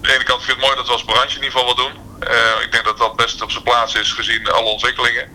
de 0.01 0.15
ene 0.15 0.25
kant 0.25 0.43
vind 0.43 0.57
ik 0.57 0.63
het 0.63 0.67
mooi 0.67 0.77
dat 0.77 0.87
we 0.87 0.93
als 0.93 1.05
branche 1.05 1.37
in 1.39 1.45
ieder 1.45 1.51
geval 1.51 1.67
wat 1.67 1.77
doen. 1.77 1.95
ik 2.65 2.73
denk 2.73 2.85
dat 2.85 2.99
dat 2.99 3.17
best 3.17 3.43
op 3.43 3.51
zijn 3.51 3.65
plaats 3.65 3.95
is 3.95 4.13
gezien 4.13 4.47
alle 4.47 4.69
ontwikkelingen 4.69 5.29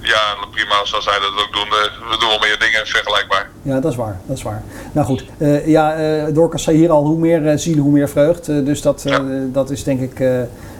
ja, 0.00 0.36
prima 0.50 0.84
zoals 0.84 1.04
zij 1.04 1.18
dat 1.18 1.30
ook 1.30 1.52
doen. 1.52 1.66
Eh, 1.66 2.10
we 2.10 2.16
doen 2.18 2.28
wel 2.28 2.38
meer 2.38 2.58
dingen 2.58 2.86
vergelijkbaar. 2.86 3.50
Ja, 3.62 3.80
dat 3.80 3.90
is 3.90 3.96
waar. 3.96 4.20
Dat 4.26 4.36
is 4.36 4.42
waar. 4.42 4.62
Nou 4.92 5.06
goed, 5.06 5.24
uh, 5.38 5.66
ja, 5.66 5.96
Dorcas 6.30 6.62
zei 6.62 6.76
hier 6.76 6.90
al, 6.90 7.04
hoe 7.04 7.18
meer 7.18 7.58
zielen, 7.58 7.82
hoe 7.82 7.92
meer 7.92 8.08
vreugd. 8.08 8.46
dus 8.46 8.82
dat, 8.82 9.04
dat 9.52 9.70
is 9.70 9.84
denk 9.84 10.00
ik 10.00 10.18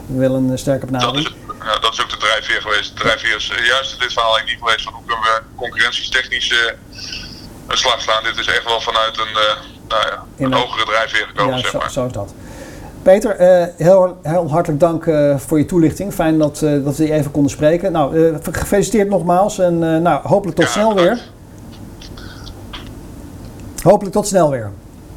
wel 0.07 0.35
een 0.35 0.59
sterke 0.59 0.87
benadering. 0.87 1.25
Dat 1.25 1.35
is, 1.75 1.81
dat 1.81 1.93
is 1.93 2.03
ook 2.03 2.11
de 2.11 2.17
drijfveer 2.17 2.61
geweest. 2.61 2.97
De 2.97 3.03
drijfveer 3.03 3.37
is 3.37 3.53
juist 3.63 3.93
in 3.93 3.99
dit 3.99 4.13
verhaal 4.13 4.37
eigenlijk 4.37 4.47
niet 4.47 4.59
geweest 4.59 4.85
van 4.85 4.93
hoe 4.93 5.05
kunnen 5.07 5.25
we 5.25 5.43
concurrentietechnisch 5.57 6.55
een 7.67 7.77
slag 7.77 8.01
slaan. 8.01 8.23
Dit 8.23 8.39
is 8.39 8.47
echt 8.47 8.65
wel 8.65 8.81
vanuit 8.81 9.19
een, 9.19 9.37
nou 9.91 10.03
ja, 10.11 10.45
een 10.45 10.53
hogere 10.53 10.85
drijfveer 10.85 11.27
gekomen, 11.27 11.57
ja, 11.57 11.63
zeg 11.63 11.73
maar. 11.73 11.91
Zo, 11.91 12.01
zo 12.01 12.07
is 12.07 12.13
dat. 12.13 12.35
Peter, 13.03 13.41
uh, 13.41 13.67
heel, 13.77 14.19
heel, 14.23 14.51
hartelijk 14.51 14.81
dank 14.81 15.05
uh, 15.05 15.39
voor 15.39 15.59
je 15.59 15.65
toelichting. 15.65 16.15
Fijn 16.15 16.39
dat, 16.39 16.61
uh, 16.61 16.85
dat 16.85 16.97
we 16.97 17.07
je 17.07 17.13
even 17.13 17.31
konden 17.31 17.51
spreken. 17.51 17.93
Nou, 17.93 18.37
gefeliciteerd 18.53 19.09
nogmaals 19.09 19.59
en 19.59 19.79
nou, 19.79 20.29
hopelijk 20.29 20.57
tot 20.57 20.67
ja, 20.67 20.73
snel 20.73 20.95
weer. 20.95 21.21
Hopelijk 23.83 24.15
tot 24.15 24.27
snel 24.27 24.51
weer. 24.51 24.71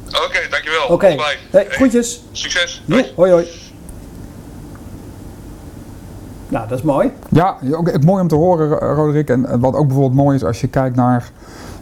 Oké, 0.08 0.24
okay, 0.24 0.48
dankjewel. 0.50 0.84
Oké, 0.84 0.92
okay. 0.92 1.36
hey, 1.50 1.66
groetjes. 1.68 2.24
Succes. 2.32 2.82
Hoi. 2.88 3.12
hoi 3.16 3.30
hoi. 3.30 3.48
Nou, 6.48 6.68
dat 6.68 6.78
is 6.78 6.84
mooi. 6.84 7.12
Ja, 7.28 7.56
ook 7.72 8.04
mooi 8.04 8.22
om 8.22 8.28
te 8.28 8.34
horen, 8.34 8.68
Roderick. 8.78 9.28
En 9.30 9.60
wat 9.60 9.74
ook 9.74 9.86
bijvoorbeeld 9.86 10.14
mooi 10.14 10.36
is 10.36 10.44
als 10.44 10.60
je 10.60 10.68
kijkt 10.68 10.96
naar 10.96 11.30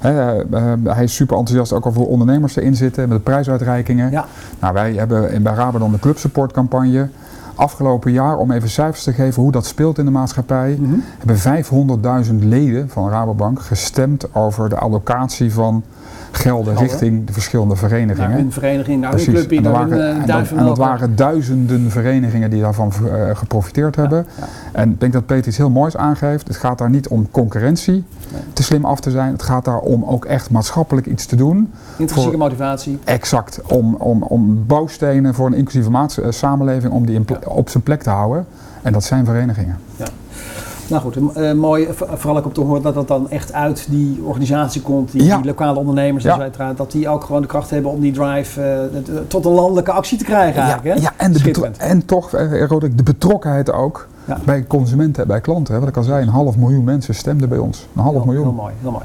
He, 0.02 0.44
uh, 0.50 0.72
hij 0.84 1.04
is 1.04 1.14
super 1.14 1.36
enthousiast 1.36 1.72
ook 1.72 1.86
over 1.86 2.00
hoe 2.00 2.10
ondernemers 2.10 2.56
erin 2.56 2.76
zitten 2.76 3.08
met 3.08 3.16
de 3.16 3.24
prijsuitreikingen. 3.24 4.10
Ja. 4.10 4.26
Nou, 4.60 4.74
wij 4.74 4.92
hebben 4.92 5.32
in, 5.32 5.42
bij 5.42 5.54
Rabodan 5.54 5.92
de 5.92 5.98
Club 5.98 6.18
Support 6.18 6.52
campagne. 6.52 7.08
Afgelopen 7.54 8.12
jaar, 8.12 8.36
om 8.36 8.50
even 8.50 8.68
cijfers 8.68 9.02
te 9.02 9.12
geven 9.12 9.42
hoe 9.42 9.52
dat 9.52 9.66
speelt 9.66 9.98
in 9.98 10.04
de 10.04 10.10
maatschappij, 10.10 10.76
mm 10.78 10.90
-hmm. 10.90 11.02
hebben 11.18 12.24
500.000 12.42 12.48
leden 12.48 12.88
van 12.88 13.10
Rabobank 13.10 13.60
gestemd 13.60 14.34
over 14.34 14.68
de 14.68 14.76
allocatie 14.76 15.52
van 15.52 15.82
gelden 16.32 16.76
richting 16.76 17.26
de 17.26 17.32
verschillende 17.32 17.76
verenigingen. 17.76 18.30
Naar 18.30 18.38
hun 18.38 18.52
vereniging, 18.52 19.00
naar 19.00 19.14
hun 19.14 19.24
clubje, 19.24 19.56
en, 19.56 19.62
naar 19.62 19.72
waren, 19.72 19.98
hun 19.98 20.20
en, 20.20 20.26
dat, 20.26 20.50
en 20.50 20.64
dat 20.64 20.78
waren 20.78 21.16
duizenden 21.16 21.90
verenigingen 21.90 22.50
die 22.50 22.60
daarvan 22.60 22.92
uh, 23.02 23.36
geprofiteerd 23.36 23.96
hebben. 23.96 24.26
Ja. 24.38 24.46
En 24.72 24.90
ik 24.90 25.00
denk 25.00 25.12
dat 25.12 25.26
Peter 25.26 25.46
iets 25.46 25.56
heel 25.56 25.70
moois 25.70 25.96
aangeeft. 25.96 26.48
Het 26.48 26.56
gaat 26.56 26.78
daar 26.78 26.90
niet 26.90 27.08
om 27.08 27.30
concurrentie 27.30 28.04
nee. 28.32 28.42
te 28.52 28.62
slim 28.62 28.84
af 28.84 29.00
te 29.00 29.10
zijn. 29.10 29.32
Het 29.32 29.42
gaat 29.42 29.64
daar 29.64 29.78
om 29.78 30.04
ook 30.04 30.24
echt 30.24 30.50
maatschappelijk 30.50 31.06
iets 31.06 31.26
te 31.26 31.36
doen. 31.36 31.72
Intrinsieke 31.96 32.36
motivatie. 32.36 32.98
Exact. 33.04 33.60
Om, 33.66 33.94
om, 33.94 34.22
om 34.22 34.66
bouwstenen 34.66 35.34
voor 35.34 35.46
een 35.46 35.54
inclusieve 35.54 35.90
uh, 35.90 36.30
samenleving, 36.30 36.92
om 36.92 37.06
die 37.06 37.14
in 37.14 37.26
op 37.44 37.68
zijn 37.68 37.82
plek 37.82 38.02
te 38.02 38.10
houden. 38.10 38.46
En 38.82 38.92
dat 38.92 39.04
zijn 39.04 39.24
verenigingen. 39.24 39.78
Ja. 40.86 41.00
Nou 41.00 41.02
goed, 41.02 41.36
uh, 41.36 41.52
mooi, 41.52 41.88
vooral 41.94 42.36
ook 42.38 42.44
om 42.44 42.52
te 42.52 42.60
horen 42.60 42.82
dat 42.82 42.94
dat 42.94 43.08
dan 43.08 43.30
echt 43.30 43.52
uit 43.52 43.86
die 43.90 44.20
organisatie 44.24 44.82
komt, 44.82 45.12
die, 45.12 45.24
Ja. 45.24 45.36
die 45.36 45.46
lokale 45.46 45.78
ondernemers, 45.78 46.24
Ja. 46.24 46.50
dat 46.76 46.92
die 46.92 47.08
ook 47.08 47.24
gewoon 47.24 47.40
de 47.42 47.48
kracht 47.48 47.70
hebben 47.70 47.90
om 47.90 48.00
die 48.00 48.12
drive 48.12 48.62
eh, 48.62 49.00
tot 49.28 49.44
een 49.44 49.52
landelijke 49.52 49.92
actie 49.92 50.18
te 50.18 50.24
krijgen 50.24 50.62
eigenlijk. 50.62 50.96
Hè? 50.96 51.02
Ja, 51.02 51.12
en, 51.16 51.32
de 51.32 51.70
en 51.78 52.06
toch, 52.06 52.32
eh, 52.34 52.64
Roderick, 52.66 52.96
de 52.96 53.02
betrokkenheid 53.02 53.72
ook 53.72 54.08
Ja. 54.24 54.38
bij 54.44 54.64
consumenten 54.66 55.22
en 55.22 55.28
bij 55.28 55.40
klanten. 55.40 55.74
Hè. 55.74 55.80
Wat 55.80 55.88
ik 55.88 55.96
al 55.96 56.02
zei, 56.02 56.22
een 56.22 56.28
half 56.28 56.56
miljoen 56.56 56.84
mensen 56.84 57.14
stemden 57.14 57.48
bij 57.48 57.58
ons. 57.58 57.86
Een 57.96 58.02
half 58.02 58.14
Heel, 58.14 58.24
miljoen. 58.24 58.44
heel 58.44 58.52
mooi, 58.52 58.74
heel 58.80 58.90
mooi. 58.90 59.04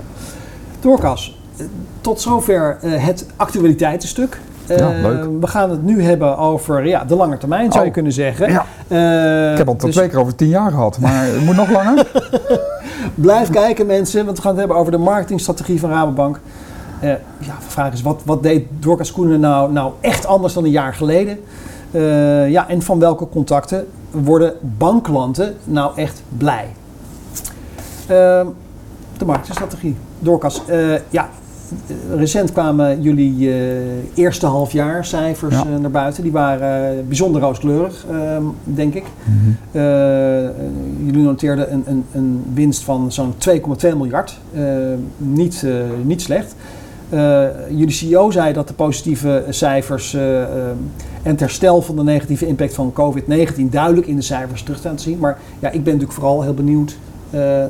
Doorkas, 0.80 1.40
eh, 1.58 1.66
tot 2.02 2.22
zover 2.22 2.78
eh, 2.82 3.04
het 3.06 3.26
actualiteitenstuk. 3.36 4.40
Eh, 4.68 4.78
Ja, 4.78 4.90
leuk. 5.02 5.28
We 5.40 5.48
gaan 5.48 5.70
het 5.70 5.84
nu 5.84 6.04
hebben 6.04 6.38
over 6.38 6.88
ja, 6.88 7.04
de 7.06 7.16
lange 7.16 7.38
termijn, 7.38 7.72
zou 7.72 7.82
je 7.84 7.88
Oh. 7.88 7.94
kunnen 7.94 8.12
zeggen. 8.12 8.50
Ja. 8.52 8.66
Eh, 8.88 9.52
Ik 9.52 9.58
heb 9.58 9.68
al 9.68 9.78
dus 9.78 9.96
twee 9.96 10.10
keer 10.10 10.20
over 10.20 10.36
tien 10.36 10.48
jaar 10.48 10.72
gehad, 10.72 11.00
maar 11.00 11.26
het 11.26 11.46
moet 11.46 11.56
nog 11.56 11.70
langer. 11.72 12.08
blijf 13.16 13.50
kijken 13.50 13.86
mensen, 13.86 14.26
want 14.26 14.38
we 14.38 14.42
gaan 14.42 14.52
het 14.52 14.60
hebben 14.60 14.78
over 14.78 14.92
de 14.92 14.98
marketingstrategie 14.98 15.80
van 15.80 15.90
Rabobank. 15.90 16.40
Eh, 17.00 17.10
ja, 17.40 17.56
de 17.60 17.68
vraag 17.68 17.94
is, 17.94 18.02
wat, 18.02 18.22
wat 18.26 18.44
deed 18.44 18.64
Dorcas 18.80 19.12
Koenen 19.12 19.40
nou, 19.40 19.72
nou 19.72 19.92
echt 20.02 20.26
anders 20.26 20.54
dan 20.54 20.64
een 20.64 20.72
jaar 20.72 20.94
geleden? 20.94 21.40
Ja, 22.50 22.68
en 22.70 22.82
van 22.82 23.00
welke 23.00 23.30
contacten 23.30 23.88
worden 24.12 24.54
bankklanten 24.62 25.56
nou 25.64 25.92
echt 25.96 26.22
blij? 26.38 26.66
Ehm, 28.08 28.46
de 29.18 29.26
marketingstrategie. 29.26 29.96
Dorcas, 30.20 30.62
ja, 31.10 31.30
recent 32.16 32.52
kwamen 32.52 33.02
jullie 33.02 33.52
eh, 33.52 33.58
eerste 34.14 34.46
halfjaarcijfers 34.46 35.56
Ja. 35.56 35.66
eh, 35.74 35.80
naar 35.80 35.92
buiten. 35.92 36.24
Die 36.24 36.32
waren 36.32 36.98
eh, 36.98 37.04
bijzonder 37.08 37.42
rooskleurig, 37.42 38.06
ehm, 38.12 38.44
denk 38.64 38.94
ik. 38.94 39.04
Mhm. 39.24 39.80
Jullie 41.06 41.24
noteerden 41.24 41.74
een, 41.74 41.84
een, 41.88 42.04
een 42.14 42.44
winst 42.54 42.84
van 42.84 43.12
zo'n 43.12 43.34
2,2 43.38 43.96
miljard. 43.98 44.40
Niet, 45.18 45.66
niet 46.04 46.22
slecht. 46.22 46.56
Jullie 47.70 47.92
CEO 47.92 48.32
zei 48.32 48.54
dat 48.54 48.68
de 48.68 48.74
positieve 48.74 49.44
cijfers 49.50 50.14
en 50.14 51.32
het 51.32 51.40
herstel 51.40 51.82
van 51.82 51.96
de 51.96 52.04
negatieve 52.04 52.48
impact 52.48 52.74
van 52.74 52.94
COVID-19 52.94 53.70
duidelijk 53.70 54.08
in 54.08 54.16
de 54.16 54.22
cijfers 54.22 54.64
terug 54.64 54.82
te 54.82 54.92
zien. 54.96 55.20
Maar 55.20 55.38
ja, 55.60 55.68
ik 55.68 55.84
ben 55.84 55.94
natuurlijk 55.94 56.20
vooral 56.20 56.42
heel 56.42 56.54
benieuwd 56.54 56.98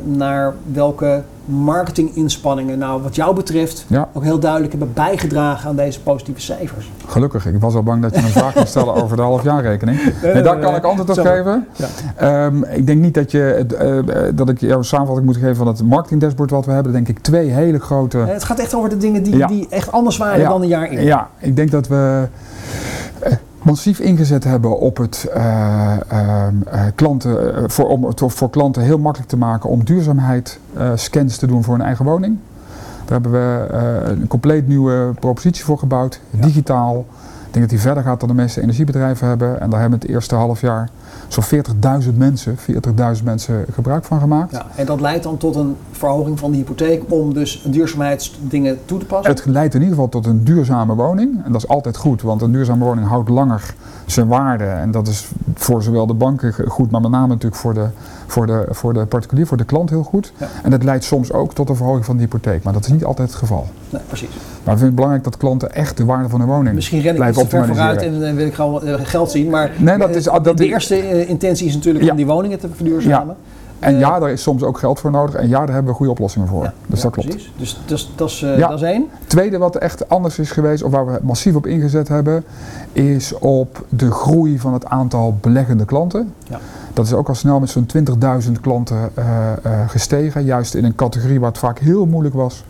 naar 0.03 0.55
welke 0.71 1.21
marketinginspanningen 1.47 2.77
nou 2.77 3.01
wat 3.01 3.15
jou 3.15 3.35
betreft 3.35 3.85
Ja. 3.87 4.09
ook 4.13 4.23
heel 4.23 4.39
duidelijk 4.39 4.71
hebben 4.71 4.93
bijgedragen 4.93 5.69
aan 5.69 5.75
deze 5.75 6.01
positieve 6.01 6.41
cijfers. 6.41 6.91
Gelukkig, 7.07 7.45
ik 7.45 7.59
was 7.59 7.73
al 7.75 7.83
bang 7.83 8.01
dat 8.01 8.15
je 8.15 8.21
een 8.21 8.27
vraag 8.27 8.53
ging 8.53 8.67
stellen 8.67 8.93
over 8.93 9.15
de 9.15 9.21
halfjaarrekening. 9.23 9.99
Nee, 10.23 10.41
daar 10.41 10.59
kan 10.59 10.75
ik 10.75 10.83
antwoord 10.83 11.09
op 11.09 11.15
Sorry. 11.15 11.31
geven. 11.37 11.67
Ja. 11.75 11.87
Ehm, 12.15 12.63
ik 12.63 12.85
denk 12.87 13.01
niet 13.01 13.13
dat, 13.13 13.31
je, 13.31 13.65
eh, 13.77 14.23
dat 14.35 14.49
ik 14.49 14.59
jou 14.59 14.77
een 14.77 14.83
samenvatting 14.83 15.25
moet 15.27 15.35
geven 15.37 15.55
van 15.55 15.67
het 15.67 15.83
marketingdashboard 15.83 16.49
wat 16.51 16.65
we 16.65 16.71
hebben. 16.71 16.91
Denk 16.91 17.07
ik 17.07 17.19
twee 17.19 17.49
hele 17.49 17.79
grote... 17.79 18.17
Het 18.17 18.43
gaat 18.43 18.59
echt 18.59 18.73
over 18.73 18.89
de 18.89 18.97
dingen 18.97 19.23
die, 19.23 19.37
Ja. 19.37 19.47
die 19.47 19.67
echt 19.69 19.91
anders 19.91 20.17
waren 20.17 20.49
dan 20.49 20.61
een 20.61 20.67
jaar 20.67 20.87
eerder. 20.89 21.05
Ja, 21.05 21.29
ik 21.39 21.55
denk 21.55 21.71
dat 21.71 21.87
we 21.87 22.27
massief 23.67 23.99
ingezet 23.99 24.43
hebben 24.43 24.79
op 24.79 24.97
het 24.97 25.27
eh, 25.33 25.97
ehm, 26.07 26.55
eh, 26.71 26.81
klanten, 26.95 27.55
eh, 27.55 27.63
voor, 27.67 27.87
om 27.87 28.03
het 28.03 28.21
voor 28.25 28.49
klanten 28.49 28.81
heel 28.81 28.97
makkelijk 28.97 29.29
te 29.29 29.37
maken 29.37 29.69
om 29.69 29.83
duurzaamheid 29.83 30.59
eh, 30.73 30.91
scans 30.95 31.37
te 31.37 31.47
doen 31.47 31.63
voor 31.63 31.73
hun 31.75 31.85
eigen 31.85 32.05
woning. 32.05 32.37
Daar 33.05 33.21
hebben 33.21 33.31
we 33.31 33.67
eh, 33.71 34.09
een 34.09 34.27
compleet 34.27 34.67
nieuwe 34.67 35.13
propositie 35.19 35.63
voor 35.63 35.77
gebouwd, 35.77 36.21
digitaal. 36.31 37.05
Ik 37.47 37.53
denk 37.53 37.59
dat 37.59 37.69
die 37.69 37.79
verder 37.79 38.03
gaat 38.03 38.19
dan 38.19 38.29
de 38.29 38.35
meeste 38.35 38.61
energiebedrijven 38.61 39.27
hebben. 39.27 39.61
En 39.61 39.69
daar 39.69 39.79
hebben 39.79 39.99
het 39.99 40.09
eerste 40.09 40.35
half 40.35 40.61
jaar 40.61 40.89
zo'n 41.27 41.43
40.000 42.03 42.13
mensen, 42.17 42.57
40.000 43.17 43.23
mensen 43.23 43.65
gebruik 43.73 44.05
van 44.05 44.19
gemaakt. 44.19 44.51
Ja, 44.51 44.65
en 44.75 44.85
dat 44.85 45.01
leidt 45.01 45.23
dan 45.23 45.37
tot 45.37 45.55
een 45.55 45.75
verhoging 45.91 46.39
van 46.39 46.51
de 46.51 46.57
hypotheek 46.57 47.03
om 47.07 47.33
dus 47.33 47.61
duurzaamheidsdingen 47.65 48.77
toe 48.85 48.99
te 48.99 49.05
passen. 49.05 49.31
Het 49.33 49.45
leidt 49.45 49.73
in 49.73 49.79
ieder 49.79 49.95
geval 49.95 50.09
tot 50.09 50.25
een 50.25 50.43
duurzame 50.43 50.95
woning. 50.95 51.45
En 51.45 51.51
dat 51.51 51.61
is 51.61 51.67
altijd 51.67 51.97
goed, 51.97 52.21
want 52.21 52.41
een 52.41 52.51
duurzame 52.51 52.83
woning 52.85 53.07
houdt 53.07 53.29
langer 53.29 53.73
zijn 54.05 54.27
waarde. 54.27 54.63
En 54.63 54.91
dat 54.91 55.07
is 55.07 55.27
voor 55.55 55.83
zowel 55.83 56.07
de 56.07 56.13
banken 56.13 56.53
goed, 56.67 56.91
maar 56.91 57.01
met 57.01 57.11
name 57.11 57.27
natuurlijk 57.27 57.61
voor 57.61 57.73
de, 57.73 57.85
voor 58.27 58.47
de, 58.47 58.65
voor 58.69 58.93
de 58.93 59.05
particulier, 59.05 59.47
voor 59.47 59.57
de 59.57 59.63
klant 59.63 59.89
heel 59.89 60.03
goed. 60.03 60.33
Ja. 60.37 60.47
En 60.63 60.71
dat 60.71 60.83
leidt 60.83 61.03
soms 61.03 61.31
ook 61.33 61.53
tot 61.53 61.69
een 61.69 61.75
verhoging 61.75 62.05
van 62.05 62.15
de 62.15 62.21
hypotheek. 62.21 62.63
Maar 62.63 62.73
dat 62.73 62.85
is 62.85 62.91
niet 62.91 63.05
altijd 63.05 63.27
het 63.27 63.37
geval. 63.37 63.67
Nee, 63.89 64.01
precies. 64.07 64.29
Maar 64.29 64.75
we 64.75 64.81
vinden 64.81 64.85
het 64.85 64.95
belangrijk 64.95 65.23
dat 65.23 65.37
klanten 65.37 65.73
echt 65.73 65.97
de 65.97 66.05
waarde 66.05 66.29
van 66.29 66.39
hun 66.39 66.49
woning 66.49 66.75
Misschien 66.75 67.01
ren 67.01 67.15
ik 67.15 67.33
te 67.33 67.47
ver 67.47 67.65
vooruit 67.65 68.01
en 68.01 68.13
uh, 68.13 68.33
wil 68.33 68.45
ik 68.45 68.53
gewoon 68.53 68.83
eh, 68.83 68.93
geld 69.03 69.31
zien. 69.31 69.49
Maar 69.49 69.71
Nee, 69.77 69.97
dat 69.97 70.09
eh, 70.09 70.15
is- 70.15 70.29
dat 70.43 70.57
de 70.57 70.67
eerste 70.67 71.06
eh, 71.07 71.29
intentie 71.29 71.67
is 71.67 71.73
natuurlijk 71.75 72.05
Ja. 72.05 72.11
om 72.11 72.17
die 72.17 72.25
woningen 72.25 72.59
te 72.59 72.67
verduurzamen. 72.75 73.35
En 73.79 73.93
Eh, 73.93 73.99
ja, 73.99 74.19
daar 74.19 74.31
is 74.31 74.41
soms 74.41 74.63
ook 74.63 74.77
geld 74.77 74.99
voor 74.99 75.11
nodig. 75.11 75.35
En 75.35 75.47
ja, 75.49 75.57
daar 75.65 75.73
hebben 75.73 75.91
we 75.91 75.97
goede 75.97 76.11
oplossingen 76.11 76.47
voor. 76.47 76.63
Ja, 76.63 76.73
dus 76.87 76.97
ja, 76.97 77.03
dat 77.03 77.13
klopt. 77.13 77.29
Precies. 77.29 77.51
Dus 77.57 77.79
dat 77.87 77.97
is- 77.97 78.11
dat 78.15 78.29
is, 78.29 78.41
eh, 78.43 78.57
Ja. 78.57 78.67
dat 78.67 78.81
is 78.81 78.87
één. 78.87 79.05
Tweede 79.27 79.57
wat 79.57 79.75
echt 79.75 80.09
anders 80.09 80.39
is 80.39 80.51
geweest, 80.51 80.83
of 80.83 80.91
waar 80.91 81.05
we 81.05 81.19
massief 81.21 81.55
op 81.55 81.65
ingezet 81.67 82.07
hebben, 82.07 82.43
is 82.93 83.33
op 83.39 83.85
de 83.89 84.11
groei 84.11 84.59
van 84.59 84.73
het 84.73 84.85
aantal 84.85 85.37
beleggende 85.41 85.85
klanten. 85.85 86.33
Ja. 86.49 86.59
Dat 86.93 87.05
is 87.05 87.13
ook 87.13 87.27
al 87.27 87.35
snel 87.35 87.59
met 87.59 87.69
zo'n 87.69 87.85
20.000 87.85 88.61
klanten 88.61 89.09
gestegen. 89.87 90.43
Juist 90.43 90.73
in 90.75 90.85
een 90.85 90.95
categorie 90.95 91.39
waar 91.39 91.49
het 91.49 91.57
vaak 91.57 91.79
heel 91.79 92.05
moeilijk 92.05 92.35
was 92.35 92.63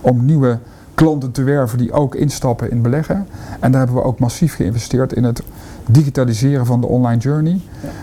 om 0.00 0.24
nieuwe 0.24 0.58
klanten 0.94 1.30
te 1.32 1.42
werven 1.42 1.78
die 1.78 1.92
ook 1.92 2.14
instappen 2.14 2.70
in 2.70 2.82
beleggen. 2.82 3.26
En 3.60 3.70
daar 3.70 3.80
hebben 3.80 4.02
we 4.02 4.08
ook 4.08 4.18
massief 4.18 4.54
geïnvesteerd 4.56 5.12
in 5.12 5.24
het 5.24 5.42
digitaliseren 5.86 6.66
van 6.66 6.80
de 6.80 6.86
online 6.86 7.20
journey. 7.20 7.60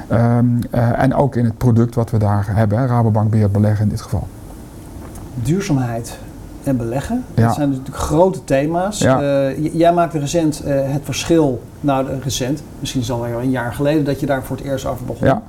Ehm, 0.08 0.46
eh, 0.72 1.02
en 1.02 1.14
ook 1.14 1.36
in 1.36 1.46
het 1.46 1.58
product 1.58 1.96
wat 1.96 2.10
we 2.10 2.18
daar 2.18 2.46
hebben, 2.48 2.78
hè, 2.78 2.86
Rabobank 2.86 3.30
Beheerd 3.30 3.52
Beleggen 3.52 3.84
in 3.84 3.90
dit 3.90 4.02
geval. 4.02 4.28
Duurzaamheid. 5.36 6.18
en 6.64 6.78
beleggen. 6.78 7.24
Ja. 7.34 7.46
Dat 7.46 7.56
zijn 7.56 7.70
natuurlijk 7.70 7.98
grote 7.98 8.44
thema's. 8.44 9.00
Ja. 9.00 9.22
Eh, 9.22 9.74
jij 9.74 9.94
maakte 9.94 10.20
recent 10.20 10.60
eh, 10.64 10.76
het 10.82 11.02
verschil, 11.04 11.62
nou 11.80 12.08
recent, 12.24 12.64
misschien 12.80 13.02
is 13.02 13.12
alweer 13.12 13.36
een 13.36 13.50
jaar 13.50 13.74
geleden 13.74 14.04
dat 14.04 14.20
je 14.20 14.26
daar 14.26 14.44
voor 14.44 14.58
het 14.58 14.66
eerst 14.66 14.86
over 14.86 15.06
begon. 15.06 15.28
Ja, 15.28 15.42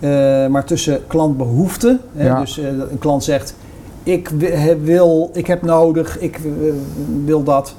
ja. 0.00 0.48
Maar 0.48 0.64
tussen 0.64 1.06
klantbehoeften, 1.06 2.00
hè, 2.16 2.34
dus 2.34 2.56
een 2.56 2.98
klant 2.98 3.24
zegt, 3.24 3.54
ik 4.02 4.30
wil, 4.82 5.30
ik 5.32 5.46
heb 5.46 5.62
nodig, 5.62 6.18
ik 6.18 6.40
wil 7.24 7.42
dat. 7.42 7.74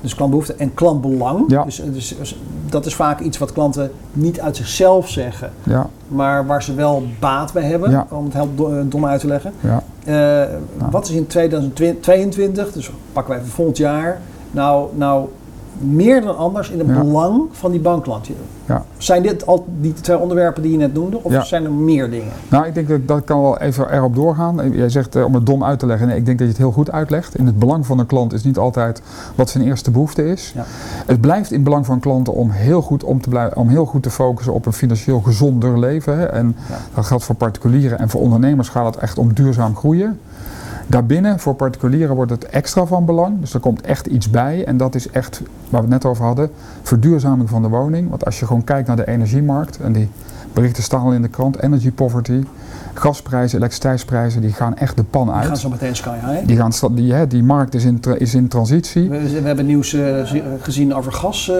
Dus 0.00 0.14
klantbehoefte 0.14 0.54
en 0.54 0.74
klantbelang. 0.74 1.44
Ja. 1.48 1.64
Dus, 1.64 1.82
dus, 1.84 2.16
dus 2.18 2.38
dat 2.68 2.86
is 2.86 2.94
vaak 2.94 3.20
iets 3.20 3.38
wat 3.38 3.52
klanten 3.52 3.90
niet 4.12 4.40
uit 4.40 4.56
zichzelf 4.56 5.08
zeggen, 5.08 5.50
ja, 5.62 5.86
maar 6.08 6.46
waar 6.46 6.62
ze 6.62 6.74
wel 6.74 7.02
baat 7.18 7.52
bij 7.52 7.62
hebben, 7.62 7.90
Ja. 7.90 8.06
om 8.10 8.24
het 8.24 8.32
heel 8.34 8.48
dom 8.88 9.06
uit 9.06 9.20
te 9.20 9.26
leggen. 9.26 9.52
ja. 9.60 9.82
Eh, 10.04 10.48
Wat 10.90 11.04
is 11.08 11.10
in 11.14 11.26
2022, 11.26 12.72
dus 12.72 12.90
pakken 13.12 13.34
we 13.34 13.40
even 13.40 13.52
volgend 13.52 13.76
jaar, 13.76 14.20
nou, 14.50 14.88
nou 14.96 15.28
meer 15.80 16.20
dan 16.22 16.36
anders 16.36 16.70
in 16.70 16.78
het 16.78 16.88
Ja. 16.88 17.00
belang 17.02 17.42
van 17.52 17.70
die 17.70 17.80
bankklant? 17.80 18.28
Ja. 18.66 18.84
Zijn 18.96 19.22
dit 19.22 19.46
al 19.46 19.66
die 19.80 19.92
twee 19.92 20.18
onderwerpen 20.18 20.62
die 20.62 20.70
je 20.72 20.76
net 20.78 20.94
noemde, 20.94 21.22
of 21.22 21.32
Ja. 21.32 21.42
zijn 21.44 21.64
er 21.64 21.72
meer 21.72 22.10
dingen? 22.10 22.32
Nou, 22.48 22.66
ik 22.66 22.74
denk 22.74 22.88
dat 22.88 23.08
dat 23.08 23.24
kan 23.24 23.40
wel 23.42 23.58
even 23.58 23.92
erop 23.92 24.14
doorgaan. 24.14 24.70
Jij 24.72 24.88
zegt 24.88 25.16
eh, 25.16 25.24
om 25.24 25.34
het 25.34 25.46
dom 25.46 25.64
uit 25.64 25.78
te 25.78 25.86
leggen. 25.86 26.06
Nee, 26.06 26.16
ik 26.16 26.24
denk 26.24 26.38
dat 26.38 26.46
je 26.46 26.52
het 26.52 26.62
heel 26.62 26.72
goed 26.72 26.90
uitlegt. 26.92 27.34
In 27.38 27.46
het 27.46 27.58
belang 27.58 27.86
van 27.86 27.98
een 27.98 28.06
klant 28.06 28.32
is 28.32 28.44
niet 28.44 28.58
altijd 28.58 29.02
wat 29.34 29.50
zijn 29.50 29.64
eerste 29.64 29.90
behoefte 29.90 30.26
is. 30.28 30.52
Ja. 30.54 30.64
Het 31.06 31.20
blijft 31.20 31.52
in 31.52 31.62
belang 31.62 31.86
van 31.86 32.00
klanten 32.00 32.32
om 32.32 32.50
heel 32.50 32.82
goed, 32.82 33.04
om 33.04 33.20
te, 33.20 33.28
blij- 33.28 33.54
om 33.54 33.68
heel 33.68 33.84
goed 33.86 34.02
te 34.02 34.10
focussen 34.10 34.52
op 34.54 34.66
een 34.66 34.72
financieel 34.72 35.20
gezonder 35.20 35.78
leven. 35.78 36.18
Hè. 36.18 36.24
En 36.26 36.56
dat 36.94 37.04
geldt 37.04 37.24
voor 37.24 37.34
particulieren 37.34 37.98
en 37.98 38.08
voor 38.08 38.20
ondernemers 38.20 38.68
gaat 38.68 38.86
het 38.94 38.96
echt 39.02 39.18
om 39.18 39.32
duurzaam 39.34 39.76
groeien. 39.76 40.18
Daarbinnen, 40.90 41.38
voor 41.38 41.54
particulieren, 41.54 42.14
wordt 42.14 42.30
het 42.30 42.44
extra 42.44 42.86
van 42.86 43.04
belang. 43.04 43.40
Dus 43.40 43.54
er 43.54 43.60
komt 43.60 43.80
echt 43.80 44.06
iets 44.06 44.30
bij. 44.30 44.64
En 44.64 44.76
dat 44.76 44.94
is 44.94 45.10
echt, 45.10 45.42
waar 45.68 45.82
we 45.82 45.86
het 45.86 46.02
net 46.02 46.04
over 46.04 46.24
hadden, 46.24 46.50
verduurzaming 46.82 47.48
van 47.48 47.62
de 47.62 47.68
woning. 47.68 48.08
Want 48.08 48.24
als 48.24 48.38
je 48.38 48.46
gewoon 48.46 48.64
kijkt 48.64 48.86
naar 48.86 48.96
de 48.96 49.06
energiemarkt, 49.06 49.80
en 49.80 49.92
die 49.92 50.08
berichten 50.52 50.82
staan 50.82 51.02
al 51.02 51.12
in 51.12 51.22
de 51.22 51.28
krant, 51.28 51.62
energy 51.62 51.90
poverty, 51.92 52.44
gasprijzen, 52.94 53.56
elektriciteitsprijzen, 53.58 54.40
die 54.40 54.52
gaan 54.52 54.76
echt 54.76 54.96
de 54.96 55.02
pan 55.02 55.24
Die 55.26 55.34
gaan 55.34 55.48
uit. 55.48 55.58
zo 55.58 55.68
meteen 55.68 55.96
sky 55.96 56.14
high. 56.24 56.46
Die, 56.46 56.56
gaan, 56.56 56.72
die, 56.94 57.12
hè, 57.12 57.26
die 57.26 57.42
markt 57.42 57.74
is 57.74 57.84
in, 57.84 58.00
is 58.18 58.34
in 58.34 58.48
transitie. 58.48 59.08
We, 59.08 59.18
we 59.40 59.46
hebben 59.46 59.66
nieuws 59.66 59.92
eh, 59.94 60.24
zi- 60.24 60.42
gezien 60.60 60.94
over 60.94 61.12
gas, 61.12 61.48
eh, 61.50 61.56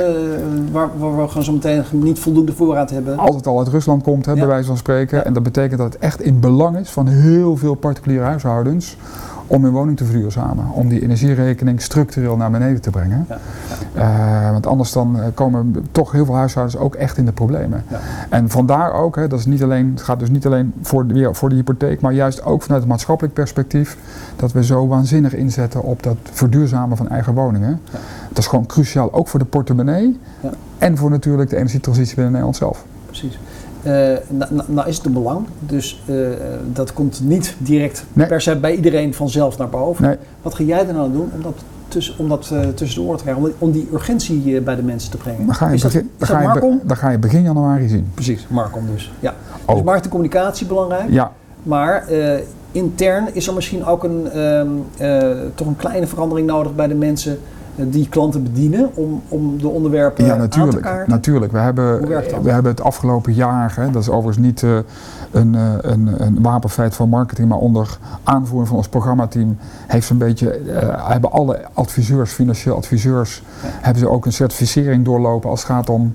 waar, 0.73 0.89
waar 0.99 1.17
we 1.23 1.29
gewoon 1.29 1.45
zo 1.45 1.53
meteen 1.53 1.83
niet 1.91 2.19
voldoende 2.19 2.53
voorraad 2.53 2.91
hebben. 2.91 3.19
Als 3.19 3.35
het 3.37 3.47
al 3.47 3.59
uit 3.59 3.69
Rusland 3.69 4.03
komt, 4.03 4.27
hè, 4.27 4.33
Ja. 4.33 4.39
bij 4.39 4.47
wijze 4.47 4.67
van 4.67 4.77
spreken. 4.77 5.19
Ja. 5.19 5.25
En 5.25 5.33
dat 5.33 5.43
betekent 5.43 5.79
dat 5.79 5.93
het 5.93 6.03
echt 6.03 6.21
in 6.21 6.41
belang 6.41 6.77
is 6.79 6.91
van 6.91 7.07
heel 7.07 7.57
veel 7.57 7.75
particuliere 7.75 8.25
huishoudens 8.25 8.97
om 9.51 9.65
hun 9.65 9.73
woning 9.73 9.97
te 9.97 10.05
verduurzamen. 10.05 10.71
Om 10.73 10.89
die 10.89 11.03
energierekening 11.03 11.83
structureel 11.83 12.37
naar 12.37 12.51
beneden 12.51 12.81
te 12.81 12.91
brengen. 12.91 13.27
Ja. 13.29 13.39
Eh, 13.95 14.51
want 14.51 14.67
anders 14.67 14.93
dan 14.93 15.21
eh, 15.21 15.27
komen 15.35 15.87
toch 15.93 16.13
heel 16.13 16.25
veel 16.25 16.35
huishoudens 16.35 16.77
ook 16.77 16.95
echt 16.95 17.17
in 17.17 17.25
de 17.25 17.33
problemen. 17.33 17.85
Ja. 17.89 17.99
En 18.29 18.51
vandaar 18.51 18.93
ook, 18.93 19.17
hè, 19.17 19.29
dat 19.29 19.39
is 19.39 19.47
niet 19.47 19.63
alleen, 19.63 19.91
het 19.91 20.03
gaat 20.03 20.19
dus 20.19 20.31
niet 20.31 20.47
alleen 20.47 20.73
voor 20.83 21.07
de, 21.07 21.15
weer 21.15 21.35
voor 21.35 21.49
de 21.49 21.55
hypotheek, 21.55 22.01
maar 22.01 22.13
juist 22.13 22.45
ook 22.45 22.63
vanuit 22.63 22.81
het 22.81 22.91
maatschappelijk 22.91 23.35
perspectief, 23.35 23.97
dat 24.37 24.53
we 24.53 24.65
zo 24.65 24.87
waanzinnig 24.87 25.35
inzetten 25.35 25.83
op 25.83 26.03
dat 26.03 26.17
verduurzamen 26.23 26.97
van 26.97 27.09
eigen 27.09 27.35
woningen. 27.35 27.81
Dat 28.29 28.39
is 28.39 28.47
gewoon 28.47 28.67
cruciaal, 28.67 29.13
ook 29.13 29.29
voor 29.29 29.39
de 29.39 29.47
portemonnee 29.47 30.19
Ja. 30.41 30.51
en 30.79 30.97
voor 30.97 31.11
natuurlijk 31.11 31.51
de 31.51 31.57
energietransitie 31.57 32.15
binnen 32.15 32.33
Nederland 32.33 32.57
zelf. 32.57 32.85
Precies. 33.07 33.39
Nou, 33.83 34.19
nou- 34.29 34.63
nou 34.67 34.89
is 34.89 34.97
het 34.97 35.07
een 35.07 35.13
belang, 35.13 35.47
dus 35.59 36.03
eh, 36.07 36.15
dat 36.73 36.93
komt 36.93 37.21
niet 37.25 37.55
direct 37.59 38.05
Nee. 38.13 38.27
per 38.27 38.41
se 38.41 38.57
bij 38.57 38.75
iedereen 38.75 39.15
vanzelf 39.15 39.59
naar 39.59 39.69
boven. 39.69 40.05
Nee. 40.05 40.17
Wat 40.43 40.55
ga 40.55 40.65
jij 40.65 40.87
er 40.87 40.93
nou 40.93 41.05
aan 41.07 41.13
doen 41.13 41.31
om 41.35 41.43
dat, 41.43 41.55
tussen, 41.89 42.15
om 42.19 42.29
dat 42.29 42.51
eh, 42.53 42.61
tussen 42.69 43.01
de 43.01 43.07
oren 43.07 43.17
te 43.19 43.23
krijgen, 43.23 43.45
om, 43.45 43.51
om 43.59 43.71
die 43.71 43.89
urgentie 43.93 44.61
bij 44.61 44.77
de 44.77 44.83
mensen 44.83 45.11
te 45.11 45.17
brengen? 45.17 45.47
Dan 45.47 45.55
ga 45.55 45.69
je, 45.69 45.75
is 45.75 45.81
dat, 45.83 45.93
begin, 45.93 46.11
is 46.19 46.29
dan 46.29 46.29
dat 46.29 46.37
ga 46.37 46.43
je, 46.55 46.61
be- 46.61 46.67
Marcom? 46.67 46.81
dan 46.89 46.97
ga 46.97 47.11
je 47.11 47.19
begin 47.19 47.43
januari 47.43 47.89
zien. 47.89 48.11
Precies, 48.15 48.47
Marcom 48.51 48.87
dus. 48.93 49.13
Ja. 49.21 49.35
Oh. 49.65 49.75
Dus 49.75 49.85
markt 49.85 50.05
en 50.05 50.11
communicatie 50.11 50.67
belangrijk, 50.67 51.11
Ja, 51.11 51.33
maar 51.63 52.05
intern 52.73 53.29
is 53.33 53.47
er 53.47 53.55
misschien 53.55 53.85
ook 53.85 54.05
een, 54.05 54.31
ehm, 54.31 54.69
eh, 54.99 55.31
toch 55.55 55.67
een 55.67 55.77
kleine 55.77 56.07
verandering 56.07 56.47
nodig 56.47 56.75
bij 56.75 56.87
de 56.87 56.95
mensen 56.95 57.39
die 57.89 58.09
klanten 58.09 58.43
bedienen 58.43 58.91
om, 58.95 59.23
om 59.29 59.59
de 59.59 59.69
onderwerpen 59.69 60.25
ja 60.25 60.31
aan 60.31 60.37
te 60.37 60.43
natuurlijk. 60.43 60.83
kaarten. 60.83 61.11
natuurlijk. 61.11 61.53
We, 61.53 61.59
hebben, 61.59 61.99
Hoe 61.99 62.09
werkt 62.09 62.31
dat? 62.31 62.43
we 62.43 62.51
hebben 62.51 62.71
het 62.71 62.83
afgelopen 62.83 63.35
jaar, 63.35 63.73
hè, 63.77 63.91
dat 63.91 64.03
is 64.03 64.09
overigens 64.09 64.47
niet 64.47 64.63
eh, 64.63 64.77
een, 65.31 65.55
eh, 65.55 65.73
een, 65.81 66.23
een 66.23 66.43
wapenfeit 66.43 66.95
van 66.95 67.09
marketing, 67.09 67.49
maar 67.49 67.59
onder 67.59 67.99
aanvoering 68.23 68.69
van 68.69 68.77
ons 68.77 68.89
programmateam 68.89 69.57
heeft 69.87 70.11
een 70.11 70.19
beetje, 70.19 70.51
eh, 70.51 71.09
hebben 71.11 71.33
alle 71.33 71.61
adviseurs, 71.73 72.33
financieel 72.33 72.77
adviseurs, 72.77 73.43
hebben 73.61 74.03
ze 74.03 74.09
ook 74.09 74.27
een 74.27 74.33
certificering 74.33 75.05
doorlopen 75.05 75.51
als 75.51 75.63
het 75.63 75.71
gaat 75.71 75.91
om 75.91 76.15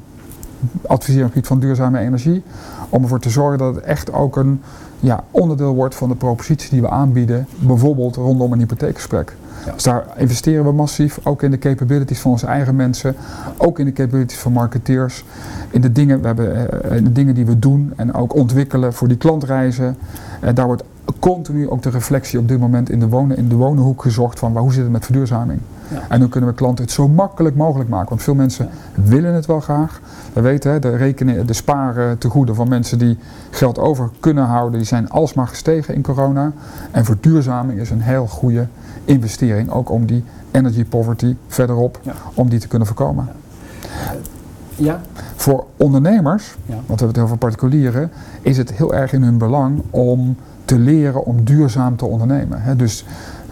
adviseren 0.87 1.27
op 1.27 1.33
het 1.33 1.33
gebied 1.33 1.47
van 1.47 1.59
duurzame 1.59 1.99
energie. 1.99 2.43
Om 2.89 3.03
ervoor 3.03 3.19
te 3.19 3.29
zorgen 3.29 3.57
dat 3.57 3.75
het 3.75 3.83
echt 3.83 4.13
ook 4.13 4.35
een 4.35 4.61
ja, 4.99 5.23
onderdeel 5.31 5.75
wordt 5.75 5.95
van 5.95 6.09
de 6.09 6.15
propositie 6.15 6.69
die 6.69 6.81
we 6.81 6.89
aanbieden, 6.89 7.47
bijvoorbeeld 7.59 8.15
rondom 8.15 8.51
een 8.51 8.59
hypotheekgesprek. 8.59 9.35
Dus 9.73 9.83
daar 9.83 10.05
investeren 10.17 10.65
we 10.65 10.71
massief, 10.71 11.19
ook 11.23 11.43
in 11.43 11.51
de 11.51 11.57
capabilities 11.57 12.19
van 12.19 12.31
onze 12.31 12.45
eigen 12.45 12.75
mensen, 12.75 13.15
ook 13.57 13.79
in 13.79 13.85
de 13.85 13.93
capabilities 13.93 14.39
van 14.39 14.51
marketeers, 14.51 15.23
in 15.69 15.81
de 15.81 15.91
dingen, 15.91 16.21
we 16.21 16.27
hebben, 16.27 16.81
eh, 16.83 16.97
in 16.97 17.03
de 17.03 17.11
dingen 17.11 17.35
die 17.35 17.45
we 17.45 17.59
doen 17.59 17.93
en 17.95 18.13
ook 18.13 18.35
ontwikkelen 18.35 18.93
voor 18.93 19.07
die 19.07 19.17
klantreizen. 19.17 19.97
Eh, 20.41 20.53
daar 20.53 20.65
wordt 20.65 20.83
continu 21.19 21.69
ook 21.69 21.81
de 21.81 21.89
reflectie 21.89 22.39
op 22.39 22.47
dit 22.47 22.59
moment 22.59 22.89
in 22.89 22.99
de, 22.99 23.07
wonen, 23.07 23.37
in 23.37 23.49
de 23.49 23.55
wonenhoek 23.55 24.01
gezocht 24.01 24.39
van 24.39 24.53
waar, 24.53 24.61
hoe 24.61 24.73
zit 24.73 24.83
het 24.83 24.91
met 24.91 25.05
verduurzaming. 25.05 25.59
Ja. 25.91 26.01
En 26.09 26.19
hoe 26.19 26.29
kunnen 26.29 26.49
we 26.49 26.55
klanten 26.55 26.83
het 26.83 26.93
zo 26.93 27.07
makkelijk 27.07 27.55
mogelijk 27.55 27.89
maken? 27.89 28.09
Want 28.09 28.23
veel 28.23 28.35
mensen 28.35 28.69
willen 28.93 29.33
het 29.33 29.45
wel 29.45 29.59
graag. 29.59 29.99
We 30.33 30.41
weten, 30.41 30.71
hè, 30.71 30.79
de, 30.79 30.95
rekenen, 30.95 31.47
de 31.47 31.53
sparen 31.53 32.17
tegoeden 32.17 32.55
van 32.55 32.67
mensen 32.69 32.97
die 32.97 33.17
geld 33.49 33.79
over 33.79 34.09
kunnen 34.19 34.43
houden, 34.45 34.79
die 34.79 34.87
zijn 34.87 35.09
alsmaar 35.09 35.47
gestegen 35.47 35.95
in 35.95 36.01
corona. 36.01 36.51
En 36.91 37.05
verduurzaming 37.05 37.79
is 37.79 37.89
een 37.89 38.01
heel 38.01 38.27
goede 38.27 38.67
investering, 39.05 39.69
ook 39.69 39.89
om 39.89 40.05
die 40.05 40.23
energy 40.51 40.85
poverty 40.85 41.35
verderop, 41.47 41.99
Ja. 42.01 42.13
om 42.33 42.49
die 42.49 42.59
te 42.59 42.67
kunnen 42.67 42.87
voorkomen. 42.87 43.27
Ja, 44.75 45.01
Voor 45.35 45.65
ondernemers, 45.77 46.55
want 46.65 46.75
we 46.75 46.83
hebben 46.85 47.07
het 47.07 47.15
heel 47.15 47.27
veel 47.27 47.37
particulieren, 47.37 48.11
is 48.41 48.57
het 48.57 48.73
heel 48.73 48.93
erg 48.93 49.13
in 49.13 49.23
hun 49.23 49.37
belang 49.37 49.81
om 49.89 50.35
te 50.65 50.79
leren 50.79 51.25
om 51.25 51.43
duurzaam 51.43 51.95
te 51.95 52.05
ondernemen. 52.05 52.77
Dus 52.77 53.05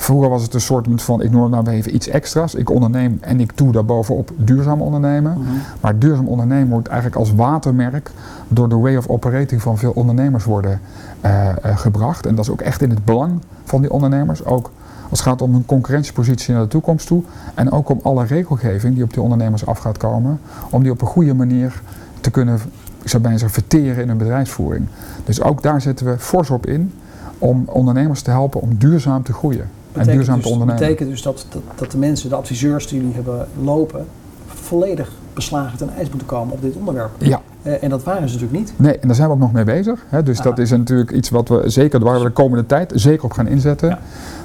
vroeger 0.04 0.30
was 0.30 0.42
het 0.42 0.54
een 0.54 0.62
soort 0.62 1.02
van, 1.02 1.22
ik 1.22 1.32
noem 1.32 1.42
het 1.42 1.52
nou 1.52 1.68
even 1.68 1.96
iets 1.96 2.08
extra's. 2.08 2.56
Ik 2.56 2.70
onderneem 2.70 3.18
en 3.22 3.40
ik 3.40 3.58
doe 3.58 3.72
daarbovenop 3.72 4.32
duurzaam 4.36 4.82
ondernemen. 4.82 5.32
Mhm. 5.32 5.50
Maar 5.82 6.00
duurzaam 6.00 6.28
ondernemen 6.28 6.70
wordt 6.70 6.88
eigenlijk 6.88 7.20
als 7.20 7.34
watermerk 7.34 8.12
door 8.48 8.70
de 8.70 8.76
way 8.76 8.96
of 8.96 9.08
operating 9.08 9.62
van 9.62 9.78
veel 9.78 9.92
ondernemers 9.92 10.44
worden 10.44 10.80
eh, 11.22 11.50
eh, 11.50 11.78
gebracht. 11.78 12.26
En 12.26 12.36
dat 12.36 12.46
is 12.46 12.52
ook 12.52 12.62
echt 12.62 12.82
in 12.82 12.90
het 12.90 13.06
belang 13.06 13.42
van 13.64 13.82
die 13.82 13.92
ondernemers. 13.92 14.46
Ook 14.46 14.72
als 15.10 15.20
het 15.20 15.30
gaat 15.30 15.42
om 15.42 15.54
hun 15.54 15.66
concurrentiepositie 15.66 16.54
naar 16.54 16.64
de 16.64 16.70
toekomst 16.70 17.08
toe. 17.08 17.24
En 17.54 17.72
ook 17.72 17.90
om 17.90 18.00
alle 18.04 18.26
regelgeving 18.26 18.94
die 18.94 19.04
op 19.04 19.14
die 19.14 19.22
ondernemers 19.22 19.66
af 19.66 19.78
gaat 19.78 19.98
komen. 19.98 20.40
Om 20.70 20.84
die 20.84 20.92
op 20.92 21.02
een 21.02 21.08
goede 21.08 21.34
manier 21.34 21.82
te 22.22 22.32
kunnen, 22.32 22.60
ik 23.02 23.10
zou 23.10 23.22
bijna 23.22 23.38
zeggen, 23.38 23.62
verteren 23.62 24.02
in 24.02 24.08
hun 24.08 24.18
bedrijfsvoering. 24.18 24.88
Dus 25.26 25.42
ook 25.42 25.62
daar 25.62 25.82
zetten 25.82 26.06
we 26.06 26.18
fors 26.18 26.50
op 26.50 26.66
in 26.66 26.94
om 27.38 27.64
ondernemers 27.68 28.22
te 28.22 28.32
helpen 28.32 28.62
om 28.62 28.76
duurzaam 28.78 29.24
te 29.24 29.34
groeien. 29.34 29.70
En 29.94 30.00
betekent 30.00 30.16
duurzaam 30.16 30.36
dus, 30.36 30.44
te 30.46 30.52
ondernemen. 30.52 30.82
betekent 30.82 31.10
dus 31.10 31.22
dat, 31.22 31.46
dat, 31.50 31.62
dat 31.76 31.92
de 31.92 31.98
mensen, 31.98 32.30
de 32.30 32.36
adviseurs 32.36 32.88
die 32.88 33.00
jullie 33.00 33.14
hebben 33.16 33.48
lopen, 33.64 34.06
volledig 34.48 35.12
beslagen 35.34 35.78
ten 35.78 35.90
ijs 35.98 36.10
moeten 36.10 36.28
komen 36.28 36.54
op 36.54 36.62
dit 36.62 36.76
onderwerp. 36.76 37.10
Ja, 37.18 37.42
Eh, 37.64 37.84
en 37.84 37.90
dat 37.90 38.04
waren 38.04 38.30
ze 38.30 38.34
natuurlijk 38.36 38.60
niet. 38.60 38.74
Nee, 38.78 39.00
en 39.00 39.08
daar 39.08 39.16
zijn 39.16 39.28
we 39.28 39.34
ook 39.34 39.40
nog 39.40 39.52
mee 39.52 39.64
bezig. 39.64 40.06
Hè. 40.10 40.24
Dus 40.24 40.38
Ah. 40.38 40.44
dat 40.44 40.58
is 40.60 40.70
natuurlijk 40.70 41.12
iets 41.12 41.30
wat 41.30 41.48
we 41.50 41.62
zeker, 41.66 42.00
waar 42.00 42.18
we 42.20 42.26
de 42.26 42.32
komende 42.32 42.66
tijd 42.66 42.92
zeker 42.96 43.24
op 43.24 43.32
gaan 43.32 43.48
inzetten. 43.48 43.90
Ja. 43.90 44.00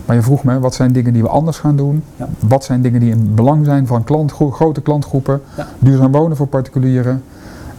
Maar 0.06 0.16
je 0.16 0.22
vroeg 0.22 0.44
me, 0.44 0.58
wat 0.58 0.74
zijn 0.74 0.92
dingen 0.92 1.12
die 1.12 1.22
we 1.22 1.28
anders 1.28 1.58
gaan 1.58 1.76
doen? 1.76 2.02
Ja. 2.16 2.28
Wat 2.38 2.64
zijn 2.64 2.82
dingen 2.82 3.00
die 3.00 3.10
in 3.10 3.34
belang 3.34 3.64
zijn 3.64 3.86
van 3.86 4.04
klantgro- 4.04 4.50
grote 4.50 4.80
klantgroepen? 4.80 5.40
Ja. 5.56 5.66
Duurzaam 5.78 6.12
wonen 6.12 6.36
voor 6.36 6.46
particulieren. 6.46 7.22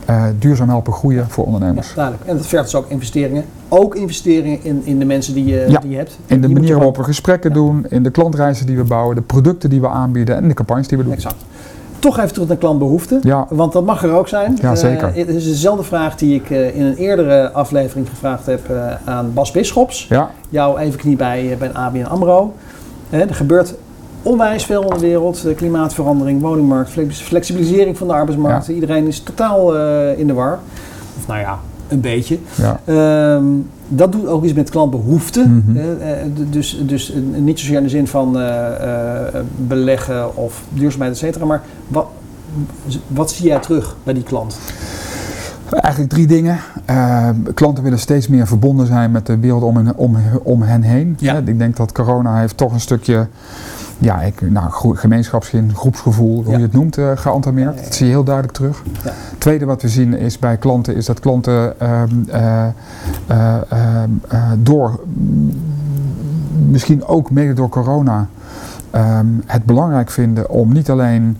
Eh, 0.10 0.24
duurzaam 0.40 0.70
helpen 0.70 0.94
groeien 0.94 1.30
voor 1.30 1.46
Ja, 1.48 1.52
ondernemers. 1.52 1.94
duidelijk. 1.96 2.26
En 2.30 2.38
dat 2.38 2.46
vergt 2.48 2.64
dus 2.66 2.76
ook 2.76 2.86
investeringen. 2.90 3.44
Ook 3.68 3.96
investeringen 3.96 4.60
in, 4.64 4.82
in 4.84 5.00
de 5.00 5.06
mensen 5.06 5.34
die 5.34 5.46
je, 5.46 5.66
Ja. 5.68 5.80
die 5.80 5.90
je 5.90 5.96
hebt. 5.98 6.18
In 6.26 6.42
de 6.42 6.48
Die 6.48 6.56
manier 6.56 6.76
waarop 6.76 6.98
we 6.98 7.04
gesprekken 7.04 7.54
doen, 7.54 7.86
in 7.90 8.04
de 8.04 8.10
klantreizen 8.10 8.66
die 8.66 8.78
we 8.78 8.84
bouwen, 8.84 9.16
de 9.16 9.22
producten 9.22 9.70
die 9.70 9.82
we 9.82 9.88
aanbieden 9.88 10.36
en 10.36 10.48
de 10.48 10.54
campagnes 10.54 10.88
die 10.88 10.98
we 10.98 11.04
doen. 11.04 11.14
Exact. 11.14 11.36
Toch 12.00 12.18
even 12.20 12.34
terug 12.34 12.48
naar 12.48 12.58
klantbehoeften. 12.58 13.20
Ja. 13.24 13.46
Want 13.50 13.74
dat 13.74 13.86
mag 13.86 14.04
er 14.04 14.12
ook 14.12 14.28
zijn. 14.28 14.58
Ja, 14.62 14.72
Eh, 14.72 14.78
zeker. 14.78 15.12
het 15.16 15.28
is 15.28 15.44
dezelfde 15.44 15.84
vraag 15.84 16.16
die 16.16 16.36
ik 16.36 16.50
eh, 16.50 16.76
in 16.76 16.84
een 16.84 16.96
eerdere 16.96 17.52
aflevering 17.52 18.10
gevraagd 18.10 18.46
heb 18.46 18.70
eh, 18.70 18.94
aan 19.06 19.34
Bas 19.34 19.52
Bisschops. 19.52 20.06
Ja, 20.10 20.30
Jouw 20.50 20.78
evenknie 20.78 21.16
bij, 21.16 21.52
eh, 21.52 21.58
bij 21.58 21.68
een 21.68 21.76
ABN 21.78 22.04
AMRO. 22.04 22.54
Eh, 23.10 23.20
er 23.22 23.36
gebeurt 23.36 23.74
onwijs 24.24 24.66
veel 24.66 24.82
in 24.82 24.90
de 24.90 25.00
wereld. 25.00 25.46
Eh, 25.46 25.56
klimaatverandering, 25.56 26.42
woningmarkt, 26.42 26.90
flex- 26.90 27.22
flexibilisering 27.22 27.98
van 27.98 28.08
de 28.08 28.14
arbeidsmarkt. 28.14 28.68
Iedereen 28.68 29.08
is 29.08 29.20
totaal 29.20 29.78
eh, 29.78 30.20
in 30.20 30.28
de 30.28 30.34
war. 30.34 30.60
Of 31.18 31.28
nou 31.28 31.40
ja, 31.40 31.60
een 31.88 32.02
beetje. 32.02 32.40
Ja. 32.56 32.80
Ehm, 32.86 33.46
dat 33.88 34.12
doet 34.12 34.28
ook 34.28 34.44
iets 34.44 34.54
met 34.54 34.70
klantbehoeften. 34.70 35.64
Mhm. 35.68 35.78
Eh, 35.78 36.22
eh, 36.22 36.28
dus, 36.50 36.82
dus 36.86 37.14
niet 37.36 37.60
zozeer 37.60 37.78
in 37.78 37.84
de 37.84 37.90
zin 37.90 38.08
van 38.08 38.38
beleggen 39.58 40.36
of 40.38 40.64
duurzaamheid, 40.70 41.12
et 41.12 41.18
cetera. 41.18 41.46
Maar 41.46 41.62
wat, 41.88 42.08
wat 43.08 43.32
zie 43.32 43.48
jij 43.48 43.60
terug 43.60 43.96
bij 44.04 44.14
die 44.14 44.24
klant? 44.24 44.58
Eigenlijk 45.72 46.14
drie 46.14 46.28
dingen. 46.28 46.60
Eh, 46.86 47.30
klanten 47.54 47.84
willen 47.84 48.00
steeds 48.00 48.28
meer 48.28 48.48
verbonden 48.48 48.88
zijn 48.88 49.12
met 49.12 49.26
de 49.26 49.40
wereld 49.40 49.64
om 49.64 49.76
hen, 49.76 49.98
om, 49.98 50.18
om 50.44 50.62
hen 50.62 50.82
heen. 50.82 51.16
Ja. 51.20 51.42
Ik 51.46 51.58
denk 51.58 51.76
dat 51.76 51.92
corona 51.92 52.40
heeft 52.40 52.58
toch 52.58 52.74
een 52.74 52.80
stukje 52.80 53.28
ja, 54.00 54.22
ik, 54.22 54.52
nou, 54.52 54.98
gemeenschapsgevoel, 54.98 55.70
groepsgevoel, 55.74 56.44
hoe 56.44 56.52
Ja. 56.52 56.58
je 56.58 56.64
het 56.64 56.74
noemt, 56.74 56.98
eh 56.98 57.12
geantameerd. 57.16 57.76
Ja. 57.78 57.84
Dat 57.84 57.96
zie 57.96 58.06
je 58.06 58.12
heel 58.12 58.24
duidelijk 58.24 58.56
terug. 58.56 58.84
Ja. 59.04 59.14
Tweede 59.38 59.66
wat 59.66 59.82
we 59.82 59.88
zien 59.90 60.18
is 60.18 60.40
bij 60.40 60.58
klanten 60.58 60.96
is 60.96 61.06
dat 61.06 61.20
klanten 61.20 61.80
ehm, 61.80 62.10
eh, 62.28 62.66
eh, 63.28 63.56
ehm, 63.70 64.10
eh, 64.28 64.52
door, 64.58 65.00
misschien 66.70 67.06
ook 67.06 67.32
mede 67.32 67.54
door 67.54 67.70
corona, 67.70 68.28
ehm, 68.92 69.26
het 69.46 69.64
belangrijk 69.64 70.10
vinden 70.10 70.50
om 70.50 70.74
niet 70.74 70.90
alleen 70.90 71.38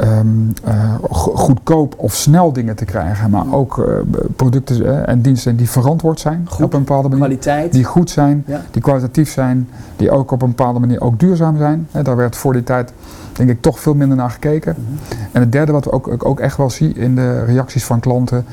ehm, 0.00 0.26
eh, 0.64 0.94
go- 1.10 1.34
goedkoop 1.36 1.94
of 1.96 2.14
snel 2.14 2.52
dingen 2.52 2.76
te 2.76 2.84
krijgen, 2.84 3.30
maar 3.30 3.52
ook 3.52 3.78
eh, 3.78 3.94
producten 4.36 4.86
eh, 4.86 5.08
en 5.12 5.20
diensten 5.20 5.56
die 5.56 5.70
verantwoord 5.70 6.20
zijn 6.20 6.46
Goed. 6.48 6.64
op 6.64 6.72
een 6.72 6.78
bepaalde 6.84 7.08
manier. 7.08 7.24
Kwaliteit. 7.24 7.72
Die 7.72 7.84
goed 7.84 8.10
zijn, 8.10 8.42
Ja. 8.46 8.60
die 8.70 8.82
kwalitatief 8.82 9.30
zijn, 9.30 9.68
die 9.96 10.10
ook 10.10 10.30
op 10.30 10.42
een 10.42 10.48
bepaalde 10.48 10.78
manier 10.80 11.00
ook 11.00 11.18
duurzaam 11.18 11.56
zijn. 11.56 11.88
Daar 12.02 12.16
werd 12.16 12.36
voor 12.36 12.52
die 12.52 12.62
tijd 12.62 12.92
denk 13.32 13.50
ik 13.50 13.60
toch 13.60 13.80
veel 13.80 13.94
minder 13.94 14.16
naar 14.16 14.30
gekeken. 14.30 14.74
Mhm. 14.78 14.92
En 15.32 15.40
het 15.40 15.52
derde 15.52 15.72
wat 15.72 15.84
we 15.84 15.92
ook, 15.92 16.24
ook- 16.24 16.40
echt 16.40 16.56
wel 16.56 16.70
zien 16.70 16.96
in 16.96 17.14
de 17.14 17.44
reacties 17.44 17.84
van 17.84 18.00
klanten, 18.00 18.44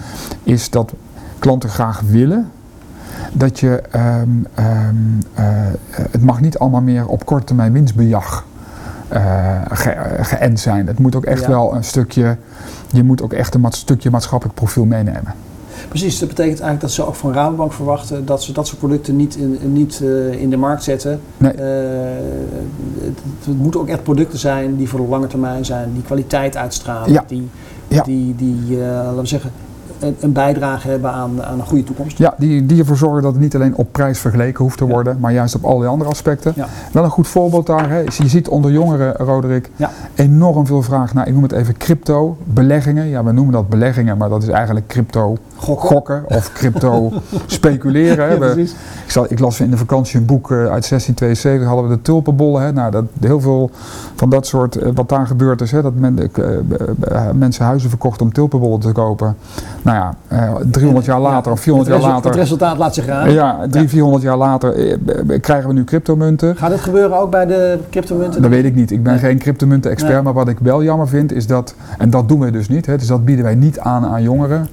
is 0.43 0.69
dat 0.69 0.93
klanten 1.39 1.69
graag 1.69 2.01
willen 2.09 2.51
dat 3.33 3.59
je, 3.59 3.81
ehm, 3.91 4.29
ehm, 4.53 4.95
eh, 5.33 5.45
het 6.11 6.23
mag 6.23 6.41
niet 6.41 6.57
allemaal 6.59 6.81
meer 6.81 7.07
op 7.07 7.25
korte 7.25 7.45
termijn 7.45 7.71
winstbejag 7.71 8.45
ge- 9.71 10.17
geënt 10.21 10.59
zijn. 10.59 10.87
Het 10.87 10.99
moet 10.99 11.15
ook 11.15 11.25
echt 11.25 11.41
Ja. 11.41 11.47
wel 11.47 11.75
een 11.75 11.83
stukje, 11.83 12.37
je 12.91 13.03
moet 13.03 13.21
ook 13.21 13.33
echt 13.33 13.55
een 13.55 13.65
stukje 13.69 14.09
maatschappelijk 14.09 14.55
profiel 14.57 14.85
meenemen. 14.85 15.33
Precies, 15.87 16.19
dat 16.19 16.27
betekent 16.27 16.59
eigenlijk 16.59 16.81
dat 16.81 16.91
ze 16.91 17.05
ook 17.07 17.15
van 17.15 17.33
Rabobank 17.33 17.73
verwachten 17.73 18.25
dat 18.25 18.43
ze 18.43 18.51
dat 18.51 18.67
soort 18.67 18.79
producten 18.79 19.15
niet 19.15 19.35
in, 19.35 19.59
niet, 19.73 20.01
eh, 20.03 20.41
in 20.41 20.49
de 20.49 20.57
markt 20.57 20.83
zetten. 20.83 21.19
Nee. 21.37 21.51
Eh, 21.51 21.65
het, 23.01 23.19
het 23.45 23.57
moeten 23.57 23.79
ook 23.79 23.87
echt 23.87 24.03
producten 24.03 24.39
zijn 24.39 24.75
die 24.75 24.89
voor 24.89 24.99
de 24.99 25.07
lange 25.07 25.27
termijn 25.27 25.65
zijn, 25.65 25.93
die 25.93 26.01
kwaliteit 26.03 26.57
uitstralen, 26.57 27.11
Ja. 27.11 27.23
die, 27.27 27.49
Ja. 27.87 28.03
die, 28.03 28.35
die 28.35 28.77
laten 28.77 29.17
we 29.21 29.25
zeggen, 29.25 29.51
een, 30.19 30.31
bijdrage 30.31 30.87
hebben 30.89 31.11
aan, 31.11 31.43
aan 31.43 31.59
een 31.59 31.65
goede 31.65 31.83
toekomst. 31.83 32.17
Ja, 32.17 32.33
die, 32.37 32.65
die 32.65 32.79
ervoor 32.79 32.97
zorgen 32.97 33.21
dat 33.21 33.31
het 33.31 33.41
niet 33.41 33.55
alleen 33.55 33.75
op 33.75 33.91
prijs 33.91 34.19
vergeleken 34.19 34.63
hoeft 34.63 34.77
te 34.77 34.85
Ja. 34.85 34.91
worden, 34.93 35.17
maar 35.19 35.33
juist 35.33 35.55
op 35.55 35.63
allerlei 35.65 35.89
andere 35.91 36.09
aspecten. 36.09 36.53
Ja. 36.55 36.67
Wel 36.91 37.03
een 37.03 37.09
goed 37.09 37.27
voorbeeld 37.27 37.65
daar. 37.65 37.89
Hè. 37.89 38.03
is 38.03 38.17
Je 38.17 38.27
ziet 38.27 38.47
onder 38.47 38.71
jongeren, 38.71 39.13
Roderick, 39.15 39.69
Ja. 39.75 39.89
enorm 40.15 40.65
veel 40.65 40.81
vraag 40.81 41.13
naar, 41.13 41.27
ik 41.27 41.33
noem 41.33 41.43
het 41.43 41.51
even 41.51 41.77
crypto, 41.77 42.37
beleggingen. 42.43 43.05
Ja, 43.07 43.23
we 43.23 43.31
noemen 43.31 43.53
dat 43.53 43.69
beleggingen, 43.69 44.17
maar 44.17 44.29
dat 44.29 44.43
is 44.43 44.49
eigenlijk 44.49 44.87
crypto 44.87 45.37
Gokken. 45.57 46.23
of 46.27 46.51
crypto 46.53 47.11
speculeren. 47.45 48.29
Ja, 48.31 48.37
We- 48.37 48.61
ik, 48.61 49.11
zal, 49.11 49.25
ik 49.29 49.39
las 49.39 49.59
in 49.59 49.69
de 49.69 49.77
vakantie 49.77 50.19
een 50.19 50.25
boek 50.25 50.51
eh, 50.51 50.57
uit 50.57 50.89
1672, 50.89 51.67
hadden 51.67 51.89
we 51.89 51.95
de 51.95 52.01
tulpenbollen. 52.01 52.61
Hè. 52.61 52.71
Nou, 52.73 52.91
dat, 52.91 53.03
heel 53.19 53.39
veel 53.41 53.69
van 54.15 54.29
dat 54.29 54.47
soort, 54.47 54.75
eh, 54.75 54.89
wat 54.93 55.09
daar 55.09 55.27
gebeurd 55.27 55.61
is, 55.61 55.71
hè, 55.71 55.81
dat 55.81 55.93
men, 55.95 56.19
eh, 56.19 57.21
mensen 57.33 57.65
huizen 57.65 57.89
verkochten 57.89 58.25
om 58.25 58.33
tulpenbollen 58.33 58.79
te 58.79 58.91
kopen. 58.91 59.35
Nou 59.81 59.97
ja, 59.97 60.15
eh, 60.27 60.55
300 60.71 61.05
jaar 61.05 61.19
later 61.19 61.51
of 61.51 61.59
400 61.59 61.93
het 61.95 62.03
jaar 62.03 62.13
later. 62.13 62.29
Het 62.31 62.39
resultaat 62.39 62.77
laat 62.77 62.93
zich 62.93 63.05
raden. 63.05 63.33
Ja, 63.33 63.51
300, 63.55 63.89
400 63.89 64.23
jaar 64.23 64.37
later 64.37 64.97
krijgen 65.41 65.67
we 65.67 65.73
nu 65.73 65.83
cryptomunten. 65.83 66.55
Gaat 66.55 66.71
het 66.71 66.79
gebeuren 66.79 67.19
ook 67.19 67.31
bij 67.31 67.45
de 67.45 67.79
cryptomunten? 67.89 68.41
Dat 68.41 68.51
weet 68.51 68.65
ik 68.65 68.75
niet. 68.75 68.91
Ik 68.91 69.03
ben 69.03 69.11
Nee. 69.11 69.21
geen 69.21 69.37
cryptomunten-expert, 69.39 70.13
Nee. 70.13 70.21
maar 70.21 70.33
wat 70.33 70.47
ik 70.47 70.59
wel 70.59 70.83
jammer 70.83 71.07
vind 71.07 71.31
is 71.31 71.47
dat, 71.47 71.75
en 71.97 72.09
dat 72.09 72.27
doen 72.29 72.39
wij 72.39 72.51
dus 72.51 72.69
niet, 72.69 72.85
hè, 72.85 72.97
dus 72.97 73.07
dat 73.07 73.25
bieden 73.25 73.43
wij 73.45 73.55
niet 73.55 73.79
aan 73.79 74.05
aan 74.05 74.21
jongeren, 74.23 74.67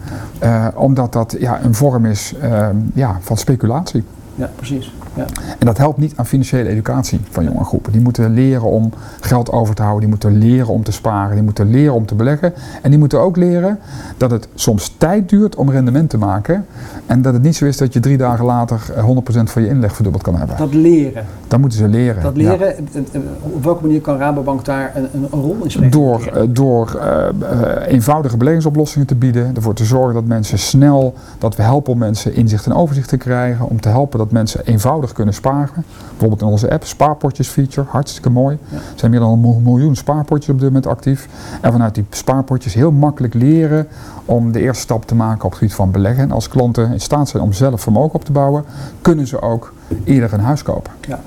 omdat 0.75 1.13
dat 1.13 1.37
ja, 1.39 1.63
een 1.63 1.75
vorm 1.75 2.07
is 2.07 2.35
eh, 2.41 2.69
ja, 2.95 3.19
van 3.21 3.37
speculatie. 3.37 4.05
Ja, 4.35 4.51
precies. 4.57 4.93
Ja. 5.15 5.25
En 5.59 5.67
dat 5.67 5.79
helpt 5.79 5.99
niet 5.99 6.13
aan 6.17 6.27
financiële 6.27 6.69
educatie 6.69 7.21
van 7.31 7.45
jonge 7.45 7.65
groepen. 7.65 7.93
Die 7.93 8.01
moeten 8.01 8.35
leren 8.35 8.69
om 8.69 8.93
geld 9.21 9.53
over 9.53 9.75
te 9.75 9.83
houden, 9.83 10.01
die 10.01 10.11
moeten 10.11 10.39
leren 10.39 10.69
om 10.69 10.83
te 10.83 10.93
sparen, 10.93 11.35
die 11.35 11.45
moeten 11.45 11.71
leren 11.71 11.95
om 11.95 12.07
te 12.07 12.15
beleggen. 12.15 12.53
En 12.83 12.91
die 12.91 12.99
moeten 12.99 13.21
ook 13.21 13.37
leren 13.37 13.79
dat 14.17 14.31
het 14.31 14.49
soms 14.55 14.95
tijd 14.99 15.29
duurt 15.29 15.55
om 15.55 15.71
rendement 15.71 16.11
te 16.11 16.19
maken. 16.19 16.67
En 17.07 17.23
dat 17.23 17.33
het 17.33 17.43
niet 17.43 17.57
zo 17.57 17.65
is 17.65 17.77
dat 17.77 17.93
je 17.93 18.01
drie 18.01 18.17
dagen 18.17 18.45
later 18.45 18.81
eh, 18.97 19.09
100% 19.09 19.43
van 19.45 19.63
je 19.63 19.69
inleg 19.69 19.95
verdubbeld 19.95 20.23
kan 20.23 20.37
hebben. 20.37 20.57
Dat 20.57 20.75
leren. 20.75 21.25
Dat 21.49 21.61
moeten 21.61 21.79
ze 21.79 21.89
leren. 21.89 22.23
Dat 22.23 22.37
leren, 22.37 22.77
eh, 22.77 22.77
eh, 23.13 23.21
op 23.41 23.65
welke 23.65 23.83
manier 23.83 24.01
kan 24.01 24.19
Rabobank 24.19 24.65
daar 24.65 24.93
een, 24.95 25.09
een, 25.13 25.29
rol 25.31 25.57
in 25.63 25.71
spelen? 25.71 25.91
Door, 25.91 26.27
eh, 26.27 26.43
door 26.49 26.95
eh, 26.95 27.29
eh, 27.29 27.93
eenvoudige 27.93 28.37
beleggingsoplossingen 28.37 29.07
te 29.07 29.15
bieden, 29.15 29.57
ervoor 29.57 29.75
te 29.75 29.85
zorgen 29.85 30.15
dat 30.15 30.25
mensen 30.25 30.59
snel, 30.59 31.15
dat 31.39 31.57
we 31.57 31.63
helpen 31.63 31.93
om 31.93 31.99
mensen 31.99 32.35
inzicht 32.35 32.67
en 32.67 32.75
overzicht 32.75 33.09
te 33.09 33.17
krijgen, 33.17 33.69
om 33.69 33.81
te 33.81 33.89
helpen 33.89 34.19
dat 34.19 34.24
mensen 34.33 34.67
eenvoudig 34.67 35.13
kunnen 35.13 35.35
sparen. 35.35 35.85
Bijvoorbeeld 36.09 36.41
in 36.41 36.47
onze 36.47 36.71
app, 36.71 36.85
spaarpotjes 36.85 37.49
feature, 37.49 37.87
hartstikke 37.91 38.31
mooi. 38.31 38.59
Ja. 38.69 38.77
Er 38.77 38.83
zijn 38.95 39.11
meer 39.11 39.21
dan 39.21 39.31
een 39.33 39.41
mil- 39.41 39.61
miljoen 39.65 39.97
spaarpotjes 39.97 40.49
op 40.49 40.59
dit 40.61 40.67
moment 40.67 40.87
actief. 40.87 41.29
En 41.61 41.73
vanuit 41.73 41.95
die 41.95 42.05
spaarpotjes 42.11 42.75
heel 42.75 42.93
makkelijk 42.93 43.35
leren 43.35 43.87
om 44.25 44.53
de 44.53 44.61
eerste 44.61 44.83
stap 44.83 45.07
te 45.07 45.15
maken 45.15 45.45
op 45.45 45.51
het 45.51 45.59
gebied 45.59 45.75
van 45.75 45.91
beleggen. 45.91 46.23
En 46.23 46.31
als 46.31 46.49
klanten 46.49 46.93
in 46.93 47.01
staat 47.01 47.29
zijn 47.29 47.43
om 47.43 47.53
zelf 47.53 47.81
vermogen 47.81 48.15
op 48.15 48.25
te 48.25 48.33
bouwen, 48.33 48.65
kunnen 49.03 49.27
ze 49.27 49.43
ook 49.43 49.73
eerder 50.05 50.33
een 50.33 50.41
huis 50.41 50.63
kopen. 50.63 50.93
Ja. 51.09 51.21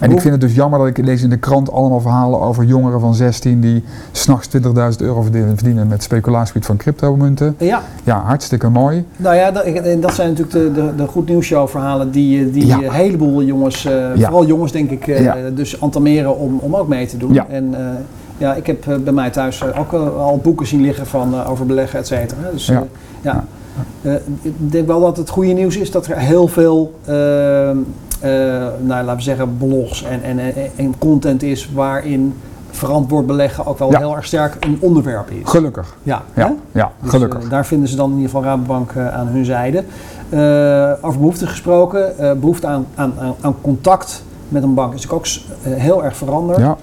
En 0.00 0.10
ik 0.10 0.20
vind 0.20 0.32
het 0.32 0.40
dus 0.40 0.54
jammer 0.54 0.78
dat 0.78 0.88
ik 0.88 0.98
lees 1.04 1.22
in 1.22 1.30
de 1.30 1.36
krant 1.36 1.72
allemaal 1.72 2.00
verhalen 2.00 2.40
over 2.40 2.64
jongeren 2.64 3.00
van 3.00 3.14
16 3.14 3.60
die 3.60 3.84
s'nachts 4.12 4.48
20.000 4.56 4.62
euro 4.98 5.22
verdienen, 5.22 5.88
met 5.88 6.02
speculatiegebied 6.02 6.66
van 6.66 6.76
cryptomunten. 6.76 7.54
Ja, 7.58 7.82
Ja, 8.04 8.22
hartstikke 8.24 8.68
mooi. 8.68 9.04
nou 9.16 9.36
ja, 9.36 9.50
dat, 9.50 9.64
dat 10.00 10.14
zijn 10.14 10.28
natuurlijk 10.28 10.50
de, 10.52 10.72
de, 10.82 10.94
de 10.96 11.06
goed 11.06 11.28
nieuws 11.28 11.46
show 11.46 11.68
verhalen 11.68 12.10
die, 12.10 12.44
eh, 12.46 12.52
die 12.52 12.66
Ja. 12.66 12.76
een 12.76 12.90
heleboel 12.90 13.42
jongens, 13.42 13.84
eh, 13.84 13.92
Ja. 14.16 14.26
vooral 14.28 14.46
jongens 14.46 14.72
denk 14.72 14.90
ik, 14.90 15.06
eh, 15.08 15.22
Ja. 15.22 15.36
dus 15.54 15.78
entameren 15.78 16.36
om, 16.38 16.58
om 16.58 16.76
ook 16.76 16.88
mee 16.88 17.06
te 17.06 17.16
doen. 17.16 17.32
Ja. 17.32 17.46
En 17.48 17.74
ja, 18.38 18.54
ik 18.54 18.66
heb 18.66 18.84
bij 19.04 19.12
mij 19.12 19.30
thuis 19.30 19.64
ook 19.78 19.92
al 19.92 20.40
boeken 20.42 20.66
zien 20.66 20.80
liggen 20.80 21.06
van, 21.06 21.44
over 21.46 21.66
beleggen, 21.66 21.98
et 21.98 22.06
cetera. 22.06 22.40
Dus 22.52 22.66
Ja. 22.66 22.84
ja. 23.20 23.44
Ik 24.42 24.72
denk 24.72 24.86
wel 24.86 25.00
dat 25.00 25.16
het 25.16 25.28
goede 25.30 25.52
nieuws 25.52 25.76
is 25.76 25.90
dat 25.90 26.06
er 26.06 26.18
heel 26.18 26.48
veel, 26.48 26.92
nou, 28.82 29.04
laten 29.04 29.16
we 29.16 29.22
zeggen, 29.22 29.56
blogs 29.58 30.04
en, 30.04 30.22
en, 30.22 30.38
en, 30.38 30.54
en 30.76 30.94
content 30.98 31.42
is 31.42 31.70
waarin 31.74 32.34
verantwoord 32.70 33.26
beleggen 33.26 33.66
ook 33.66 33.78
wel 33.78 33.90
Ja. 33.90 33.98
heel 33.98 34.16
erg 34.16 34.24
sterk 34.24 34.56
een 34.60 34.78
onderwerp 34.80 35.30
is. 35.30 35.40
Gelukkig. 35.44 35.96
Ja? 36.02 36.22
Ja, 36.34 36.54
ja 36.72 36.90
Dus, 37.02 37.10
gelukkig. 37.10 37.42
eh, 37.44 37.50
daar 37.50 37.66
vinden 37.66 37.88
ze 37.88 37.96
dan 37.96 38.10
in 38.10 38.16
ieder 38.16 38.30
geval 38.30 38.44
Rabobank 38.44 38.92
eh, 38.92 39.14
aan 39.14 39.26
hun 39.26 39.44
zijde. 39.44 39.84
Eh, 40.28 40.92
over 41.06 41.18
behoefte 41.20 41.46
gesproken, 41.46 42.18
eh, 42.18 42.32
behoefte 42.32 42.66
aan, 42.66 42.86
aan, 42.94 43.12
aan, 43.40 43.54
contact 43.60 44.22
met 44.48 44.62
een 44.62 44.74
bank 44.74 44.94
is 44.94 45.06
natuurlijk 45.06 45.26
ook 45.26 45.72
eh, 45.72 45.80
heel 45.82 46.04
erg 46.04 46.16
veranderd. 46.16 46.58
ja, 46.58 46.76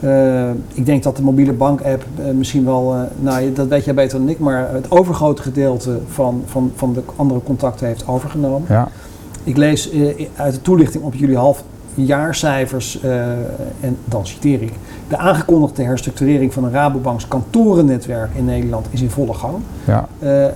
Eh, 0.00 0.50
ik 0.72 0.86
denk 0.86 1.02
dat 1.02 1.16
de 1.16 1.22
mobiele 1.22 1.52
bank-app 1.52 2.04
eh, 2.18 2.24
misschien 2.34 2.64
wel, 2.64 2.94
eh, 2.94 3.00
nou 3.18 3.52
dat 3.52 3.66
weet 3.66 3.84
jij 3.84 3.94
beter 3.94 4.18
dan 4.18 4.28
ik, 4.28 4.38
maar 4.38 4.68
het 4.72 4.90
overgrote 4.90 5.42
gedeelte 5.42 5.98
van, 6.08 6.42
van, 6.46 6.72
van 6.76 6.92
de 6.92 7.02
andere 7.16 7.40
contacten 7.42 7.86
heeft 7.86 8.08
overgenomen. 8.08 8.62
ja, 8.68 8.88
Ik 9.44 9.56
lees 9.56 9.90
eh, 9.90 10.28
uit 10.36 10.54
de 10.54 10.62
toelichting 10.62 11.04
op 11.04 11.14
jullie 11.14 11.36
halfjaarcijfers, 11.36 13.00
eh, 13.00 13.30
en 13.80 13.96
dan 14.04 14.26
citeer 14.26 14.62
ik, 14.62 14.72
de 15.08 15.16
aangekondigde 15.16 15.82
herstructurering 15.82 16.52
van 16.52 16.64
een 16.64 16.72
Rabobanks 16.72 17.28
kantorennetwerk 17.28 18.30
in 18.34 18.44
Nederland 18.44 18.86
is 18.90 19.02
in 19.02 19.10
volle 19.10 19.34
gang. 19.34 19.54
ja. 19.84 20.08
Eh, 20.18 20.46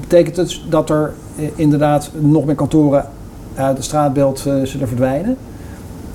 betekent 0.00 0.36
het 0.36 0.60
dat 0.68 0.90
er 0.90 1.12
inderdaad 1.54 2.10
nog 2.18 2.44
meer 2.44 2.54
kantoren 2.54 3.04
uit 3.54 3.76
het 3.76 3.84
straatbeeld 3.84 4.38
zullen 4.38 4.88
verdwijnen? 4.88 5.36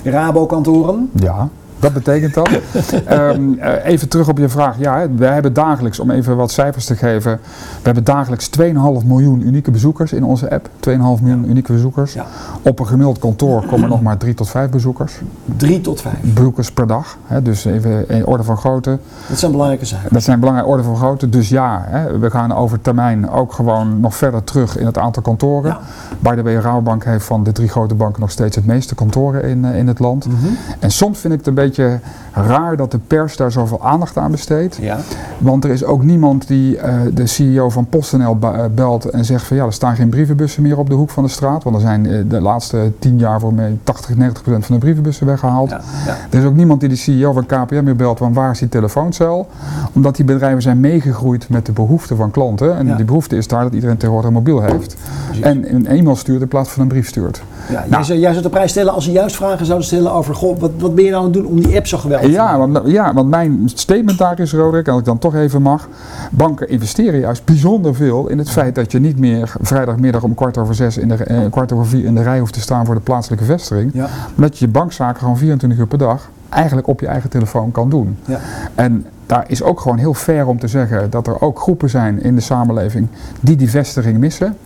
Rabo-kantoren? 0.03 1.09
Ja, 1.13 1.49
dat 1.80 1.93
betekent 1.93 2.34
dat. 2.34 2.49
Ehm, 3.05 3.53
eh, 3.59 3.86
even 3.86 4.09
terug 4.09 4.28
op 4.28 4.38
je 4.38 4.49
vraag. 4.49 4.80
Ja, 4.80 5.07
we 5.15 5.25
hebben 5.25 5.53
dagelijks, 5.53 5.99
om 5.99 6.11
even 6.11 6.36
wat 6.36 6.51
cijfers 6.51 6.86
te 6.86 6.95
geven, 6.95 7.39
we 7.41 7.84
hebben 7.84 8.03
dagelijks 8.03 8.49
2,5 8.49 9.05
miljoen 9.05 9.47
unieke 9.47 9.71
bezoekers 9.71 10.13
in 10.13 10.23
onze 10.23 10.51
app. 10.51 10.69
2,5 10.80 10.93
miljoen 11.21 11.49
unieke 11.49 11.71
bezoekers. 11.71 12.13
Ja. 12.13 12.25
Op 12.61 12.80
een 12.80 12.88
gemiddeld 12.88 13.19
kantoor 13.19 13.65
komen 13.65 13.89
nog 13.89 14.01
maar 14.01 14.17
3 14.17 14.34
tot 14.34 14.49
5 14.49 14.69
bezoekers. 14.69 15.13
Drie 15.57 15.82
tot 15.82 16.01
vijf. 16.01 16.15
Bezoekers 16.21 16.71
per 16.71 16.88
dag. 16.88 17.17
Hè, 17.25 17.41
dus 17.41 17.65
even 17.65 18.09
in 18.09 18.25
orde 18.25 18.43
van 18.43 18.57
grootte. 18.57 18.99
Dat 19.28 19.39
zijn 19.39 19.51
belangrijke 19.51 19.86
cijfers. 19.86 20.13
Dat 20.13 20.23
zijn 20.23 20.39
belangrijke 20.39 20.71
orde 20.71 20.84
van 20.84 20.95
grootte. 20.95 21.30
Dus 21.30 21.49
ja, 21.49 21.86
hè, 21.88 22.19
we 22.19 22.30
gaan 22.30 22.55
over 22.55 22.82
termijn 22.82 23.30
ook 23.30 23.53
gewoon 23.53 23.99
nog 23.99 24.15
verder 24.15 24.43
terug 24.43 24.78
in 24.78 24.86
het 24.86 24.97
aantal 24.97 25.21
kantoren. 25.21 25.69
Ja. 25.69 25.80
By 26.19 26.36
the 26.36 26.43
way, 26.43 26.55
Rabobank 26.55 27.03
heeft 27.03 27.25
van 27.25 27.43
de 27.43 27.51
drie 27.51 27.69
grote 27.69 27.95
banken 27.95 28.21
nog 28.21 28.32
steeds 28.32 28.55
het 28.55 28.65
meeste 28.65 28.95
kantoren 28.95 29.43
in, 29.43 29.65
eh, 29.65 29.78
in 29.78 29.88
het 29.88 29.99
land. 29.99 30.28
Mhm. 30.28 30.47
En 30.80 30.91
soms 30.91 31.19
vind 31.19 31.34
ik 31.34 31.39
het 31.39 31.47
een 31.47 31.53
beetje 31.53 31.66
beetje 31.68 31.99
raar 32.34 32.78
dat 32.78 32.91
de 32.91 32.99
pers 33.07 33.38
daar 33.38 33.51
zoveel 33.51 33.84
aandacht 33.84 34.18
aan 34.18 34.32
besteedt. 34.32 34.78
Ja. 34.82 34.97
Want 35.38 35.63
er 35.63 35.70
is 35.70 35.84
ook 35.84 36.03
niemand 36.03 36.47
die 36.47 36.76
uh, 36.76 36.93
de 37.13 37.28
CEO 37.28 37.70
van 37.70 37.86
PostNL 37.86 38.38
belt 38.76 39.05
en 39.05 39.26
zegt 39.26 39.45
van 39.45 39.57
ja, 39.57 39.65
er 39.65 39.74
staan 39.74 39.95
geen 39.95 40.09
brievenbussen 40.09 40.61
meer 40.61 40.78
op 40.78 40.89
de 40.89 40.95
hoek 40.95 41.09
van 41.09 41.24
de 41.24 41.30
straat. 41.30 41.63
Want 41.63 41.76
er 41.76 41.82
zijn 41.82 42.05
uh, 42.05 42.24
de 42.30 42.41
laatste 42.41 42.91
tien 42.99 43.18
jaar 43.18 43.39
voor 43.39 43.53
mij 43.53 43.78
80, 43.84 44.15
90 44.15 44.43
procent 44.43 44.65
van 44.65 44.76
de 44.76 44.82
brievenbussen 44.82 45.26
weggehaald. 45.26 45.70
Ja, 45.70 45.82
ja. 46.05 46.18
Er 46.30 46.39
is 46.39 46.45
ook 46.45 46.55
niemand 46.55 46.80
die 46.80 46.89
de 46.89 46.95
CEO 46.95 47.32
van 47.32 47.45
KPM 47.45 47.84
meer 47.84 47.95
belt 47.95 48.18
van 48.18 48.34
waar 48.34 48.51
is 48.51 48.59
die 48.59 48.70
telefooncel. 48.70 49.47
Omdat 49.93 50.15
die 50.15 50.26
bedrijven 50.26 50.61
zijn 50.61 50.80
meegegroeid 50.80 51.49
met 51.49 51.65
de 51.65 51.72
behoeften 51.72 52.18
van 52.18 52.32
klanten. 52.32 52.78
En 52.78 52.95
die 52.95 53.05
behoefte 53.05 53.38
is 53.38 53.47
daar 53.47 53.63
dat 53.63 53.74
iedereen 53.74 53.97
tegenwoordig 53.97 54.30
een 54.30 54.36
mobiel 54.36 54.61
heeft. 54.61 54.95
En 55.41 55.76
een 55.76 55.88
e-mail 55.88 56.15
stuurt 56.15 56.41
in 56.41 56.47
plaats 56.47 56.70
van 56.70 56.82
een 56.82 56.88
brief 56.88 57.07
stuurt. 57.07 57.41
Ja, 57.70 57.74
nou, 57.74 57.89
jij, 57.89 58.03
zou, 58.03 58.20
jij 58.20 58.32
zou 58.32 58.43
de 58.43 58.49
prijs 58.49 58.72
stellen 58.72 58.93
als 58.93 59.03
ze 59.03 59.11
juist 59.11 59.36
vragen 59.36 59.65
zouden 59.65 59.88
stellen 59.88 60.11
over 60.11 60.36
goh, 60.36 60.59
wat, 60.59 60.72
wat 60.80 60.95
ben 60.95 61.03
je 61.03 61.09
nou 61.09 61.26
aan 61.26 61.32
het 61.32 61.41
doen 61.41 61.51
om 61.51 61.61
die 61.61 61.76
app 61.76 61.88
zo 61.88 61.97
geweldig 61.97 62.32
ja, 62.32 62.57
want, 62.57 62.80
ja, 62.86 63.13
want 63.13 63.30
mijn 63.30 63.61
statement 63.74 64.18
daar 64.18 64.39
is, 64.39 64.53
Roderick, 64.53 64.88
als 64.88 64.99
ik 64.99 65.05
dan 65.05 65.18
toch 65.18 65.36
even 65.36 65.61
mag. 65.61 65.88
Banken 66.32 66.70
investeren 66.70 67.20
juist 67.20 67.45
bijzonder 67.45 67.95
veel 67.95 68.28
in 68.28 68.38
het 68.38 68.49
feit 68.49 68.76
dat 68.76 68.91
je 68.91 68.99
niet 68.99 69.20
meer 69.20 69.53
vrijdagmiddag 69.61 70.24
om 70.24 70.36
kwart 70.36 70.57
over 70.57 70.76
zes, 70.76 70.97
in 70.97 71.07
de, 71.07 71.15
eh, 71.15 71.39
kwart 71.49 71.72
over 71.72 71.88
vier 71.88 72.05
in 72.05 72.15
de 72.15 72.24
rij 72.24 72.39
hoeft 72.39 72.53
te 72.53 72.61
staan 72.61 72.86
voor 72.86 72.95
de 72.95 73.01
plaatselijke 73.01 73.45
vestiging. 73.45 73.91
Ja. 73.93 74.01
Maar 74.36 74.49
dat 74.49 74.57
je 74.57 74.65
je 74.65 74.72
bankzaken 74.72 75.20
gewoon 75.20 75.38
24 75.38 75.80
uur 75.80 75.88
per 75.88 75.97
dag 75.97 76.30
eigenlijk 76.49 76.88
op 76.88 76.99
je 76.99 77.07
eigen 77.07 77.30
telefoon 77.30 77.72
kan 77.72 77.89
doen. 77.89 78.18
Ja. 78.26 78.39
En 78.76 79.05
daar 79.28 79.43
is 79.47 79.63
ook 79.63 79.80
gewoon 79.80 79.97
heel 79.97 80.13
fair 80.13 80.47
om 80.47 80.59
te 80.59 80.67
zeggen 80.67 81.09
dat 81.09 81.28
er 81.28 81.41
ook 81.41 81.59
groepen 81.59 81.89
zijn 81.89 82.23
in 82.23 82.36
de 82.36 82.41
samenleving 82.41 83.07
die 83.39 83.55
die 83.55 83.69
vestiging 83.69 84.17
missen. 84.17 84.57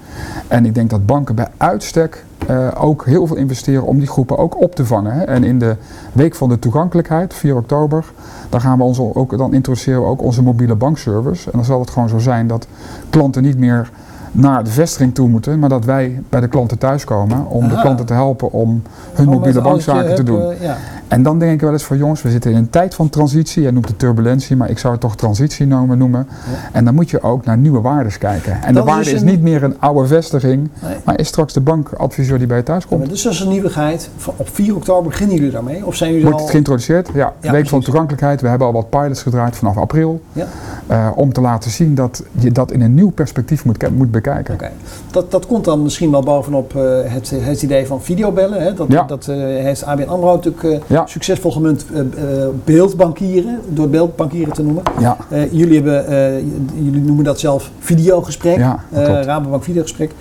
En 0.47 0.65
ik 0.65 0.75
denk 0.75 0.89
dat 0.89 1.05
banken 1.05 1.35
bij 1.35 1.47
uitstek 1.57 2.25
uh, 2.49 2.67
ook 2.77 3.05
heel 3.05 3.27
veel 3.27 3.35
investeren 3.35 3.85
om 3.85 3.97
die 3.97 4.07
groepen 4.07 4.37
ook 4.37 4.61
op 4.61 4.75
te 4.75 4.85
vangen. 4.85 5.13
Hè. 5.13 5.23
En 5.23 5.43
in 5.43 5.59
de 5.59 5.75
week 6.13 6.35
van 6.35 6.49
de 6.49 6.59
toegankelijkheid, 6.59 7.33
4 7.33 7.55
oktober, 7.55 8.05
dan 8.49 8.61
gaan 8.61 8.77
we 8.77 8.83
ons 8.83 8.99
ook, 8.99 9.37
dan 9.37 9.53
introduceren 9.53 10.01
we 10.01 10.07
ook 10.07 10.21
onze 10.21 10.41
mobiele 10.41 10.75
bankservice. 10.75 11.45
En 11.45 11.57
dan 11.57 11.65
zal 11.65 11.79
het 11.79 11.89
gewoon 11.89 12.09
zo 12.09 12.17
zijn 12.17 12.47
dat 12.47 12.67
klanten 13.09 13.43
niet 13.43 13.57
meer 13.57 13.89
naar 14.31 14.63
de 14.63 14.69
vestiging 14.69 15.15
toe 15.15 15.27
moeten, 15.27 15.59
maar 15.59 15.69
dat 15.69 15.85
wij 15.85 16.21
bij 16.29 16.39
de 16.39 16.47
klanten 16.47 16.77
thuiskomen 16.77 17.47
om 17.47 17.67
de 17.67 17.79
klanten 17.81 18.05
te 18.05 18.13
helpen 18.13 18.51
om 18.51 18.81
hun 19.13 19.29
mobiele 19.29 19.61
bankzaken 19.61 20.15
te 20.15 20.23
doen. 20.23 20.53
ja. 20.59 20.77
En 21.11 21.23
dan 21.23 21.39
denk 21.39 21.53
ik 21.53 21.61
wel 21.61 21.71
eens 21.71 21.83
van 21.83 21.97
jongens, 21.97 22.21
we 22.21 22.29
zitten 22.29 22.51
in 22.51 22.57
een 22.57 22.69
tijd 22.69 22.95
van 22.95 23.09
transitie. 23.09 23.61
Jij 23.61 23.71
noemt 23.71 23.87
het 23.87 23.99
turbulentie, 23.99 24.55
maar 24.55 24.69
ik 24.69 24.79
zou 24.79 24.93
het 24.93 25.01
toch 25.01 25.15
transitie 25.15 25.67
noemen. 25.67 25.97
noemen. 25.97 26.27
En 26.71 26.85
dan 26.85 26.93
moet 26.93 27.09
je 27.09 27.21
ook 27.21 27.45
naar 27.45 27.57
nieuwe 27.57 27.81
waardes 27.81 28.17
kijken. 28.17 28.63
En 28.63 28.73
de 28.73 28.83
waarde 28.83 29.11
is, 29.11 29.21
niet 29.21 29.41
meer 29.41 29.63
een 29.63 29.75
oude 29.79 30.07
vestiging, 30.07 30.69
maar 31.03 31.19
is 31.19 31.27
straks 31.27 31.53
de 31.53 31.61
bankadviseur 31.61 32.37
die 32.37 32.47
bij 32.47 32.57
je 32.57 32.63
thuis 32.63 32.85
komt. 32.85 33.09
dus 33.09 33.23
dat 33.23 33.33
is 33.33 33.39
een 33.39 33.49
nieuwigheid. 33.49 34.09
Op 34.35 34.49
4 34.51 34.75
oktober 34.75 35.09
beginnen 35.09 35.35
jullie 35.35 35.51
daarmee? 35.51 35.85
Of 35.85 35.95
zijn 35.95 36.09
jullie 36.09 36.25
Wordt 36.25 36.39
al... 36.39 36.43
het 36.43 36.51
geïntroduceerd? 36.51 37.09
Ja, 37.13 37.33
week 37.41 37.67
van 37.67 37.81
toegankelijkheid. 37.81 38.41
We 38.41 38.47
hebben 38.47 38.67
al 38.67 38.73
wat 38.73 38.89
pilots 38.89 39.21
gedraaid 39.21 39.55
vanaf 39.55 39.77
april. 39.77 40.21
Ja. 40.33 40.47
Uh, 40.91 41.09
om 41.15 41.33
te 41.33 41.41
laten 41.41 41.71
zien 41.71 41.95
dat 41.95 42.23
je 42.31 42.51
dat 42.51 42.71
in 42.71 42.81
een 42.81 42.93
nieuw 42.93 43.11
perspectief 43.11 43.65
moet, 43.65 43.91
moet 43.91 44.11
bekijken. 44.11 44.53
Okay. 44.53 44.71
Dat, 45.11 45.31
dat 45.31 45.45
komt 45.45 45.65
dan 45.65 45.83
misschien 45.83 46.11
wel 46.11 46.23
bovenop 46.23 46.73
uh, 46.75 46.83
het, 47.03 47.33
het 47.35 47.61
idee 47.61 47.87
van 47.87 48.01
videobellen. 48.01 48.61
Hè? 48.61 48.73
Dat, 48.73 48.87
ja. 48.89 49.03
dat 49.03 49.27
uh, 49.27 49.35
heeft 49.35 49.83
ABN 49.83 50.09
AMRO 50.09 50.35
natuurlijk 50.35 50.83
ja. 51.01 51.07
succesvol 51.07 51.51
gemunt 51.51 51.85
beeldbankieren, 52.63 53.59
door 53.67 53.89
beeldbankieren 53.89 54.53
te 54.53 54.63
noemen. 54.63 54.83
Ja. 54.99 55.17
jullie, 55.51 55.81
hebben, 55.81 56.63
jullie 56.83 57.01
noemen 57.01 57.23
dat 57.23 57.39
zelf 57.39 57.71
videogesprek, 57.79 58.57
ja, 58.57 58.83
Rabobank 59.23 59.63
videogesprek 59.63 60.11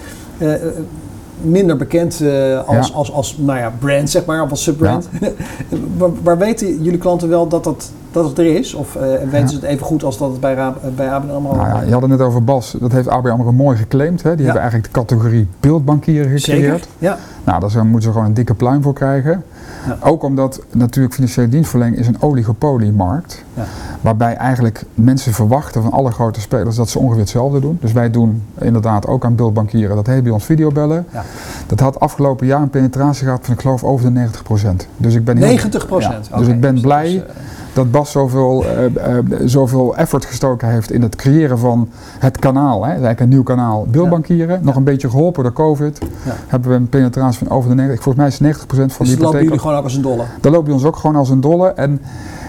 minder 1.43 1.77
bekend 1.77 2.23
als, 2.67 2.89
ja. 2.89 2.95
als, 2.95 3.13
als, 3.13 3.37
nou 3.39 3.59
ja, 3.59 3.73
brand, 3.79 4.11
zeg 4.11 4.25
maar, 4.25 4.43
of 4.43 4.51
als 4.51 4.63
subbrand. 4.63 5.09
Ja. 5.21 5.29
waar, 5.99 6.11
waar, 6.23 6.39
weten 6.39 6.83
jullie 6.83 6.99
klanten 6.99 7.29
wel 7.29 7.49
dat 7.49 7.65
dat, 7.65 7.91
dat 8.13 8.29
het 8.29 8.39
er 8.39 8.57
is? 8.57 8.75
Of 8.75 8.97
weten 9.31 9.49
ze 9.49 9.55
het 9.55 9.65
even 9.65 9.87
goed 9.87 10.05
als 10.05 10.19
dat 10.19 10.31
het 10.31 10.41
bij, 10.41 10.55
Ra 10.55 10.75
bij 10.97 11.11
ABN 11.11 11.31
AMRO... 11.31 11.57
Nou 11.57 11.69
ja, 11.69 11.83
je 11.83 11.93
had 11.93 12.03
het 12.03 12.11
net 12.11 12.21
over 12.21 12.45
Bas. 12.45 12.77
Dat 12.81 12.93
heeft 12.93 13.09
ABN 13.09 13.29
AMRO 13.29 13.53
mooi 13.53 13.77
geclaimd. 13.77 14.23
Hè? 14.23 14.35
Die 14.35 14.45
hebben 14.45 14.63
eigenlijk 14.63 14.95
de 14.95 15.01
categorie 15.01 15.49
beeldbankieren 15.61 16.39
gecreëerd. 16.39 16.83
Zeker. 16.83 16.89
Ja. 16.99 17.19
Nou, 17.45 17.61
daar 17.61 17.85
moeten 17.87 18.03
ze 18.03 18.11
gewoon 18.11 18.27
een 18.27 18.35
dikke 18.35 18.55
pluim 18.55 18.83
voor 18.83 18.95
krijgen. 18.95 19.45
Ja. 19.87 19.99
Ook 20.01 20.23
omdat 20.23 20.63
natuurlijk 20.73 21.15
financiële 21.15 21.49
dienstverlening 21.49 21.99
is 21.99 22.07
een 22.07 22.23
oligopoliemarkt. 22.23 23.45
Ja. 23.55 23.65
Waarbij 24.01 24.35
eigenlijk 24.37 24.85
mensen 24.95 25.33
verwachten 25.33 25.83
van 25.83 25.93
alle 25.93 26.11
grote 26.11 26.41
spelers 26.41 26.77
dat 26.77 26.89
ze 26.89 26.99
ongeveer 26.99 27.21
hetzelfde 27.21 27.61
doen. 27.61 27.79
Dus 27.81 27.93
wij 27.93 28.11
doen 28.11 28.43
inderdaad 28.59 29.07
ook 29.07 29.25
aan 29.25 29.35
beeldbankieren. 29.35 29.97
Dat 29.97 30.07
heet 30.07 30.23
bij 30.23 30.33
ons 30.33 30.45
videobellen. 30.45 31.07
Ja. 31.13 31.25
Dat 31.67 31.81
had 31.81 32.01
afgelopen 32.01 32.47
jaar 32.47 32.63
een 32.63 32.71
penetratie 32.71 33.25
gehad 33.25 33.41
van 33.43 33.55
ik 33.55 33.61
geloof 33.61 33.85
over 33.85 34.15
de 34.15 34.29
90%. 34.83 34.87
Dus 34.97 35.15
ik 35.15 35.25
ben 35.25 35.37
90%? 35.37 35.41
Heel, 35.41 36.01
ja, 36.01 36.09
okay. 36.09 36.39
Dus 36.39 36.49
ik 36.49 36.61
ben 36.61 36.81
blij... 36.81 37.05
Dus, 37.05 37.15
uh, 37.15 37.23
dat 37.73 37.91
Bas 37.91 38.11
zoveel, 38.11 38.65
uh, 38.65 38.85
uh, 38.85 39.39
zoveel 39.45 39.97
effort 39.97 40.25
gestoken 40.25 40.69
heeft 40.69 40.93
in 40.93 41.03
het 41.03 41.17
creëren 41.17 41.59
van 41.59 41.89
het 42.19 42.39
kanaal. 42.39 42.83
Hè. 42.85 42.91
Eigenlijk 42.91 43.21
een 43.21 43.29
nieuw 43.29 43.43
kanaal. 43.43 43.87
Beeldbankieren, 43.91 44.59
ja. 44.59 44.65
nog 44.65 44.77
een 44.77 44.85
beetje 44.85 45.11
geholpen 45.11 45.43
door 45.43 45.53
COVID. 45.53 45.99
Ja. 46.25 46.35
Hebben 46.47 46.71
we 46.71 46.77
een 46.77 46.89
penetratie 46.89 47.47
van 47.47 47.57
over 47.57 47.71
de 47.71 47.77
90. 47.77 48.03
Volgens 48.03 48.41
mij 48.41 48.51
is 48.51 48.57
90% 48.57 48.65
van 48.67 48.77
dus 48.77 48.89
die 48.89 49.07
hypotheek. 49.07 49.23
lopen 49.23 49.43
jullie 49.43 49.59
gewoon 49.59 49.77
ook 49.77 49.85
als 49.85 49.95
een 49.95 50.03
dolle? 50.03 50.25
Dan 50.41 50.53
lopen 50.53 50.73
ons 50.73 50.85
ook 50.85 50.97
gewoon 50.97 51.17
als 51.17 51.31
een 51.31 51.41
dolle. 51.41 51.69
En 51.69 52.01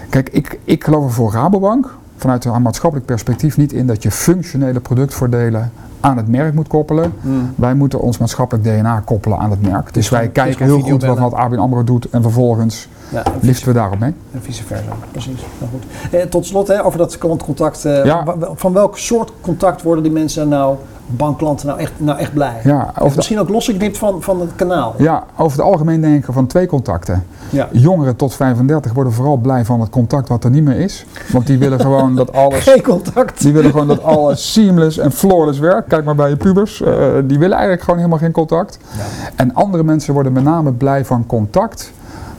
kijk, 0.09 0.29
ik, 0.29 0.59
ik 0.63 0.83
geloof 0.83 1.03
er 1.03 1.11
voor 1.11 1.31
Rabobank 1.31 1.93
vanuit 2.17 2.45
een 2.45 2.61
maatschappelijk 2.61 3.07
perspectief 3.07 3.57
niet 3.57 3.73
in 3.73 3.87
dat 3.87 4.03
je 4.03 4.11
functionele 4.11 4.79
productvoordelen 4.79 5.71
aan 6.01 6.17
het 6.17 6.27
merk 6.27 6.53
moet 6.53 6.67
koppelen. 6.67 7.13
Mm. 7.21 7.53
Wij 7.55 7.73
moeten 7.73 7.99
ons 7.99 8.17
maatschappelijk 8.17 8.65
DNA 8.65 8.99
koppelen 9.05 9.37
aan 9.37 9.51
het 9.51 9.61
merk. 9.61 9.83
Dus, 9.83 9.93
dus 9.93 10.09
wij 10.09 10.29
kijken 10.29 10.65
heel 10.65 10.79
goed 10.79 11.03
wat, 11.03 11.19
wat 11.19 11.33
ABN 11.33 11.57
AMRO 11.57 11.83
doet 11.83 12.09
en 12.09 12.21
vervolgens 12.21 12.87
ja, 13.11 13.23
liften 13.41 13.67
we 13.67 13.73
daarop 13.73 13.99
mee. 13.99 14.13
En 14.31 14.41
vice 14.41 14.63
versa, 14.63 14.91
precies. 15.11 15.39
Nou 15.59 15.71
goed. 15.71 16.11
Eh, 16.11 16.25
tot 16.25 16.45
slot 16.45 16.67
hè, 16.67 16.85
over 16.85 16.97
dat 16.97 17.17
klantcontact. 17.17 17.85
Eh, 17.85 18.05
ja. 18.05 18.25
Van 18.53 18.73
welk 18.73 18.97
soort 18.97 19.31
contact 19.41 19.81
worden 19.81 20.03
die 20.03 20.13
mensen 20.13 20.47
nou 20.47 20.75
bankklanten 21.15 21.67
nou 21.67 21.79
echt, 21.79 21.91
nou 21.97 22.19
echt 22.19 22.33
blij? 22.33 22.61
Ja, 22.63 22.93
of 22.99 23.15
misschien 23.15 23.39
ook 23.39 23.49
losgeknipt 23.49 23.97
van, 23.97 24.21
van 24.21 24.41
het 24.41 24.49
kanaal. 24.55 24.93
Ja, 24.97 25.23
over 25.37 25.57
het 25.57 25.67
algemeen 25.67 26.01
denk 26.01 26.27
ik 26.27 26.33
van 26.33 26.47
twee 26.47 26.67
contacten. 26.67 27.25
Ja. 27.49 27.67
Jongeren 27.71 28.15
tot 28.15 28.33
35 28.33 28.93
worden 28.93 29.13
vooral 29.13 29.37
blij 29.37 29.65
van 29.65 29.79
het 29.79 29.89
contact 29.89 30.27
wat 30.27 30.43
er 30.43 30.49
niet 30.49 30.63
meer 30.63 30.79
is. 30.79 31.05
Want 31.31 31.47
die 31.47 31.57
willen 31.57 31.79
gewoon 31.79 32.15
dat 32.25 32.33
alles... 32.33 32.63
Geen 32.63 32.83
contact. 32.83 33.41
Die 33.41 33.53
willen 33.53 33.71
gewoon 33.71 33.87
dat 33.87 34.03
alles 34.03 34.53
seamless 34.53 34.97
en 34.97 35.11
flawless 35.11 35.59
werkt. 35.59 35.89
Kijk 35.91 36.05
maar 36.05 36.15
bij 36.15 36.29
je 36.29 36.35
pubers. 36.35 36.81
Uh, 36.81 36.87
die 37.23 37.39
willen 37.39 37.51
eigenlijk 37.51 37.81
gewoon 37.81 37.99
helemaal 37.99 38.19
geen 38.19 38.31
contact. 38.31 38.77
Ja. 38.97 39.03
En 39.35 39.53
andere 39.53 39.83
mensen 39.83 40.13
worden 40.13 40.33
met 40.33 40.43
name 40.43 40.71
blij 40.71 41.05
van 41.05 41.25
contact 41.25 41.91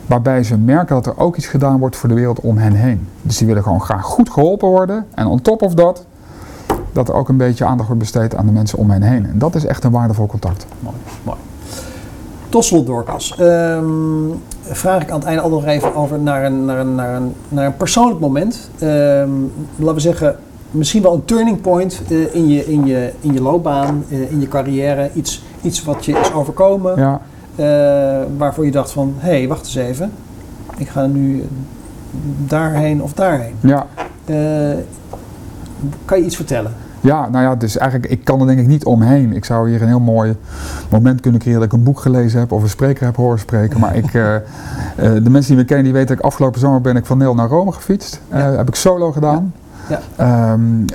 waarbij 0.05 0.43
ze 0.43 0.57
merken 0.57 0.95
dat 0.95 1.05
er 1.05 1.17
ook 1.17 1.35
iets 1.35 1.47
gedaan 1.47 1.79
wordt 1.79 1.95
voor 1.95 2.09
de 2.09 2.15
wereld 2.15 2.39
om 2.39 2.57
hen 2.57 2.73
heen. 2.73 3.07
Dus 3.21 3.37
die 3.37 3.47
willen 3.47 3.63
gewoon 3.63 3.81
graag 3.81 4.03
goed 4.03 4.29
geholpen 4.29 4.67
worden. 4.67 5.05
En 5.13 5.25
on 5.25 5.41
top 5.41 5.61
of 5.61 5.73
dat, 5.73 6.05
dat 6.91 7.09
er 7.09 7.13
ook 7.13 7.29
een 7.29 7.37
beetje 7.37 7.65
aandacht 7.65 7.87
wordt 7.87 8.01
besteed 8.01 8.35
aan 8.35 8.45
de 8.45 8.51
mensen 8.51 8.77
om 8.77 8.89
hen 8.89 9.01
heen. 9.01 9.25
En 9.25 9.37
dat 9.37 9.55
is 9.55 9.65
echt 9.65 9.83
een 9.83 9.91
waardevol 9.91 10.27
contact. 10.27 10.65
Mooi, 10.79 10.95
mooi. 11.23 11.37
Tot 12.49 12.65
slot, 12.65 12.85
Dorcas. 12.85 13.37
Um, 13.39 14.41
vraag 14.61 15.01
ik 15.01 15.11
aan 15.11 15.19
het 15.19 15.27
einde 15.27 15.41
al 15.41 15.49
nog 15.49 15.65
even 15.65 15.95
over 15.95 16.19
naar 16.19 16.45
een, 16.45 16.65
naar 16.65 16.79
een, 16.79 16.95
naar 16.95 17.15
een, 17.15 17.33
naar 17.49 17.65
een 17.65 17.77
persoonlijk 17.77 18.19
moment. 18.19 18.69
Um, 18.81 19.51
laten 19.75 19.95
we 19.95 19.99
zeggen, 19.99 20.35
misschien 20.73 21.01
wel 21.01 21.13
een 21.13 21.25
turning 21.25 21.61
point 21.61 22.01
uh, 22.09 22.35
in, 22.35 22.47
je, 22.47 22.65
in, 22.65 22.85
je, 22.85 23.11
in 23.19 23.33
je 23.33 23.41
loopbaan, 23.41 24.03
uh, 24.09 24.31
in 24.31 24.39
je 24.39 24.47
carrière. 24.47 25.09
Iets, 25.13 25.43
iets 25.61 25.83
wat 25.83 26.05
je 26.05 26.19
is 26.19 26.33
overkomen. 26.33 26.99
Ja. 26.99 27.21
Uh, 27.55 28.27
waarvoor 28.37 28.65
je 28.65 28.71
dacht 28.71 28.91
van, 28.91 29.13
hé, 29.17 29.29
hey, 29.29 29.47
wacht 29.47 29.65
eens 29.65 29.75
even. 29.75 30.11
Ik 30.77 30.87
ga 30.87 31.05
nu 31.05 31.47
daarheen 32.37 33.01
of 33.01 33.13
daarheen. 33.13 33.55
Ja. 33.59 33.87
kan 36.05 36.19
je 36.19 36.25
iets 36.25 36.35
vertellen? 36.35 36.73
Ja, 37.03 37.29
nou 37.29 37.43
ja, 37.43 37.55
dus 37.55 37.77
eigenlijk, 37.77 38.11
ik 38.11 38.23
kan 38.23 38.39
er 38.39 38.47
denk 38.47 38.59
ik 38.59 38.67
niet 38.67 38.85
omheen. 38.85 39.33
Ik 39.33 39.45
zou 39.45 39.69
hier 39.69 39.81
een 39.81 39.87
heel 39.87 39.99
mooi 39.99 40.35
moment 40.89 41.21
kunnen 41.21 41.39
creëren 41.39 41.59
dat 41.59 41.71
ik 41.71 41.77
een 41.77 41.83
boek 41.83 41.99
gelezen 41.99 42.39
heb 42.39 42.51
of 42.51 42.63
een 42.63 42.69
spreker 42.69 43.05
heb 43.05 43.15
horen 43.15 43.39
spreken. 43.39 43.79
Maar 43.79 43.95
ik, 43.95 44.13
uh, 44.13 44.33
uh, 44.33 44.39
de 44.95 45.29
mensen 45.29 45.51
die 45.51 45.55
me 45.55 45.65
kennen, 45.65 45.83
die 45.83 45.93
weten 45.93 46.07
dat 46.07 46.17
ik 46.17 46.23
afgelopen 46.23 46.59
zomer 46.59 46.81
ben 46.81 46.95
ik 46.95 47.05
van 47.05 47.17
Neel 47.17 47.35
naar 47.35 47.47
Rome 47.47 47.71
gefietst. 47.71 48.21
Uh, 48.33 48.39
ja. 48.39 48.51
Heb 48.51 48.67
ik 48.67 48.75
solo 48.75 49.11
gedaan. 49.11 49.53
Ja. 49.55 49.62
Ja. 50.17 50.51
Um, 50.51 50.85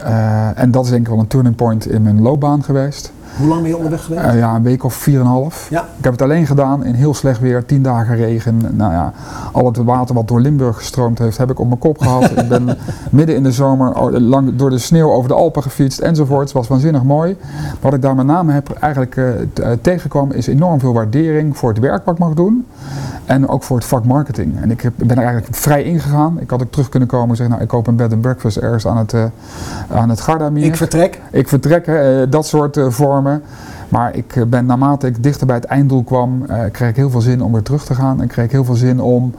en 0.55 0.71
dat 0.71 0.85
is 0.85 0.91
denk 0.91 1.03
ik 1.03 1.09
wel 1.09 1.19
een 1.19 1.27
turning 1.27 1.57
point 1.57 1.87
in 1.87 2.03
mijn 2.03 2.23
loopbaan 2.23 2.63
geweest. 2.63 3.13
Hoe 3.37 3.49
lang 3.49 3.61
ben 3.61 3.71
je 3.71 3.77
onderweg 3.77 4.05
geweest? 4.05 4.25
Uh, 4.25 4.39
ja, 4.39 4.55
een 4.55 4.63
week 4.63 4.85
of 4.85 5.09
4,5. 5.11 5.69
Ja. 5.69 5.81
Ik 5.99 6.05
heb 6.05 6.13
het 6.13 6.23
alleen 6.23 6.47
gedaan 6.47 6.85
in 6.85 6.95
heel 6.95 7.15
slecht 7.15 7.41
weer, 7.41 7.65
10 7.65 7.83
dagen 7.83 8.17
regen. 8.17 8.61
Nou 8.71 8.93
ja, 8.93 9.13
al 9.53 9.67
het 9.67 9.77
water 9.77 10.15
wat 10.15 10.29
door 10.29 10.41
Limburg 10.41 10.77
gestroomd 10.77 11.19
heeft, 11.19 11.39
heb 11.39 11.51
ik 11.51 11.59
op 11.59 11.67
mijn 11.67 11.79
kop 11.79 11.99
gehad. 11.99 12.31
ik 12.31 12.49
ben 12.49 12.79
midden 13.11 13.37
in 13.37 13.43
de 13.43 13.53
zomer 13.53 14.21
lang 14.21 14.57
door 14.57 14.71
de 14.71 14.79
sneeuw 14.79 15.11
over 15.11 15.29
de 15.29 15.35
Alpen 15.35 15.63
gefietst 15.63 15.99
enzovoort. 15.99 16.43
Het 16.43 16.53
was 16.53 16.69
waanzinnig 16.69 17.03
mooi. 17.03 17.37
Wat 17.81 17.95
ik 17.95 18.03
daar 18.03 18.15
met 18.15 18.27
name 18.27 18.53
heb 18.53 18.71
eigenlijk 18.81 19.17
uh, 19.17 19.33
tegengekomen 19.81 20.37
is 20.37 20.47
enorm 20.47 20.81
veel 20.81 20.93
waardering 20.93 21.57
voor 21.57 21.69
het 21.69 21.79
werk 21.79 22.05
wat 22.05 22.15
ik 22.15 22.21
mag 22.21 22.35
doen. 22.35 22.67
En 23.25 23.49
ook 23.49 23.63
voor 23.63 23.77
het 23.77 23.87
vak 23.87 24.05
marketing. 24.05 24.61
En 24.61 24.71
ik 24.71 24.81
heb, 24.81 24.93
ben 24.97 25.17
er 25.17 25.25
eigenlijk 25.25 25.55
vrij 25.55 25.83
ingegaan. 25.83 26.41
Ik 26.41 26.51
had 26.51 26.63
ook 26.63 26.71
terug 26.71 26.89
kunnen 26.89 27.09
komen 27.09 27.29
en 27.29 27.37
zeggen, 27.37 27.55
nou 27.55 27.63
ik 27.63 27.71
koop 27.71 27.87
een 27.87 27.97
bed 27.97 28.13
and 28.13 28.21
breakfast 28.21 28.57
ergens 28.57 28.87
aan 28.87 28.97
het, 28.97 29.13
uh, 29.13 29.25
aan 29.91 30.09
het 30.09 30.21
Gardameer. 30.21 30.65
Ik 30.65 30.77
vertrek. 30.77 31.21
Ik 31.31 31.49
vertrek, 31.49 31.91
dat 32.31 32.47
soort 32.47 32.81
vormen 32.89 33.18
Maar 33.89 34.15
ik 34.15 34.37
eh, 34.37 34.45
ben 34.45 34.67
naarmate 34.67 35.07
ik 35.07 35.23
dichter 35.23 35.47
bij 35.47 35.57
het 35.57 35.65
einddoel 35.65 36.03
kwam, 36.03 36.45
uh, 36.51 36.61
kreeg 36.73 36.89
ik 36.89 36.97
heel 36.97 37.11
veel 37.11 37.21
zin 37.21 37.43
om 37.43 37.53
weer 37.53 37.63
terug 37.63 37.85
te 37.85 37.95
gaan. 37.95 38.21
En 38.21 38.29
kreeg 38.29 38.45
ik 38.45 38.51
heel 38.51 38.65
veel 38.65 38.75
zin 38.75 39.01
om 39.01 39.35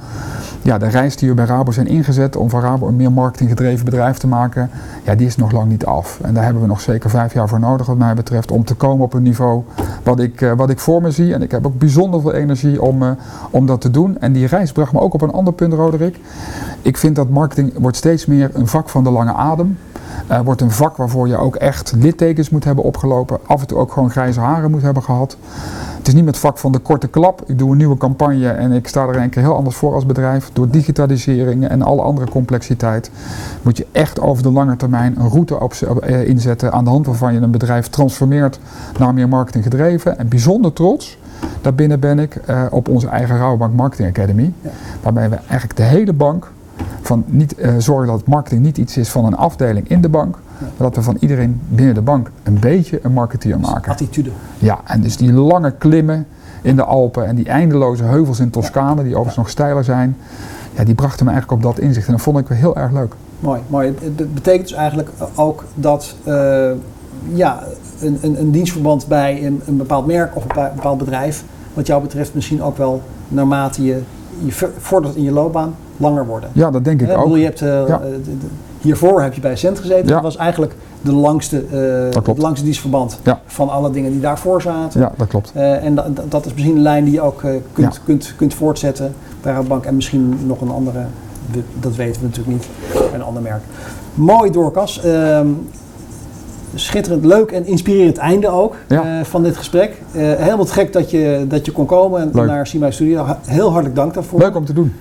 ja, 0.62 0.78
de 0.78 0.88
reis 0.88 1.16
die 1.16 1.30
we 1.30 1.36
bij 1.36 1.46
Rabo 1.46 1.72
zijn 1.72 1.88
ingezet 1.88 2.36
om 2.36 2.50
van 2.50 2.62
Rabo 2.62 2.88
een 2.88 2.96
meer 2.96 3.12
marketinggedreven 3.12 3.86
bedrijf 3.86 4.18
te 4.18 4.28
maken, 4.28 4.70
ja, 5.04 5.16
die 5.16 5.28
is 5.28 5.36
nog 5.36 5.52
lang 5.52 5.70
niet 5.70 5.86
af. 5.86 6.20
En 6.22 6.34
daar 6.34 6.44
hebben 6.44 6.62
we 6.62 6.68
nog 6.68 6.82
zeker 6.82 7.10
vijf 7.10 7.34
jaar 7.34 7.48
voor 7.48 7.60
nodig 7.60 7.88
wat 7.88 7.98
mij 7.98 8.14
betreft 8.14 8.52
om 8.52 8.64
te 8.64 8.76
komen 8.76 9.06
op 9.06 9.14
een 9.14 9.24
niveau 9.24 9.64
wat 10.04 10.20
ik, 10.20 10.42
uh, 10.42 10.52
wat 10.52 10.70
ik 10.70 10.80
voor 10.80 11.02
me 11.02 11.12
zie. 11.12 11.34
En 11.34 11.42
ik 11.42 11.52
heb 11.52 11.66
ook 11.66 11.78
bijzonder 11.78 12.22
veel 12.22 12.34
energie 12.34 12.82
om, 12.82 13.18
om 13.50 13.66
dat 13.66 13.82
te 13.82 13.92
doen. 13.92 14.18
En 14.20 14.34
die 14.34 14.48
reis 14.48 14.72
bracht 14.72 14.94
me 14.94 15.00
ook 15.00 15.14
op 15.14 15.22
een 15.22 15.32
ander 15.32 15.54
punt, 15.54 15.74
Roderick. 15.74 16.20
Ik 16.82 16.98
vind 16.98 17.16
dat 17.16 17.30
marketing 17.30 17.72
wordt 17.78 17.98
steeds 17.98 18.26
meer 18.26 18.50
een 18.54 18.68
vak 18.68 18.90
van 18.90 19.04
de 19.04 19.10
lange 19.10 19.34
adem. 19.34 19.78
Uh, 20.32 20.40
wordt 20.40 20.62
een 20.62 20.72
vak 20.72 20.98
waarvoor 20.98 21.28
je 21.28 21.38
ook 21.38 21.56
echt 21.56 21.94
littekens 21.98 22.50
moet 22.50 22.64
hebben 22.64 22.84
opgelopen. 22.84 23.38
Af 23.46 23.62
en 23.62 23.68
toe 23.68 23.78
ook 23.78 23.92
gewoon 23.92 24.12
grijze 24.12 24.40
haren 24.40 24.72
moet 24.72 24.82
hebben 24.82 25.04
gehad. 25.04 25.38
Het 25.98 26.08
is 26.08 26.14
niet 26.14 26.24
met 26.26 26.34
het 26.34 26.44
vak 26.44 26.58
van 26.58 26.72
de 26.72 26.80
korte 26.80 27.08
klap. 27.08 27.44
Ik 27.46 27.58
doe 27.58 27.72
een 27.72 27.78
nieuwe 27.78 27.98
campagne 27.98 28.50
en 28.50 28.72
ik 28.72 28.88
sta 28.88 29.08
er 29.08 29.16
een 29.16 29.30
keer 29.30 29.42
heel 29.42 29.56
anders 29.56 29.76
voor 29.76 29.94
als 29.94 30.06
bedrijf. 30.06 30.50
Door 30.54 30.70
digitalisering 30.70 31.68
en 31.68 31.82
alle 31.82 32.02
andere 32.02 32.30
complexiteit 32.30 33.12
moet 33.62 33.78
je 33.78 33.88
echt 33.92 34.20
over 34.20 34.44
de 34.44 34.52
lange 34.52 34.76
termijn 34.76 35.20
een 35.20 35.30
route 35.30 35.60
op, 35.60 35.74
uh, 36.10 36.28
inzetten. 36.28 36.72
Aan 36.72 36.84
de 36.84 36.90
hand 36.90 37.06
waarvan 37.06 37.34
je 37.34 37.40
een 37.40 37.52
bedrijf 37.52 37.88
transformeert 37.88 38.60
naar 38.98 39.14
meer 39.14 39.28
marketing 39.28 39.64
gedreven. 39.64 40.18
En 40.18 40.28
bijzonder 40.28 40.74
trots. 40.74 41.18
Daarbinnen 41.62 42.00
ben 42.00 42.20
ik 42.20 42.40
uh, 42.50 42.66
op 42.70 42.88
onze 42.88 43.08
eigen 43.08 43.38
Rouwbank 43.38 43.74
Marketing 43.74 44.10
Academy. 44.10 44.54
Ja. 44.62 44.70
Waarbij 45.02 45.30
we 45.30 45.36
eigenlijk 45.36 45.76
de 45.76 45.84
hele 45.84 46.14
bank 46.14 46.52
van 47.02 47.24
niet 47.28 47.56
uh, 47.58 47.74
zorgen 47.78 48.08
dat 48.08 48.28
marketing 48.28 48.62
niet 48.62 48.78
iets 48.78 48.98
is 48.98 49.10
van 49.10 49.26
een 49.26 49.36
afdeling 49.36 49.90
in 49.90 50.02
de 50.02 50.10
bank, 50.10 50.38
maar 50.60 50.70
dat 50.78 50.96
we 50.96 51.02
van 51.02 51.18
iedereen 51.20 51.62
binnen 51.70 51.96
de 51.96 52.02
bank 52.02 52.32
een 52.44 52.60
beetje 52.60 53.00
een 53.04 53.14
marketeer 53.14 53.60
maken. 53.60 53.92
Attitude. 53.92 54.30
Ja, 54.58 54.80
en 54.84 55.02
dus 55.02 55.18
die 55.18 55.34
lange 55.34 55.72
klimmen 55.72 56.28
in 56.62 56.76
de 56.76 56.84
Alpen 56.84 57.26
en 57.26 57.36
die 57.36 57.46
eindeloze 57.46 58.04
heuvels 58.04 58.40
in 58.40 58.50
Toscane, 58.50 59.04
die 59.04 59.12
overigens 59.12 59.36
nog 59.36 59.50
steiler 59.50 59.84
zijn, 59.84 60.18
ja, 60.76 60.84
die 60.84 60.96
brachten 60.96 61.26
me 61.26 61.32
eigenlijk 61.32 61.64
op 61.64 61.76
dat 61.76 61.84
inzicht 61.84 62.08
en 62.08 62.14
dat 62.14 62.22
vond 62.22 62.40
ik 62.40 62.48
wel 62.48 62.58
heel 62.58 62.76
erg 62.76 62.92
leuk. 62.92 63.14
Mooi, 63.40 63.62
mooi. 63.68 63.96
Het 64.02 64.34
betekent 64.34 64.68
dus 64.68 64.78
eigenlijk 64.78 65.10
ook 65.36 65.64
dat 65.76 66.16
uh, 66.28 66.72
ja, 67.34 67.64
een, 68.02 68.18
een, 68.22 68.40
een, 68.40 68.52
dienstverband 68.52 69.08
bij 69.08 69.46
een, 69.46 69.62
een 69.66 69.78
bepaald 69.78 70.06
merk 70.06 70.36
of 70.36 70.44
een 70.44 70.70
bepaald 70.76 70.98
bedrijf, 70.98 71.44
wat 71.74 71.88
jou 71.88 72.02
betreft 72.02 72.34
misschien 72.34 72.62
ook 72.62 72.78
wel 72.78 73.02
naarmate 73.28 73.84
je, 73.84 74.02
je 74.44 74.52
vordert 74.78 75.16
in 75.16 75.24
je 75.24 75.32
loopbaan, 75.32 75.76
langer 76.00 76.26
worden. 76.26 76.50
Ja, 76.54 76.72
dat 76.72 76.84
denk 76.84 77.02
ik 77.02 77.18
ook. 77.18 77.38
Je 77.38 77.44
hebt, 77.44 77.60
ja. 77.60 77.86
de, 77.86 78.22
de, 78.24 78.48
hiervoor 78.82 79.22
heb 79.22 79.34
je 79.34 79.42
bij 79.42 79.56
Cent 79.56 79.80
gezeten. 79.80 80.08
Ja. 80.08 80.14
Dat 80.14 80.22
was 80.22 80.38
eigenlijk 80.38 80.76
de 81.02 81.14
langste, 81.14 81.64
uh, 81.74 82.24
het 82.26 82.38
langste 82.38 82.64
dienstverband 82.64 83.20
ja. 83.24 83.42
van 83.46 83.70
alle 83.70 83.92
dingen 83.92 84.12
die 84.12 84.20
daarvoor 84.20 84.62
zaten. 84.62 85.00
Ja, 85.00 85.12
dat 85.18 85.28
klopt. 85.28 85.52
Uh, 85.56 85.86
en 85.86 85.96
da, 85.96 86.08
dat 86.30 86.46
is 86.46 86.54
misschien 86.54 86.76
een 86.76 86.82
lijn 86.82 87.04
die 87.04 87.14
je 87.14 87.22
ook 87.22 87.44
kunt, 87.74 88.02
kunt, 88.06 88.34
kunt 88.38 88.54
voortzetten 88.54 89.14
bij 89.42 89.54
Rabobank. 89.54 89.86
En 89.86 89.96
misschien 89.96 90.40
nog 90.46 90.62
een 90.62 90.72
andere, 90.72 91.00
dat 91.80 91.96
weten 91.96 92.22
we 92.22 92.28
natuurlijk 92.28 92.56
niet, 92.56 92.68
een 93.14 93.24
ander 93.24 93.42
merk. 93.42 93.62
Mooi 94.14 94.52
doorkas. 94.52 95.06
Uh, 95.06 95.40
schitterend, 96.76 97.26
leuk 97.26 97.52
en 97.52 97.66
inspirerend 97.66 98.18
einde 98.18 98.50
ook 98.50 98.76
ja. 98.88 99.26
van 99.26 99.44
dit 99.44 99.58
gesprek. 99.58 100.02
helemaal 100.12 100.66
gek 100.66 100.94
dat 100.94 101.12
je, 101.12 101.46
dat 101.48 101.66
je 101.66 101.72
kon 101.72 101.86
komen 101.86 102.30
leuk. 102.34 102.46
naar 102.46 102.68
Sima 102.68 102.92
Studio. 102.92 103.26
Heel 103.46 103.70
hartelijk 103.70 103.96
dank 103.96 104.14
daarvoor. 104.14 104.40
Leuk 104.40 104.56
om 104.56 104.66
te 104.66 104.74
doen. 104.74 104.94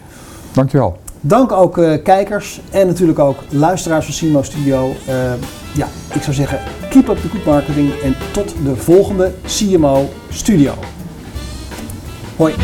Dankjewel. 0.58 0.98
Dank 1.20 1.52
ook 1.52 1.78
uh, 1.78 2.02
kijkers 2.02 2.60
en 2.70 2.86
natuurlijk 2.86 3.18
ook 3.18 3.38
luisteraars 3.48 4.04
van 4.04 4.14
Simo 4.14 4.42
Studio. 4.42 4.88
Uh, 5.08 5.32
ja, 5.74 5.86
ik 6.14 6.22
zou 6.22 6.36
zeggen, 6.36 6.60
keep 6.90 7.08
up 7.08 7.16
the 7.16 7.28
good 7.28 7.44
marketing 7.44 7.92
en 8.00 8.14
tot 8.32 8.54
de 8.64 8.76
volgende 8.76 9.32
CMO 9.46 10.08
Studio. 10.28 10.74
Hoi. 12.36 12.54